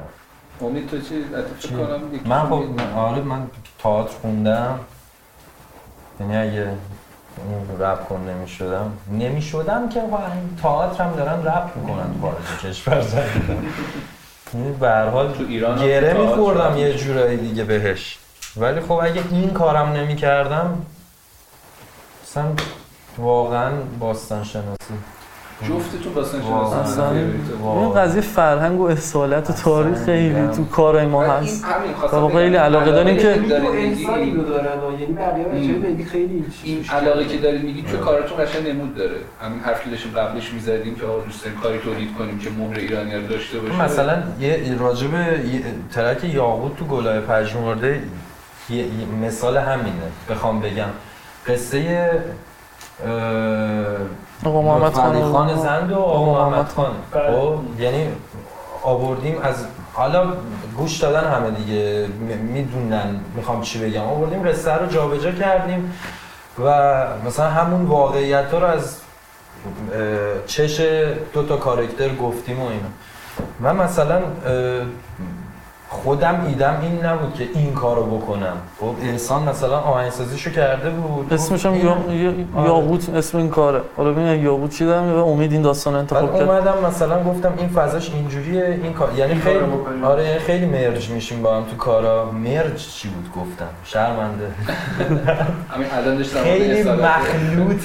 امید 0.61 0.91
تو 0.91 1.01
چی؟ 1.01 1.25
کنم 1.69 2.01
من 2.27 2.41
خب 2.41 2.63
آره 2.97 3.23
من 3.23 3.47
تئاتر 3.83 4.13
خوندم. 4.23 4.79
یعنی 6.21 6.37
اگه 6.37 6.69
اون 7.37 7.81
رپ 7.81 8.09
کن 8.09 8.21
نمی 8.29 8.49
شدم 8.49 8.93
نمی 9.13 9.43
شدم 9.43 9.89
که 9.89 10.01
این 10.01 10.57
تئاتر 10.63 11.05
هم 11.05 11.13
دارن 11.17 11.47
رپ 11.47 11.77
می‌کنن 11.77 12.15
تو 12.15 12.27
خارج 12.27 12.75
کشور 12.75 13.01
زدن 13.01 13.67
یعنی 14.55 14.73
به 14.73 14.89
هر 14.89 15.09
حال 15.09 15.33
تو 15.33 15.45
ایران 15.49 15.87
گره 15.87 16.13
میخوردم 16.13 16.79
یه 16.79 16.95
جورایی 16.95 17.37
دیگه 17.37 17.65
بهش. 17.65 18.19
ولی 18.57 18.81
خب 18.81 18.93
اگه 18.93 19.23
این 19.31 19.51
کارم 19.51 19.93
نمی 19.93 20.17
مثلا 22.35 22.51
واقعا 23.19 23.71
باستان 24.01 24.45
شناسی 24.45 24.95
جفتتون 25.63 26.15
باستان. 26.15 26.43
شناسی 26.43 26.77
اصلا. 26.77 27.11
این 27.81 27.93
قضیه 27.93 28.21
فرهنگ 28.21 28.81
و 28.81 28.85
اصالت 28.85 29.51
و 29.51 29.53
تاریخ 29.53 29.93
اصلا 29.93 30.05
خیلی. 30.07 30.49
تو 30.57 30.65
کارهای 30.65 31.07
ما 31.07 31.23
هست. 31.25 31.65
بابا 32.13 32.29
بگم. 32.29 32.37
خیلی 32.39 32.57
علاقه 32.57 32.91
داریم 32.91 33.17
که- 33.17 33.41
انسانی 33.75 34.31
رو 34.31 34.43
دارن 34.45 35.01
یعنی 35.01 35.13
بقیه 35.13 36.05
خیلی 36.07 36.45
این 36.65 36.85
علاقه 36.91 37.25
که 37.27 37.39
داری 37.39 37.59
میگی 37.59 37.83
تو 37.83 37.97
کارتون 37.97 38.45
قشنگ 38.45 38.69
نمود 38.69 38.95
داره. 38.95 39.17
همین 39.43 39.61
حرفی 39.61 39.91
داشتیم 39.91 40.13
قبلش 40.13 40.53
می‌زدیم 40.53 40.95
که 40.95 41.07
آقا 41.07 41.21
دوست 41.25 41.45
داریم 41.45 41.61
کاری 41.61 41.79
تولید 41.79 42.15
کنیم 42.19 42.39
که 42.39 42.51
مهر 42.51 42.79
ایرانی 42.79 43.15
رو 43.15 43.27
داشته 43.27 43.59
باشه 43.59 43.83
مثلا 43.83 44.23
یه 44.41 44.77
راجب 44.79 45.09
ترک 45.93 46.25
یاقوت 46.25 46.77
تو 46.77 46.85
گلای 46.85 47.21
پژمرده 47.21 48.03
مثال 49.23 49.57
همینه. 49.57 49.93
بخوام 50.31 50.61
بگم. 50.61 50.89
قصه 51.49 52.11
آقا 54.45 54.63
محمد 54.63 54.93
خان 54.93 55.33
خان 55.33 55.57
زند 55.57 55.93
و 55.93 55.99
آقا 55.99 56.51
محمد 56.51 56.69
خان. 56.69 56.91
خب 57.13 57.81
یعنی 57.81 58.09
آوردیم 58.83 59.39
از 59.43 59.55
حالا 59.93 60.27
گوش 60.77 60.99
دادن 60.99 61.31
همه 61.31 61.51
دیگه. 61.51 62.09
می‌دونن 62.53 63.21
می‌خوام 63.37 63.61
چی 63.61 63.79
بگم. 63.79 64.03
آوردیم 64.03 64.49
قصه 64.49 64.75
رو 64.75 64.87
جابجا 64.87 65.33
کردیم 65.33 65.95
و 66.65 67.07
مثلا 67.27 67.49
همون 67.49 67.85
واقعیت 67.85 68.53
ها 68.53 68.59
رو 68.59 68.67
از 68.67 69.01
چش 70.47 70.81
دو 71.33 71.43
تا 71.43 71.57
کارکتر 71.57 72.15
گفتیم 72.15 72.61
و 72.61 72.67
اینا. 72.67 72.89
من 73.61 73.77
مثلا 73.77 74.23
خودم 75.95 76.45
ایدم 76.49 76.77
این 76.83 77.05
نبود 77.07 77.35
که 77.35 77.49
این 77.55 77.73
کارو 77.75 78.05
بکنم. 78.19 78.57
خب 78.81 78.95
انسان 79.03 79.43
مثلا 79.49 79.79
آهنگسازیشو 79.79 80.51
کرده 80.51 80.91
بود. 80.91 81.33
اسمش 81.33 81.67
هم 81.67 81.75
یا- 81.75 81.97
آره. 82.57 82.69
یاقوت 82.69 83.09
اسم 83.09 83.39
این 83.39 83.49
کاره. 83.51 83.81
حالا 83.97 84.11
ببین 84.13 84.27
یاقوت 84.45 84.71
چی 84.71 84.85
دارم 84.85 85.13
و 85.15 85.27
امید 85.27 85.53
این 85.53 85.63
داستان 85.63 85.95
انتخاب 85.95 86.39
کرد. 86.39 86.49
اومدم 86.49 86.75
مثلا 86.87 87.23
گفتم 87.25 87.53
این 87.59 87.69
فضاش 87.69 88.11
اینجوریه 88.15 88.79
این 88.83 88.93
کار 88.93 89.09
یعنی 89.17 89.35
خیلی. 89.35 89.59
آره 90.05 90.25
یعنی 90.27 90.39
خیلی 90.39 90.67
مرج 90.67 91.11
میشیم 91.11 91.43
با 91.43 91.57
هم 91.57 91.65
تو 91.65 91.77
کارا. 91.77 92.31
مرج 92.33 92.87
چی 92.89 93.09
بود 93.09 93.29
گفتم؟ 93.43 93.67
شرمنده. 93.85 94.45
همین 95.75 95.87
الان 95.93 96.17
داشتم 96.17 96.41
خیلی 96.41 96.83
مخلوط 96.91 97.83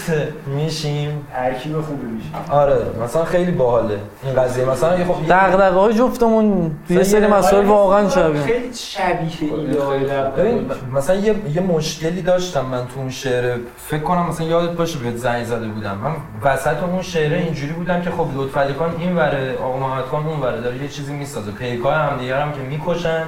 میشیم. 0.47 1.28
ترکیب 1.36 1.82
خوبی 1.82 2.05
میشه. 2.07 2.28
آره 2.51 2.76
مثلا 3.03 3.26
خیلی 3.26 3.51
باحاله 3.51 3.97
این 4.24 4.34
قضیه. 4.43 4.66
مثلا 4.66 4.97
یه 4.99 5.05
خب 5.05 5.22
یه- 5.24 5.30
دغدغه 5.30 5.80
های 5.80 5.93
جفتمون 5.93 6.72
یه 6.89 7.03
سری 7.03 7.28
مسائل 7.28 7.66
واقعا 7.66 7.99
شبیه. 8.10 8.41
خیلی 8.41 8.74
شبیه 8.74 9.54
ایده 9.60 9.84
های 9.84 10.00
ببین 10.38 10.72
مثلا 10.93 11.16
یه 11.16 11.36
یه 11.54 11.62
مشکلی 11.62 12.22
داشتم 12.22 12.66
من 12.66 12.88
تو 12.88 13.00
اون 13.00 13.10
شعر. 13.10 13.58
فکر 13.78 14.04
کنم 14.04 14.30
مثلا 14.30 14.47
یادت 14.47 14.72
باشه 14.78 15.00
بهت 15.00 15.16
زنگ 15.16 15.45
زده 15.45 15.68
بودم. 15.68 15.97
من 15.97 16.12
وسط 16.43 16.84
اون 16.84 17.02
شعر 17.02 17.34
اینجوری 17.34 17.74
بودم 17.74 18.02
که 18.02 18.10
خب 18.12 18.28
لطفعلی 18.36 18.74
خان 18.74 18.95
این 19.00 19.16
وره 19.16 19.58
آقا 19.64 19.78
محمد 19.80 20.04
خان 20.06 20.28
اون 20.28 20.39
وره 20.39 20.62
داره 20.62 20.78
یه 20.78 20.88
چیزی 20.88 21.14
می‌سازه. 21.14 21.52
پیکای 21.52 21.93
هم 21.93 22.18
دیگه 22.20 22.36
هم 22.36 22.52
که 22.52 22.60
می‌کشن. 22.60 23.24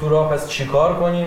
تو 0.00 0.08
راه 0.08 0.32
پس 0.32 0.48
چیکار 0.48 0.96
کنیم؟ 1.00 1.26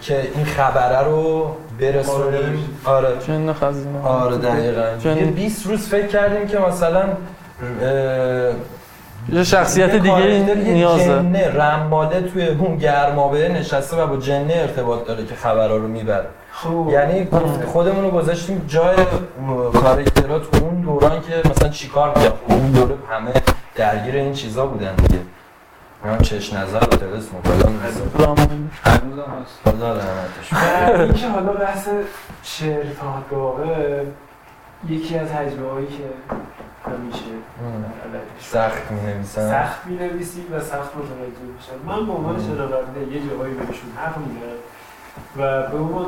که 0.00 0.30
این 0.34 0.44
خبره 0.44 0.98
رو 1.08 1.56
برسونیم؟ 1.80 2.80
آره. 2.84 3.08
جن 3.26 3.52
خزینه. 3.52 4.02
آره 4.04 4.36
دقیقاً. 4.36 4.82
چون- 5.02 5.16
یه 5.16 5.24
20 5.24 5.66
روز 5.66 5.88
فکر 5.88 6.06
کردیم 6.06 6.46
که 6.48 6.58
مثلا 6.58 7.02
یه 9.28 9.44
شخصیت 9.44 9.90
دیگه 9.90 10.54
نیازه. 10.54 11.04
جنه 11.04 11.48
رماله 11.54 12.20
توی 12.20 12.46
اون 12.46 12.76
گرمابه 12.76 13.48
نشسته 13.48 13.96
و 13.96 14.06
با 14.06 14.16
جنه 14.16 14.54
ارتباط 14.56 15.06
داره 15.06 15.26
که 15.26 15.34
خبرها 15.34 15.76
رو 15.76 15.88
می‌بره. 15.88 16.26
خوب. 16.52 16.90
یعنی 16.90 17.28
خودمون 17.72 18.04
رو 18.04 18.10
گذاشتیم 18.10 18.64
جای 18.68 18.96
کاراکترها 19.72 20.38
تو 20.38 20.64
اون 20.64 20.80
دوران 20.80 21.20
که 21.20 21.50
مثلا 21.50 21.68
چیکار 21.68 22.08
می‌کنن 22.08 22.32
اون 22.48 22.70
دوره 22.70 22.94
همه 23.10 23.32
درگیر 23.74 24.14
این 24.14 24.32
چیزا 24.32 24.66
بودن 24.66 24.94
دیگه. 24.94 25.20
من 26.04 26.18
چش 26.18 26.52
نظر 26.52 26.78
و 26.78 26.96
می‌ذارم. 27.70 28.10
رامان 28.18 28.70
هنوزم 28.84 29.32
هست 29.42 29.76
خدا 29.76 29.92
لعنتش 29.92 30.52
اینکه 31.00 31.28
حالا 31.28 31.52
بحث 31.52 31.88
شعر 32.42 32.82
تا 33.00 33.36
واقع 33.36 34.02
یکی 34.88 35.18
از 35.18 35.32
حجمه 35.32 35.70
هایی 35.70 35.86
که 35.86 36.04
همیشه 36.84 37.24
سخت 38.40 38.90
می 38.90 39.00
نویسن 39.00 39.50
سخت 39.50 39.86
می 39.86 39.96
نویسید 39.96 40.52
و 40.52 40.60
سخت 40.60 40.96
متوجه 40.96 41.42
میشن. 41.56 41.86
من 41.86 42.06
به 42.06 42.12
عنوان 42.12 42.40
شنونده 42.40 43.12
یه 43.12 43.30
جاهایی 43.30 43.54
بهشون 43.54 43.90
حق 43.96 44.16
میدم 44.18 44.56
و 45.36 45.70
به 45.70 45.78
عنوان 45.78 46.06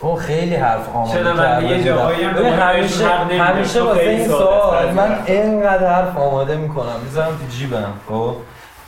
او 0.00 0.14
خیلی 0.16 0.54
حرف 0.54 0.88
آماده 0.88 1.64
یه. 1.64 1.84
جاهایی 1.84 2.24
همیشه. 2.24 3.08
همیشه 3.38 3.82
واسه 3.82 4.00
این 4.00 4.28
سوال. 4.28 4.92
من. 4.92 5.18
اینقدر 5.26 5.94
حرف 5.94 6.16
آماده 6.16 6.56
می‌کنم. 6.56 7.00
می‌ذارم 7.04 7.28
تو 7.28 7.56
جیبم 7.56 7.92
خب؟ 8.08 8.36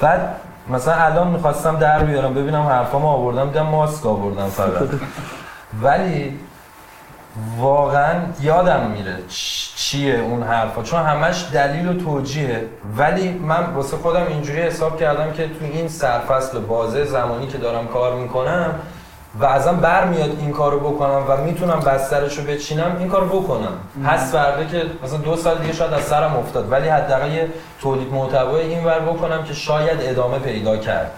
بعد 0.00 0.36
مثلا 0.68 0.94
الان 0.94 1.28
می‌خواستم 1.28 1.78
در 1.78 2.04
بیارم 2.04 2.34
ببینم 2.34 2.62
حرفامو 2.62 3.06
آوردم 3.08 3.46
دیدم 3.46 3.66
ماسک 3.66 4.06
آوردم 4.06 4.48
فقط. 4.48 4.88
ولی 5.82 6.40
واقعا 7.58 8.14
یادم 8.40 8.90
میره 8.90 9.16
چیه 9.76 10.14
اون 10.14 10.42
حرفا. 10.42 10.82
چون 10.82 11.02
همش 11.02 11.44
دلیل 11.52 11.88
و 11.88 12.04
توجیهه. 12.04 12.64
ولی 12.96 13.28
من 13.28 13.64
واسه 13.74 13.96
خودم 13.96 14.26
اینجوری 14.28 14.62
حساب 14.62 15.00
کردم 15.00 15.32
که 15.32 15.48
تو 15.48 15.64
این 15.72 15.88
سرفصل 15.88 16.58
بازه 16.58 17.04
زمانی 17.04 17.46
که 17.46 17.58
دارم 17.58 17.86
کار 17.86 18.14
می‌کنم 18.14 18.74
و 19.40 19.44
ازم 19.44 19.76
برمیاد 19.76 20.30
این 20.40 20.52
کارو 20.52 20.80
بکنم 20.80 21.24
و 21.28 21.36
می‌تونم 21.36 21.80
بسترش 21.80 22.38
رو 22.38 22.44
بچینم 22.44 22.96
این 22.98 23.08
کارو 23.08 23.40
بکنم. 23.40 23.72
پس 24.06 24.32
فردا 24.32 24.64
که 24.64 24.84
مثلا 25.04 25.18
دو 25.18 25.36
سال 25.36 25.58
دیگه 25.58 25.72
شاید 25.72 25.92
از 25.92 26.02
سرم 26.02 26.36
افتاد 26.36 26.72
ولی 26.72 26.88
حداقل 26.88 27.32
یه 27.32 27.48
تولید 27.80 28.12
محتوای 28.12 28.62
این 28.62 28.84
ور 28.84 29.00
بکنم 29.00 29.44
که 29.44 29.54
شاید 29.54 29.98
ادامه 30.00 30.38
پیدا 30.38 30.76
کرد؟ 30.76 31.10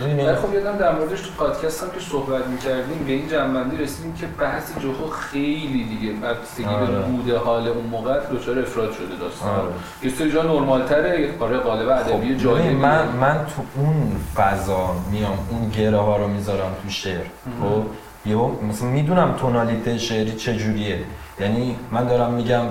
ولی 0.00 0.34
خب 0.34 0.54
یادم 0.54 0.76
در 0.78 0.94
موردش 0.94 1.20
تو 1.20 1.30
پادکست 1.38 1.82
هم 1.82 1.90
که 1.90 2.00
صحبت 2.00 2.46
می‌کردیم 2.46 3.04
به 3.06 3.12
این 3.12 3.28
جنبندی 3.28 3.76
رسیدیم 3.76 4.14
که 4.14 4.26
بحث 4.26 4.78
جوخو 4.78 5.06
خیلی 5.06 5.84
دیگه. 5.84 6.12
بستگی 6.12 6.64
آره. 6.66 6.86
به 6.86 6.98
بوده 6.98 7.38
حال 7.38 7.68
اون 7.68 7.84
موقع 7.84 8.20
دچار 8.32 8.58
افراد 8.58 8.92
شده 8.92 9.16
داستان. 9.20 9.50
آره. 9.50 9.68
یه 10.02 10.10
سری 10.10 10.32
جا 10.32 10.42
نرمالتره. 10.42 11.20
یه 11.20 11.32
کار 11.32 11.58
قالب 11.58 11.88
ادبی 11.88 12.38
خب، 12.38 12.54
ببین، 12.54 12.76
من 12.76 13.08
من 13.08 13.46
تو 13.56 13.62
اون 13.80 14.16
فضا 14.34 14.94
میام 15.10 15.38
اون 15.50 15.68
گره 15.68 15.98
ها 15.98 16.16
رو 16.16 16.28
می‌ذارم 16.28 16.70
تو 16.82 16.88
شعر. 16.88 17.24
خب 17.62 17.82
یهو 18.26 18.50
مثلا 18.68 18.88
می‌دونم 18.88 19.34
تونالیته 19.40 19.98
شعری 19.98 20.32
چجوریه. 20.32 21.04
یعنی 21.40 21.76
من 21.90 22.06
دارم 22.06 22.32
میگم 22.32 22.62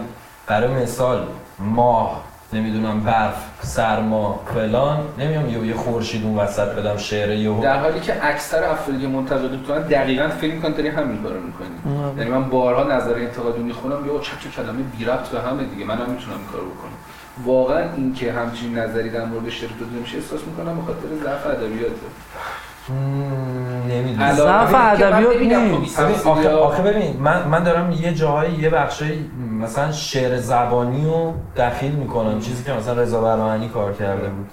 برای 0.47 0.67
مثال 0.83 1.27
ماه 1.59 2.23
نمی‌دونم 2.53 2.99
برف 2.99 3.35
سرما 3.61 4.39
فلان. 4.53 4.99
نمیام 5.17 5.49
یهو 5.49 5.65
یه 5.65 5.73
خورشید 5.73 6.23
اون 6.25 6.37
وسط 6.37 6.67
بدم 6.67 6.97
شعر 6.97 7.31
یهو. 7.31 7.61
در 7.61 7.79
حالی 7.79 7.99
که 7.99 8.25
اکثر 8.25 8.63
افرادی 8.63 9.01
که 9.01 9.07
منتقد 9.07 9.51
می‌کنن 9.51 9.81
دقیقا 9.81 10.27
فکر 10.27 10.53
می‌کنن 10.53 10.71
داری 10.71 10.87
همین 10.87 11.23
کارو 11.23 11.35
می‌کنی. 11.35 11.95
یعنی 12.17 12.29
من 12.29 12.49
بارها 12.49 12.83
نظر 12.95 13.15
انتقادی 13.15 13.63
می‌خونم 13.63 14.05
یا 14.05 14.19
چه 14.19 14.31
چه 14.43 14.49
کلمه 14.49 14.83
بی 14.97 15.05
ربط 15.05 15.29
به 15.29 15.41
همه 15.41 15.63
دیگه. 15.63 15.85
منم 15.85 16.09
می‌تونم 16.09 16.37
این 16.37 16.47
کارو 16.51 16.65
بکنم. 16.65 16.91
واقعا 17.45 17.83
اینکه 17.97 18.31
همچین 18.31 18.77
نظری 18.77 19.09
در 19.09 19.25
مورد 19.25 19.49
شعر 19.49 19.69
داده 19.79 19.91
میشه 20.01 20.17
احساس 20.17 20.39
می‌کنم؟ 20.47 20.75
به 20.75 20.81
خاطر 20.81 21.07
ضعف 21.23 21.47
ادبیاته. 21.47 21.95
نمی‌دونم. 23.89 24.31
ضعف 24.31 24.75
ادبیات 24.75 25.37
تو 25.37 25.79
نیست. 25.79 25.99
آخه, 26.47 26.83
ببین 26.83 27.17
من, 27.19 27.47
من 27.47 27.63
دارم 27.63 27.91
یه 27.91 28.13
جاهایی 28.13 28.53
یه 28.55 28.69
بخشایی 28.69 29.29
مثلا 29.63 29.91
شعر 29.91 30.37
زبانی 30.37 31.05
رو 31.05 31.33
دخیل 31.57 31.91
می‌کنم 31.91 32.41
چیزی 32.41 32.63
که 32.63 32.73
مثلا 32.73 33.01
رضا 33.01 33.21
برمانی 33.21 33.69
کار 33.69 33.93
کرده 33.93 34.27
بود. 34.29 34.47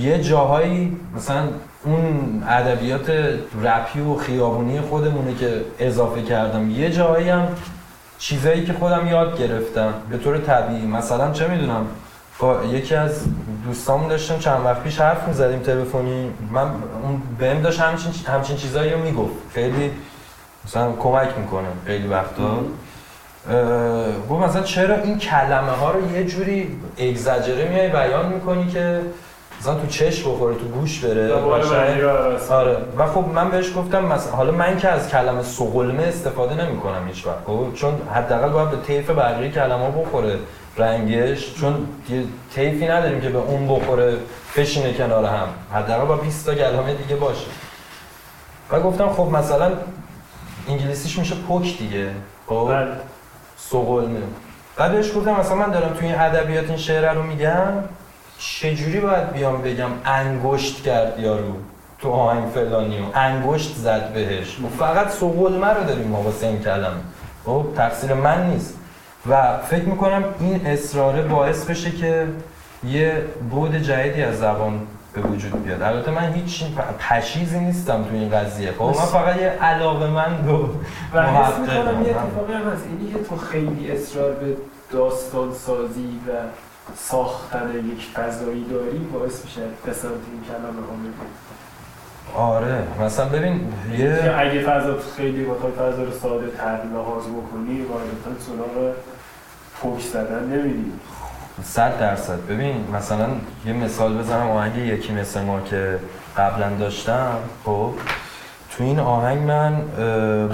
یه 0.00 0.22
جاهایی 0.22 0.96
مثلا 1.16 1.42
اون 1.84 2.42
ادبیات 2.48 3.10
رپی 3.62 4.00
و 4.00 4.14
خیابونی 4.14 4.80
خودمونه 4.80 5.34
که 5.34 5.64
اضافه 5.78 6.22
کردم. 6.22 6.70
یه 6.70 6.90
جاهایی 6.90 7.28
هم 7.28 7.48
چیزایی 8.18 8.64
که 8.64 8.72
خودم 8.72 9.06
یاد 9.06 9.38
گرفتم 9.38 9.94
به 10.10 10.18
طور 10.18 10.38
طبیعی. 10.38 10.86
مثلا 10.86 11.32
چه 11.32 11.48
می‌دونم 11.48 11.86
با 12.38 12.64
یکی 12.64 12.94
از 12.94 13.24
دوستامون 13.64 14.08
داشتم 14.08 14.38
چند 14.38 14.64
وقت 14.64 14.82
پیش 14.82 15.00
حرف 15.00 15.28
می‌زدیم 15.28 15.58
تلفنی. 15.58 16.30
من 16.50 16.62
اون 17.02 17.22
بهم 17.38 17.62
داشت 17.62 17.80
همچین 17.80 18.12
همچین 18.26 18.56
چیزایی 18.56 18.90
رو 18.90 18.98
می‌گفت. 18.98 19.34
خیلی 19.54 19.90
مثلا 20.64 20.92
کمک 20.92 21.28
می‌کنه 21.38 21.68
خیلی 21.86 22.08
وقتا. 22.08 22.58
گفت 24.30 24.42
مثلا 24.42 24.62
چرا 24.62 24.96
این 24.96 25.18
کلمه 25.18 25.70
ها 25.70 25.90
رو 25.90 26.16
یه 26.16 26.24
جوری 26.24 26.80
اگزاجره 26.98 27.68
میای 27.68 27.88
بیان 27.88 28.26
می‌کنی 28.32 28.68
که 28.68 29.00
مثلا 29.60 29.74
تو 29.74 29.86
چشم 29.86 30.32
بخوره 30.32 30.54
تو 30.54 30.64
گوش 30.64 31.04
بره. 31.04 31.34
آره. 32.50 32.76
و 32.98 33.06
خب 33.06 33.24
من 33.34 33.50
بهش 33.50 33.76
گفتم 33.76 34.04
مثلا 34.04 34.32
حالا 34.32 34.52
من 34.52 34.78
که 34.78 34.88
از 34.88 35.08
کلمه 35.08 35.42
سقلمه 35.42 36.02
استفاده 36.02 36.64
نمی 36.64 36.80
کنم 36.80 37.08
هیچ 37.08 37.26
وقت. 37.26 37.44
خب 37.46 37.66
چون 37.74 37.94
حداقل 38.14 38.48
باید 38.48 38.70
به 38.70 38.76
طیف 38.76 39.10
بقیه 39.10 39.50
کلمه 39.50 39.90
بخوره 39.90 40.38
رنگش. 40.76 41.54
چون 41.54 41.86
یه 42.08 42.24
طیفی 42.54 42.88
نداریم 42.88 43.20
که 43.20 43.28
به 43.28 43.38
اون 43.38 43.68
بخوره 43.68 44.16
بشینه 44.56 44.92
کنار 44.92 45.24
هم. 45.24 45.48
حداقل 45.72 46.04
با 46.06 46.16
20 46.16 46.46
تا 46.46 46.54
کلمه 46.54 46.94
دیگه 46.94 47.16
باشه. 47.16 47.46
و 48.70 48.80
گفتم 48.80 49.08
خب 49.08 49.28
مثلا 49.32 49.72
انگلیسیش 50.68 51.18
میشه 51.18 51.34
پک 51.48 51.78
دیگه. 51.78 52.08
خب؟ 52.46 52.68
بله. 52.70 52.86
سقلمه 53.56 54.20
بهش 54.78 55.16
گفتم 55.16 55.40
مثلا 55.40 55.56
من 55.56 55.70
دارم 55.70 55.94
توی 55.94 56.08
این 56.08 56.20
ادبیات 56.20 56.68
این 56.68 56.78
شعر 56.78 57.14
رو 57.14 57.22
میگم 57.22 57.68
چجوری 58.38 59.00
باید 59.00 59.32
بیام 59.32 59.62
بگم 59.62 59.90
انگشت 60.04 60.82
کرد 60.82 61.20
یارو 61.20 61.54
تو 61.98 62.10
آهنگ 62.10 62.50
فلانی 62.50 62.98
و 62.98 63.02
انگشت 63.14 63.74
زد 63.76 64.12
بهش؟ 64.12 64.58
و 64.58 64.68
فقط 64.78 65.10
سقلمه 65.10 65.66
رو 65.66 65.84
داریم 65.84 66.08
ما 66.08 66.22
واسه 66.22 66.46
این 66.46 66.62
کلمه. 66.62 67.00
خب 67.44 67.66
تقصیر 67.76 68.14
من 68.14 68.46
نیست. 68.46 68.74
و 69.30 69.58
فکر 69.58 69.84
می‌کنم 69.84 70.24
این 70.40 70.66
اصراره 70.66 71.22
باعث 71.22 71.64
بشه 71.64 71.90
که 71.90 72.26
یه 72.84 73.22
بود 73.50 73.76
جدیدی 73.76 74.22
از 74.22 74.38
زبان 74.38 74.80
به 75.16 75.22
وجود 75.22 75.64
بیاد. 75.64 75.82
البته 75.82 76.10
من 76.10 76.32
هیچ 76.32 76.64
پشیزی 76.98 77.58
نیستم 77.58 78.04
تو 78.04 78.14
این 78.14 78.30
قضیه. 78.30 78.72
خب 78.72 78.84
من 78.84 78.92
فقط 78.92 79.36
یه 79.36 79.48
علاقه 79.48 80.06
من 80.06 80.36
دو 80.36 80.68
و 81.14 81.22
حس. 81.22 81.58
می‌کنم 81.58 82.02
یه 82.02 82.10
اتفاقی 82.10 82.52
هم 82.52 82.70
هست. 82.70 82.84
اینی 82.86 83.12
که 83.12 83.18
تو 83.24 83.36
خیلی 83.36 83.90
اصرار 83.90 84.32
به 84.32 84.56
داستان 84.90 85.54
سازی 85.54 86.20
و 86.28 86.32
ساختن 86.96 87.70
یک 87.92 88.06
فضایی 88.14 88.64
داری 88.64 88.98
باعث 88.98 89.44
میشه 89.44 89.60
سمت 89.86 90.02
این 90.04 90.42
کلمه 90.48 90.86
ها 90.86 90.96
بری. 91.02 91.28
آره. 92.34 92.82
مثلا 93.00 93.28
ببین 93.28 93.72
یه 93.98 94.34
اگه 94.38 94.60
فضا 94.60 94.96
خیلی 95.16 95.44
بخوای 95.44 95.72
فضا 95.72 96.02
رو 96.02 96.12
ساده 96.12 96.46
تر 96.46 96.80
لحاظ 96.94 97.22
بکنی 97.22 97.84
قاعدتا 97.84 98.42
سراغ 98.46 98.94
پوک 99.80 100.00
زدن 100.00 100.44
نمیری 100.44 100.92
صد 101.62 101.98
درصد. 101.98 102.46
ببین 102.46 102.84
مثلا 102.94 103.26
یه 103.66 103.72
مثال 103.72 104.18
بزنم. 104.18 104.50
آهنگ 104.50 104.76
یکی 104.76 105.12
مثل 105.12 105.42
ما 105.42 105.60
که 105.60 105.98
قبلا 106.36 106.70
داشتم 106.70 107.32
خب 107.64 107.92
تو 108.70 108.84
این 108.84 108.98
آهنگ 108.98 109.42
من 109.42 109.82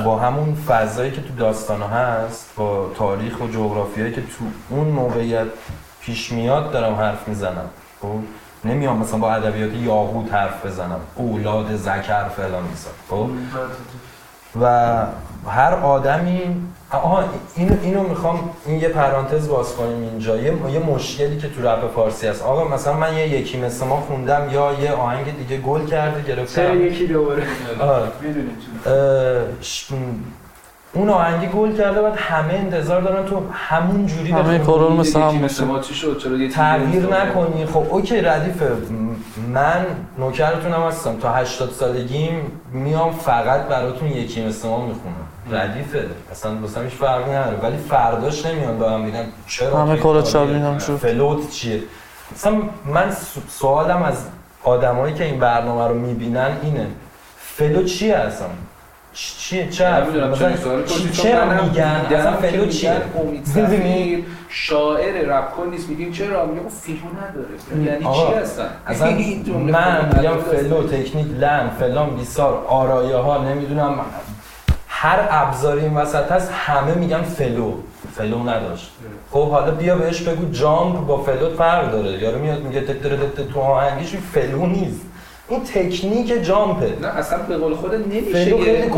با 0.05 0.19
همون 0.19 0.55
فضایی 0.69 1.11
که 1.11 1.21
تو 1.21 1.35
داستانا 1.39 1.87
هست 1.87 2.51
با 2.57 2.91
تاریخ 2.97 3.41
و 3.41 3.47
جغرافیایی 3.47 4.13
که 4.13 4.21
تو 4.21 4.45
اون 4.71 4.89
موقعیت 4.89 5.47
پیش 6.01 6.33
میاد 6.33 6.73
دارم 6.73 6.95
حرف 6.95 7.29
می‌زنم. 7.29 7.71
خب 8.03 8.19
نمیام 8.65 8.99
مثلا 8.99 9.19
با 9.19 9.33
ادبیات 9.33 9.75
یاقوت 9.75 10.35
حرف 10.35 10.67
بزنم. 10.67 11.01
اولاد 11.15 11.77
زکر 11.77 12.29
فلان 12.29 12.63
مثلا. 12.73 12.93
خب 13.11 13.31
و 14.61 14.97
هر 15.51 15.75
آدمی 15.75 16.57
آها 16.93 17.25
اینو 17.57 17.75
اینو 17.83 18.03
می‌خوام 18.03 18.51
این 18.67 18.81
یه 18.81 18.89
پرانتز 18.89 19.49
باز 19.49 19.75
کنیم 19.77 20.03
اینجا. 20.03 20.37
یه, 20.37 20.53
یه 20.73 20.79
مشکلی 20.79 21.39
که 21.39 21.49
تو 21.49 21.69
رپ 21.69 21.95
فارسی 21.95 22.27
هست. 22.29 22.43
آقا 22.43 22.65
مثلا 22.69 22.93
من 22.93 23.17
یه 23.17 23.29
یکی 23.29 23.59
مثل 23.59 23.87
ما 23.87 23.97
خوندم 23.97 24.49
یا 24.53 24.73
یه 24.83 24.93
آهنگ 24.93 25.39
دیگه 25.39 25.61
گل 25.61 25.87
کرده 25.87 26.23
چرا 26.23 26.37
گرفتم 26.37 26.87
یکی 26.87 27.07
دوباره. 27.07 27.43
اون 30.95 31.09
آهنگی 31.09 31.47
گل 31.47 31.77
کرده 31.77 32.03
بعد 32.03 32.17
همه 32.17 32.55
انتظار 32.55 33.01
دارن 33.01 33.27
تو 33.27 33.43
همون 33.53 34.07
جوری 34.07 34.31
همه 34.31 34.59
رو 34.67 34.89
مثل 34.91 35.21
هم 35.21 35.35
مثل 35.35 35.41
باشه 35.45 35.65
ما 35.65 35.79
چی 35.79 35.95
شد؟ 35.95 36.19
چرا 36.19 36.33
یه 36.33 36.39
چیزی 36.39 36.55
تغییر 36.55 37.07
نکنی. 37.07 37.67
خب 37.67 37.85
okay 37.91 38.21
ردیفه 38.21 38.65
م- 38.65 39.17
من 39.53 39.87
نوکرتونم 40.19 40.83
هستم. 40.83 41.17
تا 41.17 41.33
80 41.33 41.71
سالگیم 41.71 42.53
میام 42.73 43.13
فقط 43.13 43.61
براتون 43.61 44.09
یکی 44.09 44.47
مثل 44.47 44.69
ما 44.69 44.87
می‌خونم. 44.87 45.27
ردیفه. 45.51 46.07
اصلا 46.31 46.57
واسه 46.57 46.81
هیچ 46.81 46.93
فرقی 46.93 47.31
نداره. 47.31 47.57
ولی 47.63 47.77
فرداش 47.77 48.47
نمیان 48.47 48.79
به 48.79 48.89
من 48.89 49.07
بگن 49.07 49.25
چرا 49.49 49.79
همه 49.79 49.97
تاریخ 50.01 50.27
شبیه 50.27 50.57
هم 50.57 50.79
شد. 50.79 50.97
flow 50.97 51.40
ت 51.40 51.51
چیه؟ 51.51 51.83
مثلا 52.35 52.57
من 52.85 53.17
سوالم 53.49 54.03
از 54.03 54.17
آدمایی 54.65 55.15
که 55.15 55.25
این 55.25 55.41
برنامه 55.41 55.89
رو 55.89 55.95
می‌بینن 55.95 56.57
اینه. 56.63 56.87
flow 57.39 57.83
چیه 57.85 58.17
اصلا؟ 58.17 58.47
چیه؟ 59.15 59.69
چه 59.69 60.01
مثلا 60.33 60.53
چرا 61.13 61.63
میگن؟ 61.63 62.07
اصلا 62.11 62.33
flow 62.33 62.67
چیه؟ 62.67 62.93
میگن 62.93 63.21
امید؟ 63.21 63.45
سفیر 63.47 64.25
شاعر 64.49 65.27
رپ 65.27 65.51
کن 65.51 65.67
نیست 65.67 65.89
میگیم 65.89 66.13
چرا؟ 66.13 66.47
میگم 66.47 66.61
اون 66.61 66.69
flow 66.69 66.95
رو 66.95 67.09
نداره. 67.11 67.91
یعنی 67.93 68.05
چی 68.05 68.35
هستن 68.35 68.69
اصلا 68.87 69.11
من 69.73 70.11
میگم. 70.17 70.37
flow 70.37 70.83
تکنیک 70.83 71.27
لن 71.41 71.71
فلان 71.81 72.17
بیسار 72.17 72.65
آرایه 72.69 73.17
ها 73.17 73.45
نمی‌دونم 73.45 74.01
هر 75.03 75.29
ابزاری 75.31 75.81
این 75.81 75.95
وسط 75.95 76.33
هست 76.33 76.51
همه 76.53 76.95
میگن 76.95 77.23
flow. 77.23 77.73
flow 78.17 78.43
نداشت. 78.43 78.93
خب 79.31 79.51
حالا 79.51 79.71
بیا 79.71 79.97
بهش 79.97 80.21
بگو 80.21 80.53
jump 80.53 81.07
با 81.07 81.23
flow 81.23 81.57
فرق 81.57 81.93
داره. 81.93 82.23
یارو 82.23 82.39
میاد 82.39 82.63
میگه 82.63 82.81
تو 83.55 83.61
آهنگیش 83.61 84.15
flow 84.35 84.67
نیست. 84.67 85.01
این 85.49 85.65
تکنیک 85.65 86.45
جامپه. 86.45 86.93
نه 87.03 87.09
اصلا 87.09 87.39
به 87.39 87.57
قول 87.57 87.75
خود 87.75 87.95
نمیشه 87.95 88.45
فلو 88.45 88.59
خیلی؟ 88.59 88.89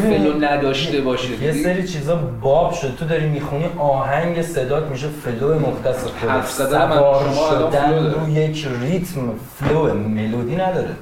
فلو 0.00 0.44
نداشته 0.44 1.00
باشه 1.00 1.42
یه؟ 1.42 1.52
سری 1.52 1.88
چیزا 1.88 2.16
باب 2.42 2.72
شد. 2.72 2.96
تو 2.98 3.04
داری 3.04 3.26
می‌خونی 3.26 3.66
آهنگ 3.78 4.42
صدات 4.42 4.84
میشه 4.90 5.06
فلو 5.24 5.58
مختص 5.58 6.04
من 6.28 6.42
سوار 6.42 7.24
شدن. 7.50 8.12
رو 8.12 8.28
یک 8.28 8.68
ریتم. 8.82 9.30
فلو 9.60 9.94
ملودی 9.94 10.56
نداره. 10.56 10.94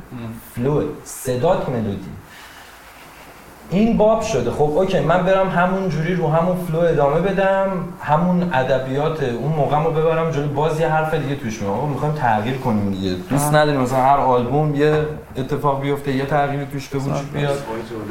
فلو 0.55 0.83
صدات 1.05 1.69
ملودی. 1.69 2.11
این 3.71 3.97
باب 3.97 4.21
شده. 4.21 4.51
خب 4.51 4.63
اوکی 4.63 5.01
من 5.01 5.23
برم 5.23 5.49
همون 5.49 5.89
جوری 5.89 6.15
رو 6.15 6.29
همون 6.29 6.57
فلو 6.57 6.79
ادامه 6.79 7.21
بدم 7.21 7.67
همون 8.03 8.51
ادبیات 8.53 9.23
اون 9.23 9.53
موقع 9.53 9.85
رو 9.85 9.91
ببرم 9.91 10.31
جلو. 10.31 10.49
باز 10.49 10.81
یه 10.81 10.89
حرف 10.89 11.15
دیگه 11.15 11.37
توش 11.37 11.63
میام 11.63 11.89
می‌خوایم 11.89 12.15
تغییر 12.15 12.57
کنیم 12.57 12.91
دیگه. 12.91 13.15
دوست 13.31 13.55
نداریم 13.55 13.81
مثلا 13.81 13.99
هر 13.99 14.17
آلبوم 14.17 14.75
یه 14.75 15.07
اتفاق 15.37 15.81
بیفته 15.81 16.13
یه 16.13 16.27
تغییری 16.27 16.67
توش 16.67 16.89
به 16.89 16.99
وجود 16.99 17.33
بیاد. 17.33 17.59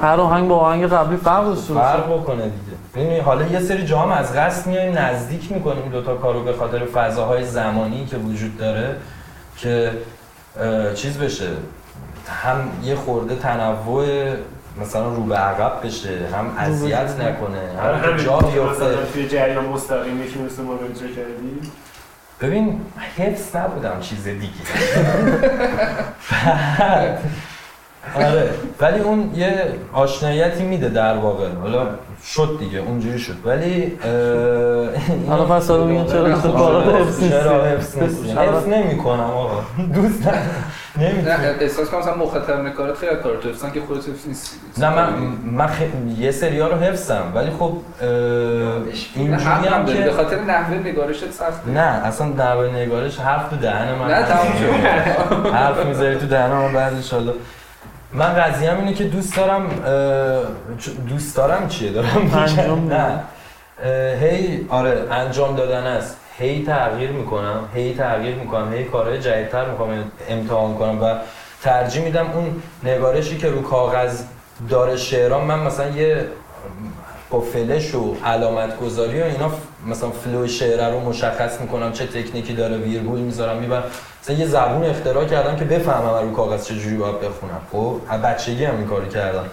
هر 0.01 0.19
آهنگ 0.19 0.47
با 0.47 0.57
آهنگ 0.57 0.85
قبلی 0.85 1.17
فرق 1.17 1.45
داشته 1.45 1.73
باشه. 1.73 1.87
فرق 1.87 2.13
بکنه 2.13 2.43
دیگه. 2.43 2.77
ببینید 2.95 3.23
حالا 3.23 3.45
یه 3.45 3.59
سری 3.59 3.85
جاها 3.85 4.03
هم 4.03 4.11
از 4.11 4.35
قصد 4.35 4.67
میایم 4.67 4.97
نزدیک 4.97 5.51
می‌کنیم 5.51 5.89
دو 5.91 6.01
تا 6.01 6.15
کارو 6.15 6.43
به 6.43 6.53
خاطر 6.53 6.79
فضاهای 6.85 7.43
زمانی 7.43 8.05
که 8.05 8.17
وجود 8.17 8.57
داره 8.57 8.95
که 9.57 9.91
چیز 10.95 11.17
بشه. 11.17 11.49
هم 12.43 12.57
یه 12.83 12.95
خورده 12.95 13.35
تنوع 13.35 14.05
مثلا 14.81 15.13
رو 15.13 15.23
به 15.23 15.35
عقب 15.35 15.87
بشه 15.87 16.09
هم 16.33 16.57
اذیت 16.57 17.19
نکنه 17.19 17.81
آره، 17.83 17.97
هم 17.97 18.17
که 18.17 18.23
جا 18.23 18.37
بیفته. 18.37 18.85
مثلا 18.85 19.05
توی 19.13 19.27
جریان 19.27 19.65
مستقیم 19.65 20.23
یکی 20.23 20.39
مثل 20.39 20.63
ما 20.63 20.73
رو 20.73 20.87
کردی؟ 20.87 21.61
ببین 22.41 22.81
حفظ 23.17 23.55
نبودم 23.55 23.99
چیز 23.99 24.23
دیگه. 24.23 24.47
آره 28.15 28.49
ولی 28.79 28.99
اون 28.99 29.31
یه 29.35 29.73
آشناییتی 29.93 30.63
میده 30.63 30.89
در 30.89 31.17
واقع. 31.17 31.49
حالا 31.49 31.87
شد 32.25 32.57
دیگه 32.59 32.79
اونجوری 32.79 33.19
شد. 33.19 33.35
ولی 33.45 33.99
حالا 35.29 35.45
پس 35.45 35.69
حالا 35.69 35.83
میگن 35.83 36.05
چرا 36.05 36.39
تو 36.39 36.91
حفظ 36.91 37.23
نیستی؟ 37.23 37.29
چرا 37.29 37.65
حفظ 37.65 38.67
نمی 38.67 38.97
کنم 38.97 39.19
آقا. 39.19 39.61
دوست 39.93 40.29
نمی‌تونم. 40.97 41.39
احساس 41.59 41.89
کنم 41.89 41.99
مثلا 41.99 42.15
مخاطب 42.15 42.69
کارات 42.69 42.97
خیلی 42.97 43.11
از 43.11 43.17
کارات 43.23 43.45
حفظن 43.45 43.71
که 43.71 43.81
خودت 43.87 44.09
حفظ 44.09 44.27
نیستی. 44.27 44.57
نه 44.77 44.89
من 44.89 45.09
من 45.45 45.69
یه 46.17 46.31
سریا 46.31 46.67
رو 46.67 46.75
حفظم 46.75 47.23
ولی 47.35 47.49
خب 47.59 47.77
اینجوری 49.15 49.67
هم 49.67 49.85
داری 49.85 49.99
به 49.99 50.03
که 50.03 50.11
خاطر 50.11 50.39
نحوه 50.39 50.75
نگارشت 50.77 51.31
سخته. 51.31 51.69
نه 51.69 51.79
اصلا 51.79 52.27
نحوه 52.27 52.67
نگارش 52.75 53.19
حرف 53.19 53.49
تو 53.49 53.55
دهن 53.55 53.93
من 53.99 54.07
نه 54.07 54.23
تموم 54.23 54.53
شد. 54.59 54.87
حرف 55.53 55.85
می‌ذاری 55.85 56.15
تو 56.17 56.27
دهن 56.27 56.51
من 56.51 56.73
بعد 56.73 56.93
انشالله 56.93 57.33
من 58.13 58.33
قضیه 58.33 58.73
اینه 58.73 58.93
که 58.93 59.03
دوست 59.03 59.37
دارم 59.37 59.67
دوست 61.09 61.37
دارم 61.37 61.67
چیه؟ 61.67 61.91
دارم. 61.91 62.87
نه. 62.89 63.19
هی 64.21 64.65
آره 64.69 65.07
انجام 65.11 65.55
دادن 65.55 65.83
است. 65.83 66.17
هی 66.37 66.65
تغییر 66.65 67.11
می‌کنم 67.11 67.69
هی 67.73 67.95
تغییر 67.95 68.35
می‌کنم 68.35 68.73
هی 68.73 68.83
کارهای 68.83 69.19
جدیدتر 69.19 69.71
می‌کنم 69.71 70.11
امتحان 70.29 70.75
کنم 70.75 71.03
و 71.03 71.15
ترجیح 71.61 72.03
میدم 72.03 72.31
اون 72.33 72.61
نگارشی 72.83 73.37
که 73.37 73.49
رو 73.49 73.61
کاغذ 73.61 74.21
داره 74.69 74.97
شعرام 74.97 75.45
من 75.45 75.59
مثلا 75.59 75.89
یه 75.89 76.25
با 77.29 77.41
فلش 77.41 77.95
و 77.95 78.15
علامت 78.25 78.79
گذاری 78.79 79.21
و 79.21 79.25
اینا 79.25 79.51
مثلا 79.87 80.09
فلو 80.09 80.47
شعره 80.47 80.87
رو 80.87 80.99
مشخص 80.99 81.61
می‌کنم 81.61 81.91
چه 81.91 82.07
تکنیکی 82.07 82.53
داره 82.53 82.77
ویرگول 82.77 83.19
می‌ذارم 83.19 83.57
می‌برم. 83.57 83.83
مثلا 84.23 84.35
یه 84.35 84.45
زبون 84.45 84.85
اختراع 84.85 85.25
کردم 85.25 85.55
که 85.55 85.65
بفهمم 85.65 86.29
رو 86.29 86.35
کاغذ 86.35 86.67
چه 86.67 86.75
جوری 86.75 86.97
باید 86.97 87.19
بخونم. 87.19 87.61
خب 87.71 87.95
بچگی 88.23 88.65
هم 88.65 88.77
این 88.77 88.87
کارو 88.87 89.05
کردم. 89.05 89.45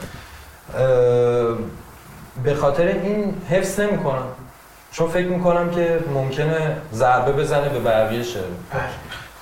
به 2.45 2.55
خاطر 2.55 2.87
این 2.87 3.34
حفظ 3.51 3.80
نمی‌کنم. 3.80 4.26
چون 4.93 5.09
فکر 5.09 5.26
می‌کنم 5.26 5.70
که 5.70 5.99
ممکنه 6.14 6.76
ضربه 6.93 7.32
بزنه 7.32 7.68
به 7.68 7.78
بقیه 7.78 8.22
شعر. 8.22 8.43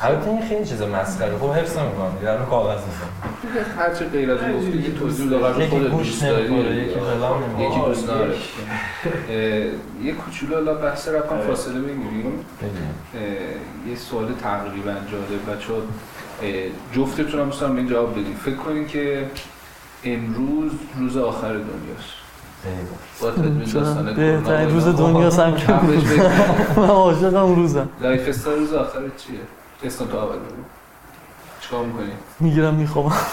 البته 0.00 0.30
این 0.30 0.42
خیلی 0.48 0.64
چیز 0.64 0.82
مسخره. 0.82 1.38
خب 1.38 1.50
حفظ 1.50 1.78
نمی‌کنم. 1.78 2.16
دیگه 2.18 2.30
الان 2.30 2.46
کاغذ 2.46 2.80
می‌زنم 2.80 3.10
هر 3.78 3.94
چه 3.94 4.04
غیر 4.04 4.30
از 4.30 4.40
اون 4.40 4.58
گفتی 4.58 4.82
که 4.82 4.98
توضیح 4.98 5.26
یکی 5.26 5.66
خودت 5.66 5.90
دوست 5.90 6.22
داری 6.22 6.44
یکی 6.44 6.54
نمی‌خوره. 6.54 6.76
یکی 7.66 7.80
دوست 7.86 8.10
نداره 8.10 8.34
اه، 9.30 9.36
یه 10.04 10.12
کوچولو 10.12 10.54
حالا 10.54 10.74
بحث 10.74 11.08
رفتم 11.08 11.38
فاصله 11.38 11.80
بگیریم 11.80 12.44
اه، 13.14 13.90
یه 13.90 13.96
سوال 13.96 14.32
تقریبا 14.42 14.92
جالب 14.92 15.58
بچه 15.58 15.72
جفتتون 16.92 17.40
هم 17.40 17.46
دوست 17.46 17.60
دارم 17.60 17.74
به 17.74 17.80
این 17.80 17.88
جواب 17.88 18.12
بدید 18.12 18.36
فکر 18.44 18.56
کنین 18.56 18.86
که 18.86 19.26
امروز 20.04 20.72
روز 20.98 21.16
آخر 21.16 21.52
دنیاست. 21.52 22.23
بهترین 24.16 24.70
روز. 24.70 24.84
دنیا 24.84 25.30
هم 25.30 25.54
هم 25.54 25.56
کن. 25.56 26.80
من 26.80 26.88
عاشقم 26.88 27.54
روزم 27.54 27.88
لایف 28.00 28.28
استایل 28.28 28.58
روز 28.58 28.72
آخر 28.72 28.98
چیه؟ 29.16 29.38
اسم 29.84 30.04
تو 30.04 30.16
اول 30.16 30.36
چیکار 31.60 31.84
می‌کنی؟ 31.84 32.12
می‌گیرم 32.40 32.74
میخوابم 32.74 33.12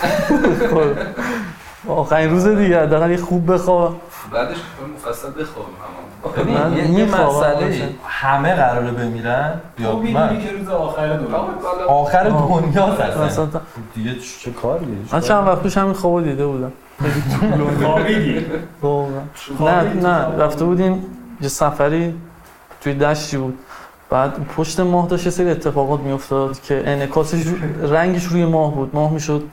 آخرین 1.87 2.29
روز 2.29 2.47
دیگه 2.47 2.81
حداقل 2.81 3.11
یه 3.11 3.17
خوب 3.17 3.53
بخوابم 3.53 3.95
بعدش 4.31 4.55
که 4.55 5.09
مفصل 5.09 5.27
ببین 6.37 6.57
من 6.57 6.93
یه, 6.93 7.05
مسئله. 7.05 7.89
همه 8.07 8.55
قراره 8.55 8.91
بمیرن 8.91 9.61
یا 9.79 9.95
من 9.95 10.41
که 10.41 10.51
روز 10.51 10.69
آخر 10.69 11.17
دنیا 11.17 11.37
آخر. 11.87 12.23
دنیا 12.29 12.87
مثلا 13.25 13.47
دیگه 13.95 14.15
چه 14.41 14.51
کاریه 14.51 14.87
من 15.13 15.19
چند 15.21 15.47
وقت 15.47 15.63
پیش 15.63 15.77
همین 15.77 15.93
خوابو 15.93 16.21
دیده 16.21 16.45
بودم. 16.47 16.71
نه 19.59 19.93
نه 19.93 20.43
رفته 20.43 20.65
بودیم 20.65 21.03
یه 21.41 21.47
سفری 21.47 22.13
توی 22.81 22.93
دشتی 22.93 23.37
بود. 23.37 23.59
بعد 24.09 24.45
پشت 24.57 24.79
ماه 24.79 25.07
داشت 25.07 25.25
یه 25.25 25.31
سری 25.31 25.49
اتفاقات 25.49 25.99
میافتاد 25.99 26.61
که 26.61 26.83
انعکاسش 26.85 27.43
رنگش 27.81 28.23
روی 28.23 28.45
ماه 28.45 28.75
بود. 28.75 28.89
ماه 28.93 29.13
می‌شد 29.13 29.43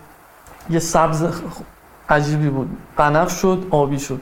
یه 0.71 0.79
سبز 0.79 1.25
عجیبی 2.09 2.49
بود. 2.49 2.69
بنفش 2.97 3.33
شد 3.33 3.67
آبی 3.71 3.99
شد. 3.99 4.21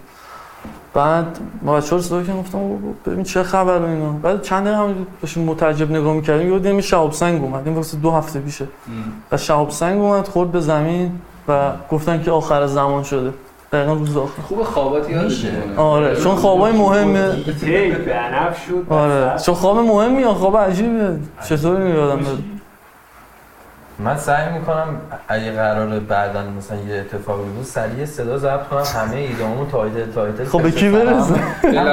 بعد 0.95 1.39
ما 1.62 1.77
بچه 1.77 1.91
ها 1.91 1.97
رو 1.97 2.03
صدا 2.03 2.22
کردم 2.22 2.41
گفتم 2.41 2.59
ببین 3.07 3.24
چه 3.24 3.43
خبر 3.43 3.83
اینا. 3.83 4.12
بعد 4.12 4.43
چند 4.43 4.64
دقیقه 4.64 4.79
هم 4.79 5.07
داشتیم 5.22 5.45
متعجب 5.45 5.91
نگاه 5.91 6.14
می‌کردیم 6.14 6.53
یه 6.53 6.59
دیدیم 6.59 6.81
شهاب 6.81 7.12
سنگ 7.12 7.43
اومد. 7.43 7.66
این 7.66 7.77
واسه 7.77 7.97
دو 7.97 8.11
هفته 8.11 8.41
پیشه. 8.41 8.66
و 9.33 9.37
شهاب 9.37 9.70
سنگ 9.70 10.01
اومد 10.01 10.29
خورد 10.29 10.53
به 10.53 10.61
زمین. 10.61 11.20
و 11.49 11.72
گفتن 11.90 12.22
که 12.22 12.30
آخر 12.30 12.66
زمان 12.66 13.03
شده. 13.03 13.32
دقیقا 13.72 13.92
روز 13.92 14.16
آخر. 14.16 14.42
خوب 14.42 14.62
خوابات. 14.62 15.09
میمونه. 15.09 15.30
آره 15.76 16.16
چون 16.16 16.34
خوابای 16.34 16.72
مهمه. 16.72 17.32
شد. 18.68 18.92
آره. 18.92 19.38
چون 19.38 19.55
خواب 19.55 19.78
مهمی 19.78 20.22
یا 20.22 20.34
خواب 20.34 20.57
عجیبه. 20.57 21.16
چطوری 21.49 21.90
یادم 21.90 22.18
میاد 22.18 22.38
من 23.99 24.16
سعی 24.16 24.53
می‌کنم 24.53 24.86
اگه 25.28 25.53
قراره 25.53 26.01
بعدا 26.01 26.42
مثلا 26.59 26.78
یه 26.78 27.01
اتفاقی 27.01 27.42
بود 27.42 27.64
سریع 27.64 28.05
صدا 28.05 28.38
ضبط 28.38 28.68
کنم 28.68 28.82
همه 28.94 29.16
ایدامو 29.16 29.66
تایتل 29.66 30.12
تایتل 30.12 30.44
خب 30.44 30.62
به 30.62 30.70
کی 30.70 30.90
برسه 30.90 31.34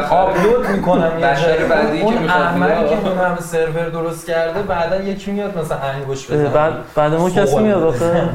آپلود 0.09 0.67
می‌کنم 0.67 1.11
یه. 1.19 1.25
بعدی 1.69 1.99
که 1.99 2.05
اون. 2.05 2.13
که 2.13 3.09
اون 3.09 3.17
همه 3.17 3.39
سرور 3.39 3.89
درست 3.89 4.27
کرده 4.27 4.61
بعدا 4.61 4.95
یکی 4.95 5.31
میاد 5.31 5.57
مثلا 5.57 5.77
انگوش 5.77 6.31
بزنه 6.31 6.49
بعد 6.49 6.73
بعد 6.95 7.13
ما 7.13 7.29
کسی 7.29 7.57
میاد. 7.57 7.83
آخه 7.83 8.29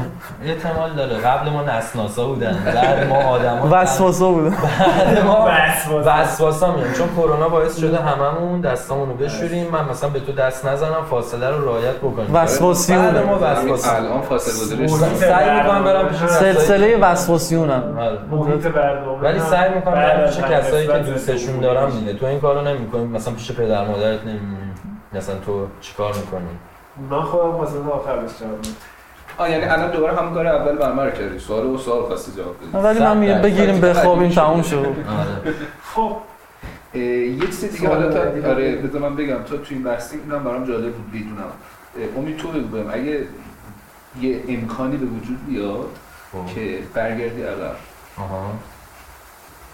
احتمال 0.45 0.93
داره 0.93 1.17
قبل 1.17 1.51
ما 1.51 1.63
نسناسا 1.63 2.27
بودن 2.27 2.57
بعد 2.65 3.09
ما 3.09 3.17
آدما 3.17 3.69
وسواسا 3.71 4.33
بوده 4.33 4.51
بعد 4.51 5.25
ما. 5.25 5.49
وسواسا 6.05 6.73
میان 6.73 6.93
چون 6.93 7.09
کرونا 7.17 7.49
باعث 7.49 7.79
شده 7.81 7.99
هممون 7.99 8.61
دستامونو 8.61 9.15
بشوریم 9.15 9.67
من 9.73 9.89
مثلا 9.91 10.11
به 10.11 10.21
تو 10.21 10.33
دست 10.33 10.67
نزنم 10.67 11.05
فاصله 11.11 11.51
رو 11.51 11.65
رعایت 11.65 11.97
بکنیم 11.97 12.35
وسواسیونه. 12.35 13.11
بعد 13.11 13.27
ما 13.27 13.39
وسواسی. 13.65 13.97
الان 13.97 14.23
فاصله 14.23 14.65
گذاری 14.65 14.89
سعی 15.15 15.61
می‌کنم 15.61 15.85
برم 15.85 16.09
پیش 16.09 16.19
سلسله 16.19 16.97
وسواسیونم. 16.97 17.83
محیط 18.31 18.67
برنامه. 18.67 19.23
ولی 19.23 19.41
سعی 19.41 19.75
می‌کنم 19.75 19.95
برم 19.95 20.27
پیش 20.27 20.39
هم 20.39 20.51
کسایی 20.51 20.87
که 20.87 20.99
دوستشون 20.99 21.61
دارم. 21.61 21.91
دیگه. 21.91 22.15
تو 22.15 22.27
این 22.27 22.41
کارو 22.41 22.61
نمی‌کنی؟ 22.61 23.05
مثلا 23.05 23.35
پیش 23.35 23.53
پدر 23.53 23.85
مادرت 23.85 24.21
نمیمونی. 24.21 24.73
مثلا 25.13 25.35
تو 25.47 25.67
چیکار 25.81 26.15
می‌کنی؟ 26.15 26.49
من 27.11 27.23
خودم 27.23 27.51
واسه 27.51 27.79
آخرش 27.79 28.31
جواب 28.41 28.53
میدم. 28.57 28.75
آه 29.39 29.51
یعنی 29.51 29.65
الان 29.65 29.91
دوباره 29.91 30.17
همون 30.17 30.35
کار 30.35 30.47
اول 30.47 31.07
رو 31.07 31.11
کردی. 31.11 31.39
سوال 31.39 31.67
و 31.67 31.79
سوال 31.79 32.03
خواستی 32.03 32.33
جواب 32.33 32.57
بدی. 32.57 32.87
ولی 32.87 32.99
من 32.99 33.17
میگم 33.17 33.43
بگیریم 33.43 33.81
بخوابیم 33.81 34.31
تموم 34.31 34.63
شد. 34.63 34.77
آره. 34.87 35.55
خب. 35.95 36.17
یه 36.95 37.47
چیز 37.47 37.73
دیگه 37.73 37.89
حالا 37.89 38.13
تا 38.13 38.21
آره. 38.51 38.77
بذار 38.77 39.03
من 39.03 39.17
بگم. 39.17 39.35
تا 39.35 39.57
تو 39.57 39.65
این 39.71 39.83
بحثی 39.83 40.17
اینم 40.17 40.45
برام 40.45 40.65
جالب 40.65 40.93
بود 40.93 41.11
بدونم 41.11 41.53
امید 42.17 42.37
تو 42.37 42.49
بگو 42.49 42.69
بهم. 42.69 42.91
اگه 42.93 43.27
یه 44.21 44.45
امکانی 44.49 44.97
به 44.97 45.07
وجود 45.07 45.47
بیاد 45.47 45.89
خب. 46.33 46.55
که 46.55 46.79
برگردی 46.95 47.43
عقب. 47.43 47.77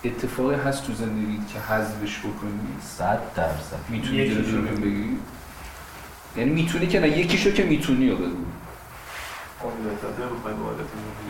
اتفاقی 0.04 0.54
هست 0.54 0.86
تو 0.86 0.92
زندگی 0.92 1.38
که 1.52 1.58
حذفش 1.58 2.18
بکنی 2.18 2.60
صد 2.82 3.18
درصد. 3.36 3.76
می‌تونی 3.88 4.28
بگو. 4.28 4.80
بگی؟ 4.80 5.18
یعنی 6.36 6.50
می‌تونی 6.50 6.86
که 6.86 7.00
نه 7.00 7.08
یکیشو 7.08 7.50
که 7.50 7.62
می‌تونی 7.64 8.10
رو 8.10 8.16
بگو. 8.16 8.44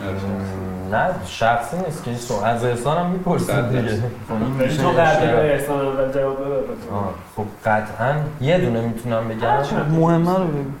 مم، 0.01 0.95
نه 0.95 1.15
شخصی 1.25 1.77
نیست 1.77 2.03
که 2.03 2.09
این 2.09 2.19
سو 2.19 2.33
از 2.33 2.63
احسان 2.63 2.97
هم 2.97 3.11
می‌پرسید 3.11 3.69
دیگه. 3.69 4.03
خب 4.29 4.67
تو 4.67 4.93
شرط. 4.93 5.19
به 5.19 5.53
احسان 5.53 5.85
اول 5.85 6.11
جواب 6.11 6.41
بده 6.41 6.91
آه، 6.91 7.13
خب 7.35 7.45
قطعا 7.65 8.15
یه 8.41 8.57
دونه 8.57 8.81
می‌تونم 8.81 9.27
بگم. 9.27 9.61
مهمه 9.89 10.37
رو 10.37 10.47
بگو. 10.47 10.57
مم، 10.59 10.73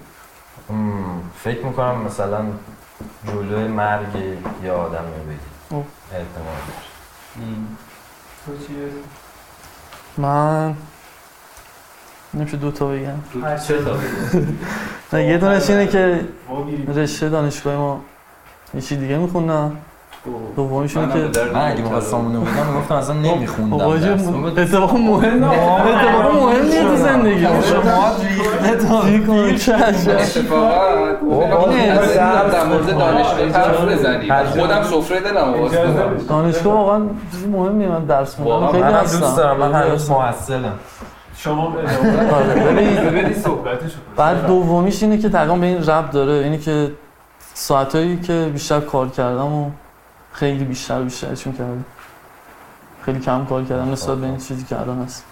فکر 1.43 1.65
می‌کنم 1.65 2.01
مثلا 2.01 2.45
جلوی 3.27 3.67
مرگ 3.67 4.15
یه 4.63 4.71
آدم 4.71 4.97
رو 4.97 5.23
بگی 5.27 5.39
اوه. 5.69 5.85
احتمال 6.11 6.45
داره. 6.45 7.49
تو 8.45 8.65
چیه؟ 8.67 8.89
من 10.17 10.75
نمیشه 12.33 12.57
دو 12.57 12.71
تا 12.71 12.87
بگم؟ 12.87 13.19
نه 15.13 15.23
یه 15.23 15.37
دونش 15.37 15.69
اینه 15.69 15.87
که 15.87 16.27
رشته 16.87 17.29
دانشگاه 17.29 17.77
ما 17.77 18.01
یه 18.73 18.81
چی 18.81 18.97
دیگه 18.97 19.17
می‌خونم 19.17 19.77
دومیش 20.55 20.97
اینه 20.97 21.15
منم 21.15 21.27
به 21.27 21.39
که 21.39 21.45
من 21.53 21.71
اگه 21.71 21.81
می‌خواستم 21.81 22.17
اونو 22.17 22.41
بگم 22.41 22.65
می‌گفتم 22.73 22.95
اصلا 22.95 23.15
نمیخوندم 23.15 23.77
بابا 23.77 23.97
درس. 23.97 24.27
اتفاق 24.57 24.95
مهم 24.95 25.43
اتفاق 25.43 26.43
مهمیه 26.43 26.83
تو 26.83 26.95
زندگی 26.95 27.41
شما 27.41 28.11
ریخته 28.21 28.87
تا 28.87 29.01
چی 29.01 29.23
کنم 29.23 29.55
چشم 29.55 30.11
اتفاقا 30.11 31.67
درس 31.71 32.17
در 32.53 32.63
مورد 32.63 32.97
دانشگاه 32.97 33.63
حرف 33.63 33.85
بزنی 33.85 34.29
تجربه. 34.29 34.61
خودم 34.61 34.83
سفره 34.83 35.19
دلم. 35.19 35.53
دانشگاه 36.29 36.73
واقعا 36.73 37.01
چیز 37.31 37.47
مهمیه 37.47 37.87
من 37.87 38.05
درس 38.05 38.35
خوندم 38.35 38.71
خیلی 38.71 38.83
هستم 38.83 39.19
دوست 39.19 39.37
دارم 39.37 39.57
من 39.57 39.73
هنوز. 39.73 40.09
محصلم 40.11 40.73
شما 41.37 41.63
آره،. 41.63 43.35
بعد 44.17 44.47
دومیش 44.47 45.03
اینه 45.03 45.17
که 45.17 45.29
تقریبا 45.29 45.55
به 45.55 45.65
این 45.65 45.85
رب 45.85 46.11
داره 46.11 46.33
اینه 46.33 46.57
که 46.57 46.91
ساعتایی 47.53 48.19
که 48.19 48.49
بیشتر 48.53 48.79
کار 48.79 49.09
کردم 49.09 49.53
و 49.53 49.69
خیلی 50.35 50.63
بیشتر 50.63 51.01
بیشترش 51.01 51.47
می‌کردم 51.47 51.85
خیلی 53.05 53.19
کم 53.19 53.45
کار 53.45 53.63
کردم 53.63 53.91
نسبت 53.91 54.17
به 54.17 54.25
این 54.25 54.37
چیزی 54.37 54.65
که 54.65 54.79
الان 54.79 55.03
هست 55.03 55.25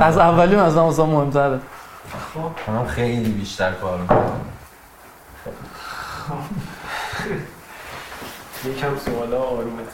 از 0.00 0.18
اولی 0.18 0.54
از 0.54 0.76
هم 0.76 0.82
واسه 0.82 1.02
مهمتره 1.02 1.60
منم 2.68 2.86
خیلی 2.86 3.30
بیشتر 3.30 3.72
کار 3.72 3.98
می‌کنم 4.00 4.40
یکم 8.64 8.98
سوالا 8.98 9.42
آرومت 9.42 9.84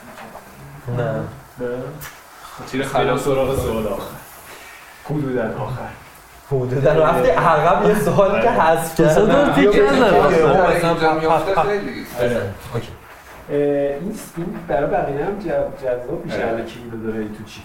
نه 0.99 1.21
خلاص 2.73 2.93
خلاص 2.93 3.21
سراغ 3.25 3.59
سوال 3.59 3.87
آخر 3.87 4.17
حدودا 5.05 5.43
آخر 5.43 5.89
حدودا 6.51 6.93
رفتی 6.93 7.31
عقب 7.31 7.89
یه 7.89 7.99
سوالی 8.01 8.43
که 8.43 8.51
حذف 8.51 8.95
تو 8.95 9.09
صدا 9.09 9.27
کردم 9.27 9.53
تیک 9.53 9.75
یه 9.75 9.93
نزن. 9.93 11.19
میفته 11.21 11.63
خیلی 11.63 12.07
آره. 12.21 12.55
اوکی. 12.75 12.89
این 13.53 14.15
این 14.37 14.47
برای 14.69 14.91
بقیه 14.91 15.25
هم 15.25 15.39
جذاب 15.85 16.25
میشه. 16.25 16.37
آره. 16.37 16.49
الان 16.49 16.67
که 16.67 16.73
اینو 16.79 17.07
داره 17.07 17.25
تو 17.25 17.45
چی 17.45 17.63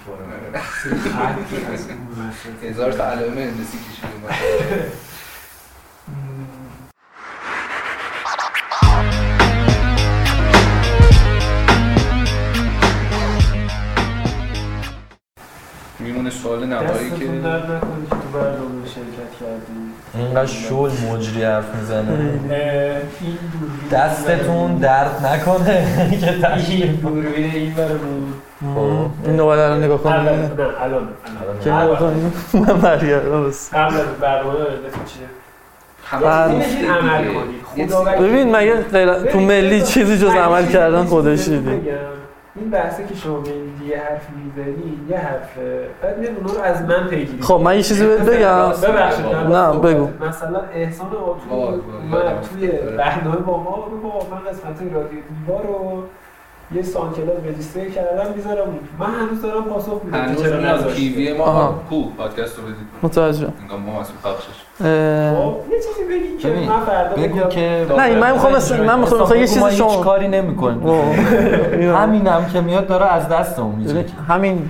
وسط. 2.29 2.63
هزار 2.63 2.91
تا 2.91 3.03
علائم 3.03 3.37
هندسی 3.37 3.77
کشیدیم 3.77 4.23
میمونه 15.99 16.29
سوال 16.29 16.65
نهایی 16.65 17.09
که 17.09 17.15
دستتون 17.15 17.41
درد 17.41 17.71
نکنه 17.71 18.03
که 18.03 18.09
تو 18.09 18.29
برنامه 18.33 18.87
شرکت 18.87 19.39
کردی. 19.39 19.86
اینقدر 20.15 20.45
شل 20.45 20.89
مجری 21.11 21.43
حرف 21.43 21.75
می‌زنه. 21.75 22.31
دستتون 23.91 24.75
درد 24.77 25.25
نکنه. 25.25 25.87
که 26.67 26.73
این 26.73 26.91
دوربین 26.95 27.51
این 27.53 27.73
برای 27.73 27.97
بود. 27.97 28.33
خب. 28.75 29.27
این 29.27 29.35
نوبت 29.35 29.59
الان 29.59 29.83
نگاه 29.83 30.07
نه 30.07 30.13
الان 30.13 30.51
الان. 30.83 31.07
که 31.63 31.73
نگاه 31.73 31.99
کنیم. 31.99 32.33
من 32.53 32.81
برگردم 32.81 33.47
بس 33.47 33.73
قبل 33.73 33.95
از 33.95 34.05
برنامه 34.21 34.59
خدا. 37.87 38.03
ببین 38.03 38.55
مگه 38.55 38.83
تو 39.31 39.39
ملی 39.39 39.81
چیزی 39.81 40.17
جز 40.17 40.31
عمل 40.31 40.65
کردن 40.65 41.03
خودش 41.03 41.47
دیدی. 41.47 41.81
این 42.59 42.69
بحثه 42.69 43.05
که 43.07 43.15
شما 43.15 43.39
به 43.39 43.49
این 43.51 43.73
یه 43.89 43.97
حرف 43.97 44.27
می‌زنی 44.29 44.99
یه 45.09 45.17
حرفه 45.17 45.87
بعد 46.01 46.17
میاد 46.19 46.37
اونا 46.37 46.53
رو 46.53 46.61
از 46.61 46.81
من 46.81 47.07
پیگیری 47.07 47.41
خب 47.41 47.53
من 47.53 47.75
یه 47.75 47.83
چیزی 47.83 48.07
بهت 48.07 48.21
بگم. 48.21 48.69
ببخشید 48.69 49.25
من 49.25 49.51
نه،. 49.51 49.79
بگو. 49.79 50.25
مثلا 50.25 50.61
احسان 50.73 51.07
اومد 51.15 51.81
یادم 52.11 52.41
توی. 52.41 52.67
برنامه 52.97 53.37
با 53.37 53.57
ما 53.57 53.87
رو 53.91 53.97
با 53.97 54.27
من 54.31 54.51
قسمت 54.51 54.93
رادیو 54.93 55.19
دیوا 55.45 55.61
رو 55.61 56.03
یه 56.75 56.81
سان 56.81 57.13
کلاس 57.13 57.37
رجیستر 57.45 57.89
کردم 57.89 58.33
می‌ذارم 58.35 58.79
من 58.99 59.05
هنوز 59.05 59.41
دارم 59.41 59.63
پاسخ 59.63 60.01
میدم. 60.03 60.17
هنوز 60.17 60.41
از 60.45 60.87
پیوی 60.87 61.33
ما 61.33 61.43
آها. 61.43 61.83
کو 61.89 62.09
پادکست 62.17 62.57
رو 62.57 62.63
بدید. 62.63 62.75
متوجه. 63.03 63.47
ما 63.85 63.99
مسئول 63.99 64.17
پخشش 64.23 64.66
یه 64.79 65.79
چیزی 65.87 66.03
بگی 66.09 66.37
که 66.37 66.49
من 66.69 66.79
فردا 66.85 67.15
بگو 67.15 67.37
بگم. 67.39 67.49
که 67.49 67.85
نه 67.97 68.15
من 68.19 68.31
می‌خوام 68.31 68.53
مثلا- 68.55 68.83
من 68.83 68.99
می‌خوام 68.99 69.35
یه 69.35 69.47
چیزی 69.47 69.59
هیچ 69.65 69.73
شما 69.77 70.03
کاری 70.03 70.27
نمی‌کنیم. 70.27 70.83
اوه. 70.87 71.15
همینم 72.01 72.45
که 72.45 72.61
میاد 72.61 72.87
داره 72.87 73.05
از 73.05 73.29
دستمون 73.29 73.75
میشه 73.75 74.05
همین 74.27 74.69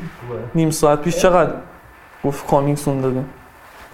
نیم 0.56 0.70
ساعت 0.70 1.02
پیش 1.02 1.18
چقدر 1.18 1.52
گفت 2.26 2.48
coming 2.48 2.78
soon 2.78 3.02
داده؟ 3.02 3.24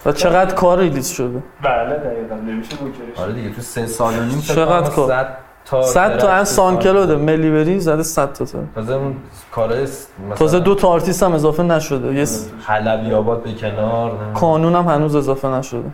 و 0.06 0.12
چقدر 0.12 0.54
کار 0.54 0.78
release 0.78 1.08
شده؟ 1.08 1.42
بله 1.62 1.94
دقیقا. 1.94 2.34
نمیشه 2.34 2.76
منکرش 2.82 3.18
آره 3.24 3.32
دیگه 3.32 3.50
تو 3.50 3.60
سه 3.62 3.86
سال 3.86 4.18
و 4.18 4.22
نیم 4.22 4.40
چقدر 4.40 4.90
کار؟ 4.90 5.26
تا 5.64 5.82
100 5.82 6.18
تا 6.18 6.28
از 6.28 6.48
SoundCloud 6.48 7.06
ده 7.06 7.16
ملی 7.16 7.50
بری 7.50 7.80
زده 7.80 8.02
100 8.02 8.32
تا 8.32 8.44
تا. 8.44 8.58
تازه 8.74 8.94
اون 8.94 9.16
مثلا 10.26 10.34
تازه 10.36 10.60
دو 10.60 10.74
تا 10.74 10.88
آرتیست 10.88 11.22
هم 11.22 11.32
اضافه 11.32 11.62
نشده. 11.62 12.14
یه 12.14 12.26
حلبی 12.66 13.14
آباد 13.14 13.42
به 13.42 13.52
کنار. 13.52 14.12
کانون 14.34 14.74
هم 14.74 14.84
هنوز 14.88 15.16
اضافه 15.16 15.48
نشده. 15.48 15.84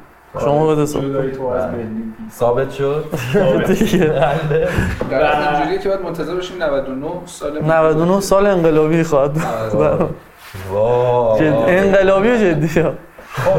شما 0.41 0.67
بده 0.67 0.87
تو 0.87 1.47
از 1.47 1.63
بله. 1.73 1.87
ثابت 2.33 2.71
شد 2.71 3.05
دیگه 3.67 3.99
بله. 4.07 4.69
در 5.11 5.53
اینجوریه 5.55 5.79
که 5.79 5.89
باید 5.89 6.01
منتظر 6.01 6.35
باشیم 6.35 6.63
99 6.63 7.07
سال 7.27 7.61
99 7.65 8.21
سال 8.21 8.47
انقلابی 8.47 9.03
خواهد. 9.03 9.37
آره. 9.75 10.07
وای. 10.73 11.41
جد- 11.41 11.65
انقلابی 11.69 12.29
و 12.31 12.37
جدی 12.37 12.81
ها 12.81 12.93
خب 13.33 13.51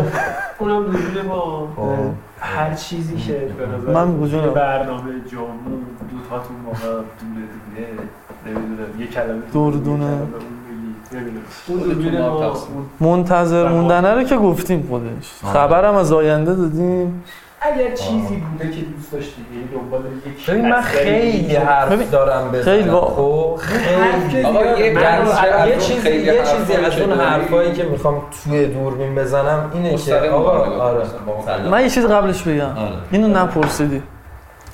اونم 0.59 0.83
دوربین 0.83 1.21
ما 1.27 1.67
خب. 1.75 2.11
هر 2.39 2.73
چیزی 2.73 3.15
که 3.17 3.33
به 3.33 3.65
نظر 3.67 3.91
من 3.93 4.05
توی 4.13 4.23
وجودم. 4.23 4.53
برنامه 4.53 5.11
جامون 5.31 5.85
دو 6.11 6.29
تاتون 6.29 6.55
موقع 6.65 6.79
دونه 6.87 7.45
دونه 7.65 7.87
نمی‌دونم 8.45 9.01
یه 9.01 9.07
کلمه 9.07 9.41
دور 9.53 9.73
دونه. 9.73 10.05
منتظر 12.99 13.67
موندنه 13.67 14.13
رو 14.13 14.23
که 14.23 14.37
گفتیم 14.37 14.87
خودش. 14.89 15.53
خبرم 15.53 15.95
از 15.95 16.11
آینده 16.11 16.55
دادیم. 16.55 17.23
اگر 17.63 17.95
چیزی 17.95 18.35
بوده 18.35 18.71
که 18.71 18.81
دوست 18.81 19.11
داشتی 19.11 19.45
یعنی 19.53 19.67
دنبال 19.67 20.01
یک 20.25 20.49
ببین 20.49 20.69
من 20.69 20.81
خیلی 20.81 21.55
حرف 21.55 22.11
دارم 22.11 22.51
بزنم 22.51 22.63
خیلی 22.63 22.91
خب؟ 22.91 23.59
حرف 23.59 24.23
که 24.23 24.29
خیلی 24.29 24.45
آقا 24.45 25.67
یه 25.67 25.77
چیزی 25.77 25.99
خیلی 25.99 26.23
یه 26.23 26.43
چیزی 26.43 26.73
از 26.73 26.99
اون 26.99 27.11
حرفایی 27.11 27.73
که 27.73 27.83
می‌خوام 27.83 28.21
توی 28.43 28.65
دوربین 28.65 29.15
بزنم 29.15 29.71
اینه 29.73 29.95
که 29.95 30.15
آقا 30.15 30.39
با 30.39 30.83
آره. 30.83 31.05
با. 31.25 31.69
من 31.69 31.81
یه 31.81 31.89
چیز 31.89 32.05
قبلش 32.05 32.43
بگم. 32.43 32.65
آره. 32.65 32.91
اینو 33.11 33.27
نپرسیدی. 33.27 34.03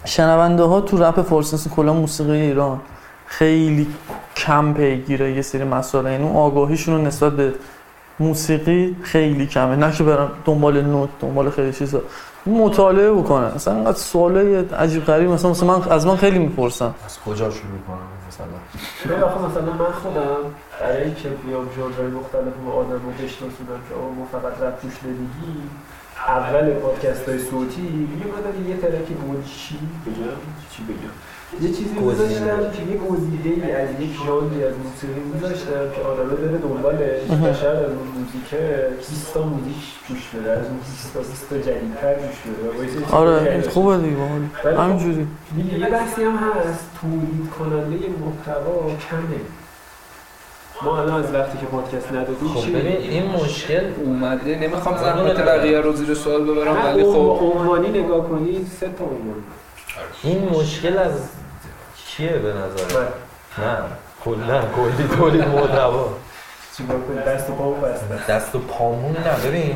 شنونده 0.05 0.63
ها 0.63 0.81
تو 0.81 1.03
رپ 1.03 1.21
فارسی 1.21 1.69
کلا 1.69 1.93
موسیقی 1.93 2.41
ایران. 2.41 2.79
خیلی 3.27 3.87
کم 4.35 4.73
پیگیره 4.73 5.31
یه 5.31 5.41
سری 5.41 5.63
مسائل 5.63 6.11
یعنی 6.11 6.23
اون 6.23 6.35
آگاهیشون 6.35 6.95
رو 6.95 7.01
نسبت 7.01 7.33
به 7.33 7.53
موسیقی 8.19 8.95
خیلی 9.03 9.47
کمه. 9.47 9.75
نه 9.75 9.91
که 9.91 10.03
برن 10.03 10.27
دنبال 10.45 10.81
نوت 10.81 11.09
دنبال 11.19 11.49
خیلی 11.49 11.73
چیزا. 11.73 12.01
مطالعه 12.45 13.11
بکنن. 13.11 13.43
اصلا 13.43 13.75
اینقدر 13.75 13.97
سوالای 13.97 14.55
عجیب 14.55 15.05
غریب. 15.05 15.29
مثلا 15.29 15.51
مثلا 15.51 15.77
من 15.77 15.91
از 15.91 16.07
من 16.07 16.15
خیلی 16.15 16.39
می‌پرسن. 16.39 16.93
از 17.05 17.19
کجا 17.19 17.49
شروع 17.49 17.79
کنم 17.87 18.07
مثلا. 18.27 18.47
ببین 19.05 19.23
آخه 19.23 19.37
مثلا 19.45 19.73
من 19.73 19.91
خودم 19.91 20.37
برای 20.81 21.03
اینکه 21.03 21.29
بیام 21.29 21.65
ژانرهای 21.77 22.07
مختلف 22.07 22.53
و 22.67 22.69
آدم 22.69 22.91
رو 22.91 23.11
بشناسونم 23.11 23.79
که 23.89 23.95
آقا 23.95 24.09
ما 24.09 24.27
فقط 24.31 24.61
رپ 24.61 24.81
توش 24.81 24.93
نمیگی 25.03 25.61
اول 26.27 26.73
پادکست 26.73 27.29
های 27.29 27.39
صوتی 27.39 27.81
میومدم 27.81 28.69
یه 28.69 28.77
ترکی 28.77 29.13
بود 29.13 29.45
چی؟ 29.45 29.79
بگم؟ 30.05 30.37
چی 30.71 30.83
بگم؟ 30.83 31.13
یه 31.61 31.67
چیزی. 31.67 31.95
گذاشتم 32.05 32.71
که 32.75 32.81
یه 32.91 32.97
گزیده 32.97 33.49
ای 33.49 33.71
از 33.71 33.89
یک 33.99 34.13
ژانری 34.25 34.63
از 34.63 34.73
موسیقی 34.85 35.21
گذاشتم 35.33 35.85
که 35.95 36.01
آدمه 36.01 36.33
بره 36.33 36.57
دنبالش. 36.57 37.57
شاید 37.61 37.77
از 37.77 37.91
اون 37.91 38.07
موزیکه. 38.17 38.87
20 38.97 39.33
تا 39.33 39.43
موزیک 39.43 39.83
گوش 40.09 40.29
بده 40.29 40.51
از 40.51 40.65
اون 40.65 40.77
20 40.77 41.13
تا 41.13 41.19
20 41.19 41.49
تا 41.49 41.57
جدیدتر 41.57 42.13
گوش 42.13 42.37
بده 42.47 43.15
آره 43.15 43.61
خوبه 43.69 43.97
دیگه 43.97 44.15
باحال. 44.15 44.41
خب 44.53 44.67
همینجوری. 44.67 45.27
می‌دونی، 45.55 45.79
یه 45.79 45.89
بحثی 45.89 46.23
هم 46.23 46.35
هست. 46.37 46.89
تولید 47.01 47.49
کننده 47.59 47.95
محتوا 47.95 48.91
کمه. 49.09 49.39
ما 50.83 51.01
الان 51.01 51.23
از 51.23 51.33
وقتی 51.33 51.57
که 51.57 51.65
پادکست 51.65 52.11
ندادیم 52.11 52.47
خب؟ 52.47 52.69
ببین 52.69 52.97
این 52.97 53.31
مشکل 53.31 53.83
اومده. 54.05 54.59
نمی‌خوام 54.59 54.97
زحمت 54.97 55.45
بقیه 55.45 55.81
رو 55.81 55.93
زیر 55.93 56.13
سوال 56.13 56.43
ببرم 56.43 56.85
ولی 56.85 57.03
خب 57.03 57.39
عنوانی 57.41 57.89
نگاه 58.03 58.29
کنی 58.29 58.65
سه 58.79 58.85
تا 58.85 59.03
عنوان. 59.03 59.43
این 60.23 60.49
مشکل 60.49 60.97
از 60.97 61.11
کیه 62.17 62.29
به 62.29 62.53
نظر 62.53 62.99
نه. 63.57 63.77
کلا 64.25 64.61
کلی 64.61 65.07
تولید 65.17 65.47
محتوا 65.47 66.09
چیکار 66.77 66.97
کنی 66.99 67.17
دست 67.17 67.49
و 67.49 67.53
پامو 67.53 67.73
بسته. 67.73 68.33
دست 68.33 68.55
و 68.55 68.59
پامون 68.59 69.11
نه. 69.11 69.49
ببین 69.49 69.75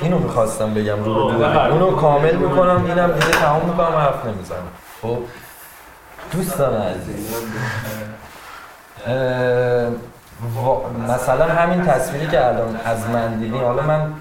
اینو 0.00 0.18
می‌خواستم 0.18 0.74
بگم 0.74 1.04
رو 1.04 1.10
اونو 1.12 1.90
کامل 1.90 2.36
می‌کنم 2.36 2.84
اینم 2.84 3.12
دیگه 3.12 3.30
تمام 3.30 3.64
می‌کنم 3.64 3.96
حرف 3.96 4.24
نمی‌زنم. 4.26 4.68
خب 5.02 5.18
دوستان 6.32 6.82
عزیز. 6.82 7.34
مثلا 11.08 11.44
همین 11.44 11.84
تصویری 11.84 12.26
که 12.26 12.46
الان 12.46 12.80
از 12.84 13.08
من 13.08 13.34
دیدین 13.34 13.62
حالا 13.62 13.82
من 13.82 14.12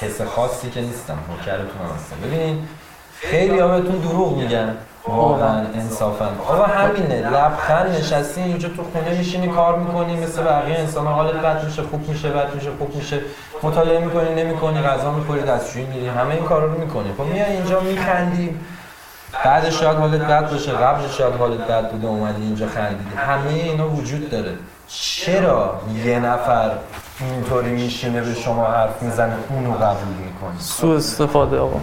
کس 0.00 0.22
خاصی 0.22 0.70
که 0.70 0.80
نیستم 0.80 1.18
نوکرتون 1.30 1.86
هستم. 1.96 2.16
ببینین 2.24 2.68
خیلی 3.20 3.58
ها 3.58 3.68
بهتون 3.68 3.98
دروغ 3.98 4.36
میگن. 4.36 4.76
واقعا 5.08 5.66
انصافا. 5.74 6.28
آقا 6.48 6.64
همینه. 6.64 7.30
لبخند 7.30 7.90
نشستی 7.90 8.40
اینجا 8.40 8.68
تو 8.68 8.84
خونه 8.92 9.18
میشینی 9.18 9.48
کار 9.48 9.78
می‌کنی 9.78 10.16
مثل 10.16 10.42
بقیه 10.42 10.78
انسان 10.78 11.06
حالت 11.06 11.34
بد 11.34 11.64
میشه 11.64 11.82
خوب 11.82 12.08
میشه 12.08 12.30
بد 12.30 12.54
میشه 12.54 12.70
خوب 12.78 12.96
میشه. 12.96 13.20
مطالعه 13.62 14.04
می‌کنی 14.04 14.34
نمی‌کنی 14.44 14.82
غذا 14.82 15.10
می‌خوری 15.10 15.42
دستشویی 15.42 15.86
میری 15.86 16.08
همه 16.08 16.34
این 16.34 16.44
کارا 16.44 16.66
رو 16.66 16.80
می‌کنی. 16.80 17.12
خب 17.18 17.24
میای 17.24 17.52
اینجا 17.52 17.80
میخندی. 17.80 18.60
بعدش 19.44 19.80
شاید 19.80 19.96
حالت 19.98 20.20
بد 20.20 20.50
باشه 20.50 20.72
قبلش 20.72 21.18
شاید 21.18 21.34
حالت 21.34 21.60
بد 21.60 21.90
بوده 21.90 22.06
اومدی 22.06 22.42
اینجا 22.42 22.66
خندیدی. 22.66 23.16
همه 23.16 23.50
اینا 23.50 23.88
وجود 23.88 24.30
داره. 24.30 24.52
چرا 24.88 25.80
یه 26.04 26.18
نفر 26.18 26.70
اینطوری 27.20 27.70
میشینه 27.70 28.20
به 28.20 28.34
شما 28.34 28.66
حرف 28.66 29.02
می‌زنه 29.02 29.34
اونو 29.48 29.72
قبول 29.72 30.14
می‌کنی؟ 30.24 30.58
سوء 30.58 30.96
استفاده 30.96 31.58
آقا. 31.58 31.80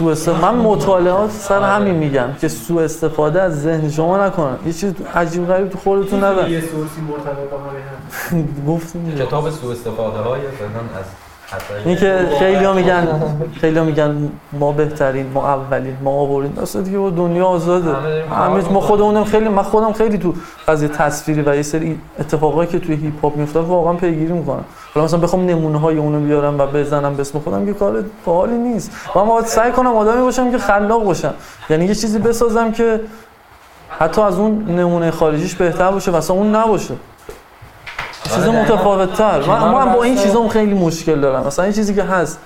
سوء 0.00 0.12
استفاده 0.12 0.52
من 0.52 0.54
مطالعات 0.58 1.30
سر 1.30 1.62
همین 1.62 1.94
میگم 1.94 2.28
که 2.40 2.48
سوء 2.48 2.82
استفاده 2.84 3.42
از 3.42 3.62
ذهن 3.62 3.90
شما 3.90 4.26
نکنن. 4.26 4.58
یه 4.66 4.72
چیز 4.72 4.92
عجیب 5.14 5.46
غریب 5.46 5.68
تو 5.68 5.78
خودتون 5.78 6.24
ندن 6.24 6.50
یه 6.50 6.60
سورسی 6.60 7.00
مرتبط 7.00 7.50
با 7.50 7.58
گفتیم. 8.72 9.14
کتاب 9.18 9.50
سوء 9.50 9.72
استفاده 9.72 10.18
های 10.18 10.40
فلان 10.40 10.88
از 10.98 11.04
این 11.84 11.96
که 11.96 12.28
خیلی 12.38 12.72
میگن 12.72 13.08
خیلی 13.60 13.80
میگن 13.80 14.30
ما 14.52 14.72
بهترین 14.72 15.26
ما 15.34 15.48
اولین 15.48 15.96
ما 16.02 16.10
آورین 16.10 16.58
اصلا 16.62 16.82
دیگه 16.82 16.98
با 16.98 17.10
دنیا 17.10 17.46
آزاده. 17.46 17.94
همه 18.30 18.72
ما. 18.72 18.80
خودمونم 18.80 19.24
خیلی 19.24 19.48
من 19.48 19.62
خودم 19.62 19.92
خیلی 19.92 20.18
تو 20.18 20.34
قضیه 20.68 20.88
تصویری 20.88 21.42
و 21.42 21.54
یه 21.56 21.62
سری 21.62 21.98
اتفاقایی 22.20 22.68
که 22.68 22.78
توی 22.78 22.94
هیپ 22.94 23.22
هاپ 23.22 23.36
میفته 23.36 23.60
واقعا 23.60 23.92
پیگیری 23.92 24.32
می‌کنم. 24.32 24.64
حالا 24.94 25.04
مثلا 25.04 25.20
بخوام 25.20 25.46
نمونه 25.46 25.80
های 25.80 25.96
اونو 25.96 26.20
بیارم 26.20 26.58
و 26.60 26.66
بزنم 26.66 27.14
به 27.14 27.20
اسم 27.20 27.38
خودم 27.38 27.66
که 27.66 27.72
کار 27.72 28.04
باحالی 28.24 28.58
نیست. 28.58 28.90
و 29.16 29.18
من 29.18 29.28
باید 29.28 29.46
سعی 29.46 29.72
کنم 29.72 29.96
آدمی 29.96 30.22
باشم 30.22 30.50
که 30.50 30.58
خلاق 30.58 31.04
باشم. 31.04 31.34
یعنی 31.70 31.84
یه 31.84 31.94
چیزی 31.94 32.18
بسازم 32.18 32.72
که 32.72 33.00
حتی 33.98 34.20
از 34.20 34.38
اون 34.38 34.64
نمونه 34.64 35.10
خارجیش 35.10 35.54
بهتر 35.54 35.90
باشه 35.90 36.16
اصلا 36.16 36.36
اون 36.36 36.54
نباشه. 36.54 36.94
چیز 38.34 38.48
آره، 38.48 38.62
متفاوت 38.62 39.14
تر 39.14 39.40
من, 39.40 39.72
من 39.72 39.92
با 39.92 40.02
این 40.02 40.16
چیزام 40.16 40.48
خیلی 40.48 40.74
مشکل 40.74 41.20
دارم. 41.20 41.46
مثلا 41.46 41.64
این 41.64 41.74
چیزی 41.74 41.94
که 41.94 42.02
هست 42.02 42.38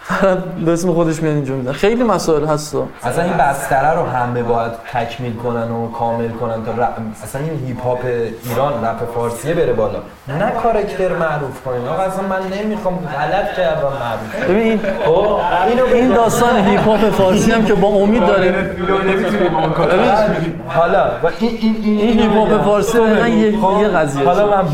به 0.64 0.72
اسم 0.72 0.92
خودش 0.92 1.22
میاد 1.22 1.34
اینجا 1.34 1.54
میدن 1.54 1.72
خیلی 1.72 2.04
مسائل 2.04 2.44
هست. 2.46 2.76
اصلا 3.02 3.24
این 3.24 3.32
بستره 3.32 3.90
رو 3.94 4.06
همه 4.06 4.42
باید 4.42 4.72
تکمیل 4.92 5.36
کنن 5.36 5.70
و 5.70 5.90
کامل 5.90 6.28
کنن 6.28 6.64
تا 6.64 6.72
رپ- 6.72 7.22
اصلا 7.24 7.40
این 7.42 7.66
هیپ 7.66 7.82
هاپ 7.82 7.98
ایران 8.44 8.84
رپ 8.84 9.14
فارسیه 9.14 9.54
بره 9.54 9.72
بالا. 9.72 9.98
نه 10.28 10.50
کارکتر 10.62 11.08
معروف 11.16 11.62
کنین. 11.64 11.88
آقا 11.88 12.02
اصلا 12.02 12.22
من 12.22 12.40
نمی‌خوام 12.64 12.94
غلط 12.94 13.56
کردم 13.56 13.82
معروف. 13.82 14.48
ببین 14.50 14.62
این 14.66 14.80
خب؟ 15.06 15.36
اینو 15.68 15.84
این 15.84 16.08
داستان 16.14 16.56
هیپ 16.64 16.80
هاپ 16.88 17.10
فارسی 17.10 17.50
هم 17.52 17.64
که 17.64 17.74
با 17.74 17.88
امید 17.88 18.26
داریم 18.26 18.54
حالا 20.68 21.10
و 21.22 21.26
این 21.40 21.58
این 21.84 22.20
هیپ 22.20 22.32
هاپ 22.32 22.64
فارسی 22.64 22.98
یه 22.98 23.58
خب، 23.60 23.78
یه 23.80 23.88
قضیه 23.88 24.24
حالا 24.24 24.46
من 24.46 24.64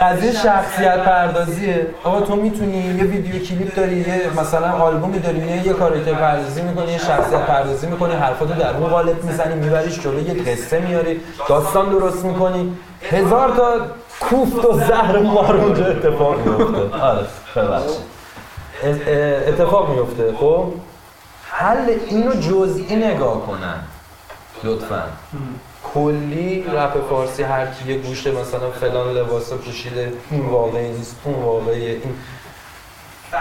قضیه 0.00 0.32
شخصیت 0.32 1.04
پردازیه. 1.04 1.86
آقا 2.04 2.20
تو 2.20 2.36
می‌تونی 2.36 2.76
یه 2.76 3.04
ویدیو 3.04 3.44
کلیپ 3.44 3.74
داری 3.74 3.96
یه 3.96 4.30
مثلا 4.40 4.72
آلبومی 4.72 5.18
داری 5.18 5.40
میای 5.40 5.58
یه 5.58 5.72
کاراکتر 5.72 6.14
پردازی 6.14 6.62
می‌کنی 6.62 6.92
یه 6.92 6.98
شخصیت 6.98 7.40
پردازی 7.40 7.86
می‌کنی 7.86 8.14
حرفاتو 8.14 8.54
در 8.54 8.76
اون 8.76 8.88
قالب 8.88 9.24
می‌زنی 9.24 9.54
میبریش 9.54 10.00
جلو 10.00 10.20
یه 10.20 10.42
قصه 10.42 10.80
میاری 10.80 11.20
داستان 11.48 11.88
درست 11.88 12.24
می‌کنی. 12.24 12.76
هزار 13.10 13.50
تا 13.56 13.80
کوفت 14.20 14.64
و 14.64 14.72
زهر 14.72 15.18
مار 15.18 15.56
اونجا 15.56 15.86
اتفاق 15.86 16.46
میفته 16.46 16.96
آره 17.00 17.26
اتفاق 19.48 19.90
میفته 19.90 20.32
خب؟ 20.40 20.72
حالا 21.50 21.90
اینو 22.06 22.32
جزئی 22.32 22.96
نگاه 22.96 23.46
کنن 23.46 23.80
لطفا. 24.64 25.02
کلی 25.84 26.64
رپ 26.72 27.08
فارسی 27.10 27.42
هر 27.42 27.66
کی 27.66 27.92
یه 27.92 27.98
گوشه 27.98 28.30
مثلا 28.30 28.70
فلان 28.70 29.08
لباس 29.08 29.52
پوشیده 29.52 30.12
این 30.30 30.46
واقعی 30.46 30.88
نیست 30.88 31.16
اون 31.24 31.34
واقعیه. 31.34 31.90
این 31.90 32.14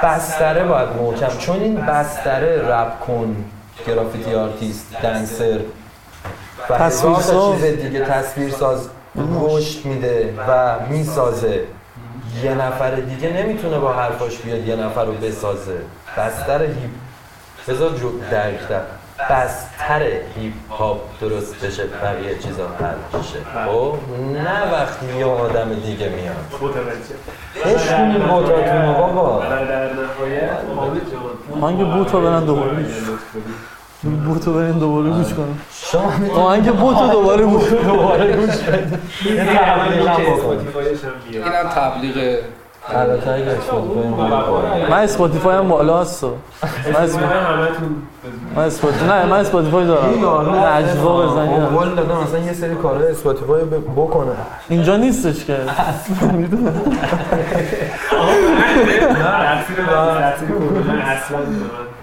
بستره 0.04 0.64
باید 0.64 0.90
محکم. 0.90 1.38
چون 1.38 1.60
این 1.60 1.76
بستره 1.76 2.68
رپ 2.68 3.00
کن 3.00 3.46
graffiti 3.88 4.36
artist 4.36 4.96
dancer. 5.04 5.60
و 6.70 6.78
هزار 6.78 7.16
تا 7.16 7.22
تصویرساز. 7.22 7.62
چیز 7.62 7.82
دیگه 7.82 8.06
تصویرساز 8.06 8.90
رشد 9.42 9.86
میده 9.86 10.34
و 10.48 10.76
می‌سازه. 10.90 11.64
یه 12.44 12.54
نفر 12.54 12.92
دیگه 12.96 13.30
نمی‌تونه 13.30 13.80
با 13.80 13.94
حرفاش 13.94 14.38
بیاد 14.38 14.68
یه 14.68 14.76
نفر 14.76 15.06
رو 15.06 15.14
بسازه. 15.14 15.78
بستر 16.18 16.64
هیپ. 16.64 16.92
بذار 17.68 17.90
جو 17.90 18.20
دقیق‌تر 18.32 18.82
بستر 19.30 20.02
هیپ 20.36 20.54
هاپ 20.80 20.98
درست 21.22 21.66
بشه 21.66 21.84
بقیه 21.86 22.40
چیزا 22.40 22.68
حل 22.68 23.20
بشه 23.20 23.40
خب 23.66 23.96
نه 24.34 24.74
وقتی 24.74 25.06
یه 25.20 25.26
آدم 25.26 25.74
دیگه 25.74 26.10
میاد. 26.10 26.36
متوجه 28.32 28.86
رو 28.86 28.94
بابا. 28.94 29.44
آهنگ 31.62 31.92
بوتو 31.94 32.22
برن 32.22 32.46
دوباره 32.46 32.70
گوش 32.76 32.92
بوتو 34.26 34.54
برن 34.54 34.72
دوباره 34.72 35.10
گوش 35.10 35.34
کنم 35.34 35.60
شما 35.92 36.42
آهنگ 36.44 36.72
بوتو 36.76 37.08
دوباره 37.08 37.46
گوش 37.46 37.70
دوباره 37.70 38.36
گوش 38.36 38.56
تبلیغ 38.56 40.20
بیاد 41.30 41.44
اینم 41.44 41.70
تبلیغ 41.76 42.38
من 44.90 44.98
اسپاتیفای 45.04 45.56
هم 45.58 45.68
بالا 45.68 46.02
هست 46.02 46.24
من 46.24 46.30
اسپاتیفای 46.96 47.38
همتون 47.40 47.96
من 48.56 48.64
اسپاتیفای 48.64 49.08
نه 49.08 49.26
من 49.26 49.40
اسپاتیفای 49.40 49.86
دارم. 49.86 50.56
نجوا 50.56 51.28
بزنید. 51.28 51.62
قول 51.62 51.90
دادم 51.96 52.24
مثلا 52.24 52.40
یه 52.40 52.54
سری 52.54 52.76
کارهای 52.76 53.12
اسپاتیفای 53.12 53.64
بکنه. 53.96 54.32
اینجا 54.70 54.98
نیستش 54.98 55.46
که. 55.46 55.58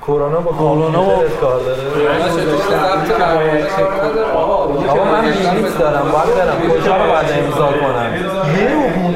کرونا 0.07 0.41
با 0.41 0.53
کرونا 0.53 1.03
با- 1.03 1.23
کار 1.41 1.61
داره. 1.61 1.81
آقا 4.35 4.67
من 5.05 5.21
بلیط 5.23 5.79
دارم 5.79 6.03
باید 6.13 6.35
برم. 6.37 6.71
کجا 6.71 6.97
رو 6.97 7.03
باید 7.13 7.27
امضا 7.45 7.67
کنم؟ 7.67 8.15
یه 8.61 8.69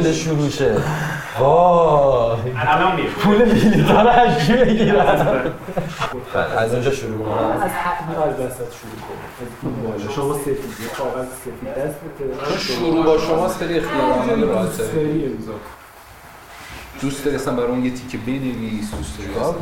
رو 0.06 0.12
شروع 0.12 0.48
شه. 0.48 0.74
وای. 1.38 2.40
الان 2.56 2.96
میرم 2.96 3.12
پول 3.12 3.44
بلیط 3.44 3.90
رو 3.90 4.08
از 4.08 4.38
کی 4.46 4.52
بگیرم 4.52 5.06
از 6.58 6.74
اونجا 6.74 6.90
شروع 6.90 7.24
کنم. 7.24 7.62
از 7.62 7.70
حق 7.70 8.28
از 8.28 8.36
دست 8.36 8.56
شروع 8.56 8.98
کنم. 9.62 9.92
از 9.92 10.00
شما 10.14 10.34
سفید 10.34 10.90
کاغذ 10.98 11.26
سفید 11.26 11.74
دست 11.74 11.98
بده. 12.20 12.58
شروع 12.58 13.04
با 13.04 13.18
شما 13.18 13.48
خیلی 13.48 13.80
باید 14.44 14.70
سری 14.72 15.26
امضا. 15.26 15.52
کن 15.52 15.58
دوست 17.00 17.24
داری 17.24 17.36
اصلا 17.36 17.54
برای 17.54 17.68
اون 17.68 17.84
یه 17.84 17.90
تیکه 17.90 18.18
بنویس 18.18 18.90
دوست 18.94 19.18
داری 19.18 19.30
کار 19.34 19.54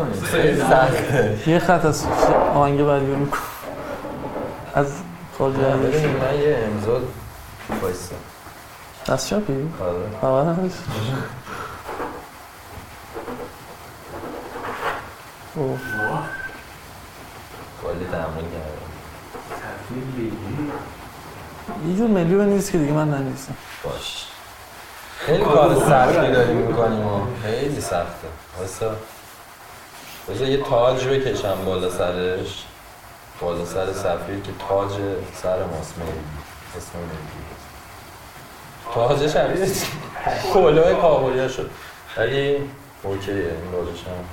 سخته. 0.70 1.50
یه 1.50 1.58
خط 1.58 1.84
از 1.84 2.06
آهنگ 2.54 2.82
بعدی 2.82 3.06
رو 3.06 3.16
می‌کنم 3.16 3.40
از 4.74 4.92
خارج 5.38 5.54
ببین 5.54 6.06
من 6.06 6.38
یه 6.40 6.58
امضا 6.66 7.00
وایسا. 7.82 8.14
دست 9.09 9.26
چپی؟ 9.26 9.68
آره. 9.80 10.53
اوه. 15.55 15.78
کلی 17.82 18.05
تمرین 18.05 18.50
کردم. 18.50 18.92
یه 21.88 21.96
جور 21.96 22.07
ملی 22.11 22.34
بنویس 22.34 22.70
که 22.70 22.78
دیگه 22.78 22.92
من 22.92 23.09
ننویسم. 23.11 23.55
باش. 23.84 24.26
خیلی 25.18 25.44
کار 25.44 25.74
سختی 25.74 26.32
داریم 26.32 26.57
می‌کنیم 26.57 27.07
و 27.07 27.20
خیلی 27.42 27.80
سخته. 27.80 28.28
وایسا 28.59 28.96
بذار 30.28 30.48
یه 30.48 30.62
تاج 30.62 31.07
بکشم 31.07 31.64
بالا 31.64 31.90
سرش. 31.90 32.64
بالا 33.40 33.64
سر 33.64 33.92
سفیر 33.92 34.40
که 34.40 34.53
تاج 34.68 34.90
سر 35.42 35.64
ماست 35.64 35.98
میلی 35.98 36.11
اسم 36.76 36.98
میلی 36.98 37.18
تاج 38.95 39.26
شبیه 39.26 39.66
کلاه 40.55 40.95
کابویا 40.95 41.49
شد. 41.49 41.70
ولی 42.16 42.57
اوکیه 43.03 43.34
این 43.34 43.72
بازش 43.72 44.01
هم. 44.07 44.24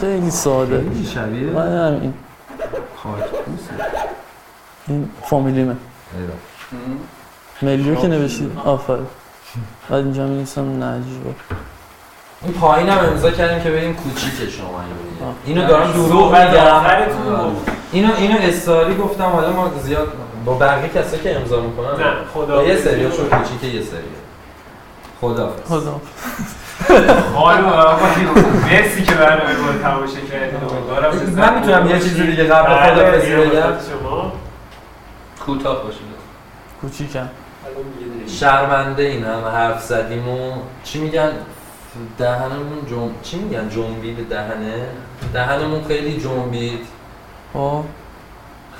خیلی 0.00 0.30
ساده. 0.30 0.84
شبیه 1.14 1.50
من 1.50 1.86
همین 1.86 2.14
این. 4.88 5.10
فامیلیمه 5.22 5.76
ملیو 7.62 7.94
که 7.94 8.08
نوشتید 8.08 8.58
آفرین 8.64 9.06
بعد 9.90 10.04
اینجا 10.04 10.26
می 10.26 10.38
نیستم 10.38 10.84
نجوا 10.84 11.32
این 12.42 12.52
پایین 12.52 12.88
هم 12.88 12.98
امضا 12.98 13.30
کردیم 13.30 13.62
که 13.62 13.70
ببین 13.70 13.94
کوچیکه 13.94 14.50
شما. 14.50 14.80
اینو 15.44 15.66
دارم 15.66 15.92
دروغ 15.92 16.36
میگم. 16.36 17.75
اینو 17.92 18.14
اینو 18.16 18.38
استاری 18.40 18.96
گفتم 18.96 19.24
حالا 19.24 19.52
ما 19.52 19.70
زیاد 19.82 20.12
با 20.44 20.54
بقیه 20.54 20.88
کسایی 20.88 21.22
که 21.22 21.36
امضا 21.36 21.60
می‌کنن؟ 21.60 22.06
نه 22.06 22.12
خدا 22.34 22.56
با 22.56 22.62
یه 22.62 22.76
سریاشون 22.76 23.28
کوچیکه 23.28 23.66
یه 23.66 23.82
سری. 23.82 24.00
خدا 25.20 25.54
خدا 25.68 26.00
حالا 27.34 27.98
مرسی 28.70 29.02
که 29.02 29.14
برنامه 29.14 29.50
رو 29.50 29.82
تماشا 29.82 30.20
کردید 30.32 31.38
من 31.38 31.54
می‌تونم 31.54 31.90
یه 31.90 31.98
چیزی 31.98 32.26
دیگه 32.26 32.44
قبل 32.44 32.94
بله، 32.94 33.20
زیاد 33.20 33.46
بگم؟ 33.46 33.60
شما. 33.60 34.32
کوتاه 35.46 35.82
باشه. 35.82 35.98
کوچیکم. 36.80 37.28
شرمنده 38.40 39.02
این 39.02 39.24
هم 39.24 39.44
حرف 39.44 39.82
زدیم 39.82 40.28
و 40.28 40.52
چی 40.84 40.98
میگن؟ 40.98 41.32
دهنمون 42.18 42.86
جم... 42.90 43.10
چی 43.22 43.38
میگن؟ 43.38 43.68
جنبید 43.68 44.28
دهنه؟ 44.28 44.86
دهنمون 45.32 45.84
خیلی 45.84 46.20
جنبید. 46.20 46.86
خب. 47.56 47.82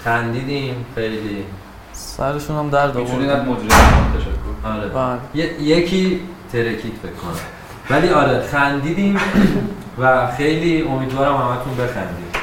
خندیدیم 0.05 0.87
خیلی. 0.95 1.45
سرشون 1.93 2.57
هم 2.57 2.71
درد 2.71 2.97
می‌تونید 2.97 3.31
از 3.31 3.37
آورد 3.37 3.49
مدیر 3.51 3.73
هم 3.73 4.19
تشکر 4.19 4.69
آره. 4.69 4.89
بله. 4.89 5.45
ی- 5.45 5.63
یکی 5.63 6.21
ترکید 6.53 6.93
فکر 7.03 7.13
کنم. 7.13 7.37
ولی 7.91 8.09
آره 8.09 8.43
خندیدیم 8.43 9.17
و 9.99 10.31
خیلی 10.37 10.83
امیدوارم 10.83 11.37
همتون 11.37 11.75
بخندید. 11.75 12.37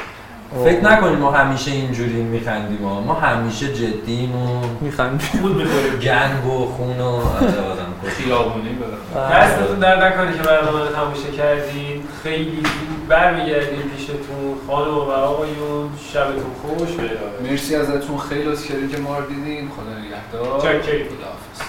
فکر 0.64 0.84
نکنیم 0.84 1.18
ما 1.18 1.30
همیشه 1.30 1.70
اینجوری 1.70 2.22
میخندیم 2.22 2.78
ما 2.82 3.14
همیشه 3.14 3.74
جدیم 3.74 4.36
و 4.36 4.60
میخندی 4.80 5.24
خود 5.40 5.56
می‌خورید 5.56 6.00
گنگ 6.02 6.46
و 6.46 6.66
خون 6.66 7.00
و 7.00 7.04
آره 7.04 7.46
آدم. 7.46 7.86
خیابونی 8.06 8.68
بره 8.68 9.30
دستتون 9.30 9.78
در 9.78 10.06
نکنه 10.08 10.36
که 10.36 10.42
برنامه 10.42 10.78
رو 10.78 10.86
تماشا 10.86 11.30
کردید 11.36 12.02
خیلی 12.22 12.62
برمیگردیم 13.08 13.90
پیشتون. 13.96 14.54
خانم 14.66 14.94
و 14.94 15.10
آقایون 15.10 15.90
شبتون 16.12 16.50
خوش. 16.62 16.88
مرسی 17.50 17.76
ازتون. 17.76 18.18
خیلی 18.18 18.42
لطف 18.42 18.68
کردین 18.68 18.90
که 18.90 18.96
ما 18.98 19.18
رو 19.18 19.26
دیدین. 19.26 19.70
خدا 19.70 19.98
نگهدار. 19.98 20.60
چاکریم. 20.60 21.06
خداحافظ. 21.06 21.60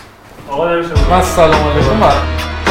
آقا 0.49 0.75
نمیشه 0.75 1.09
من 1.09 1.21
سلام 1.21 1.67
علیکم. 1.69 2.64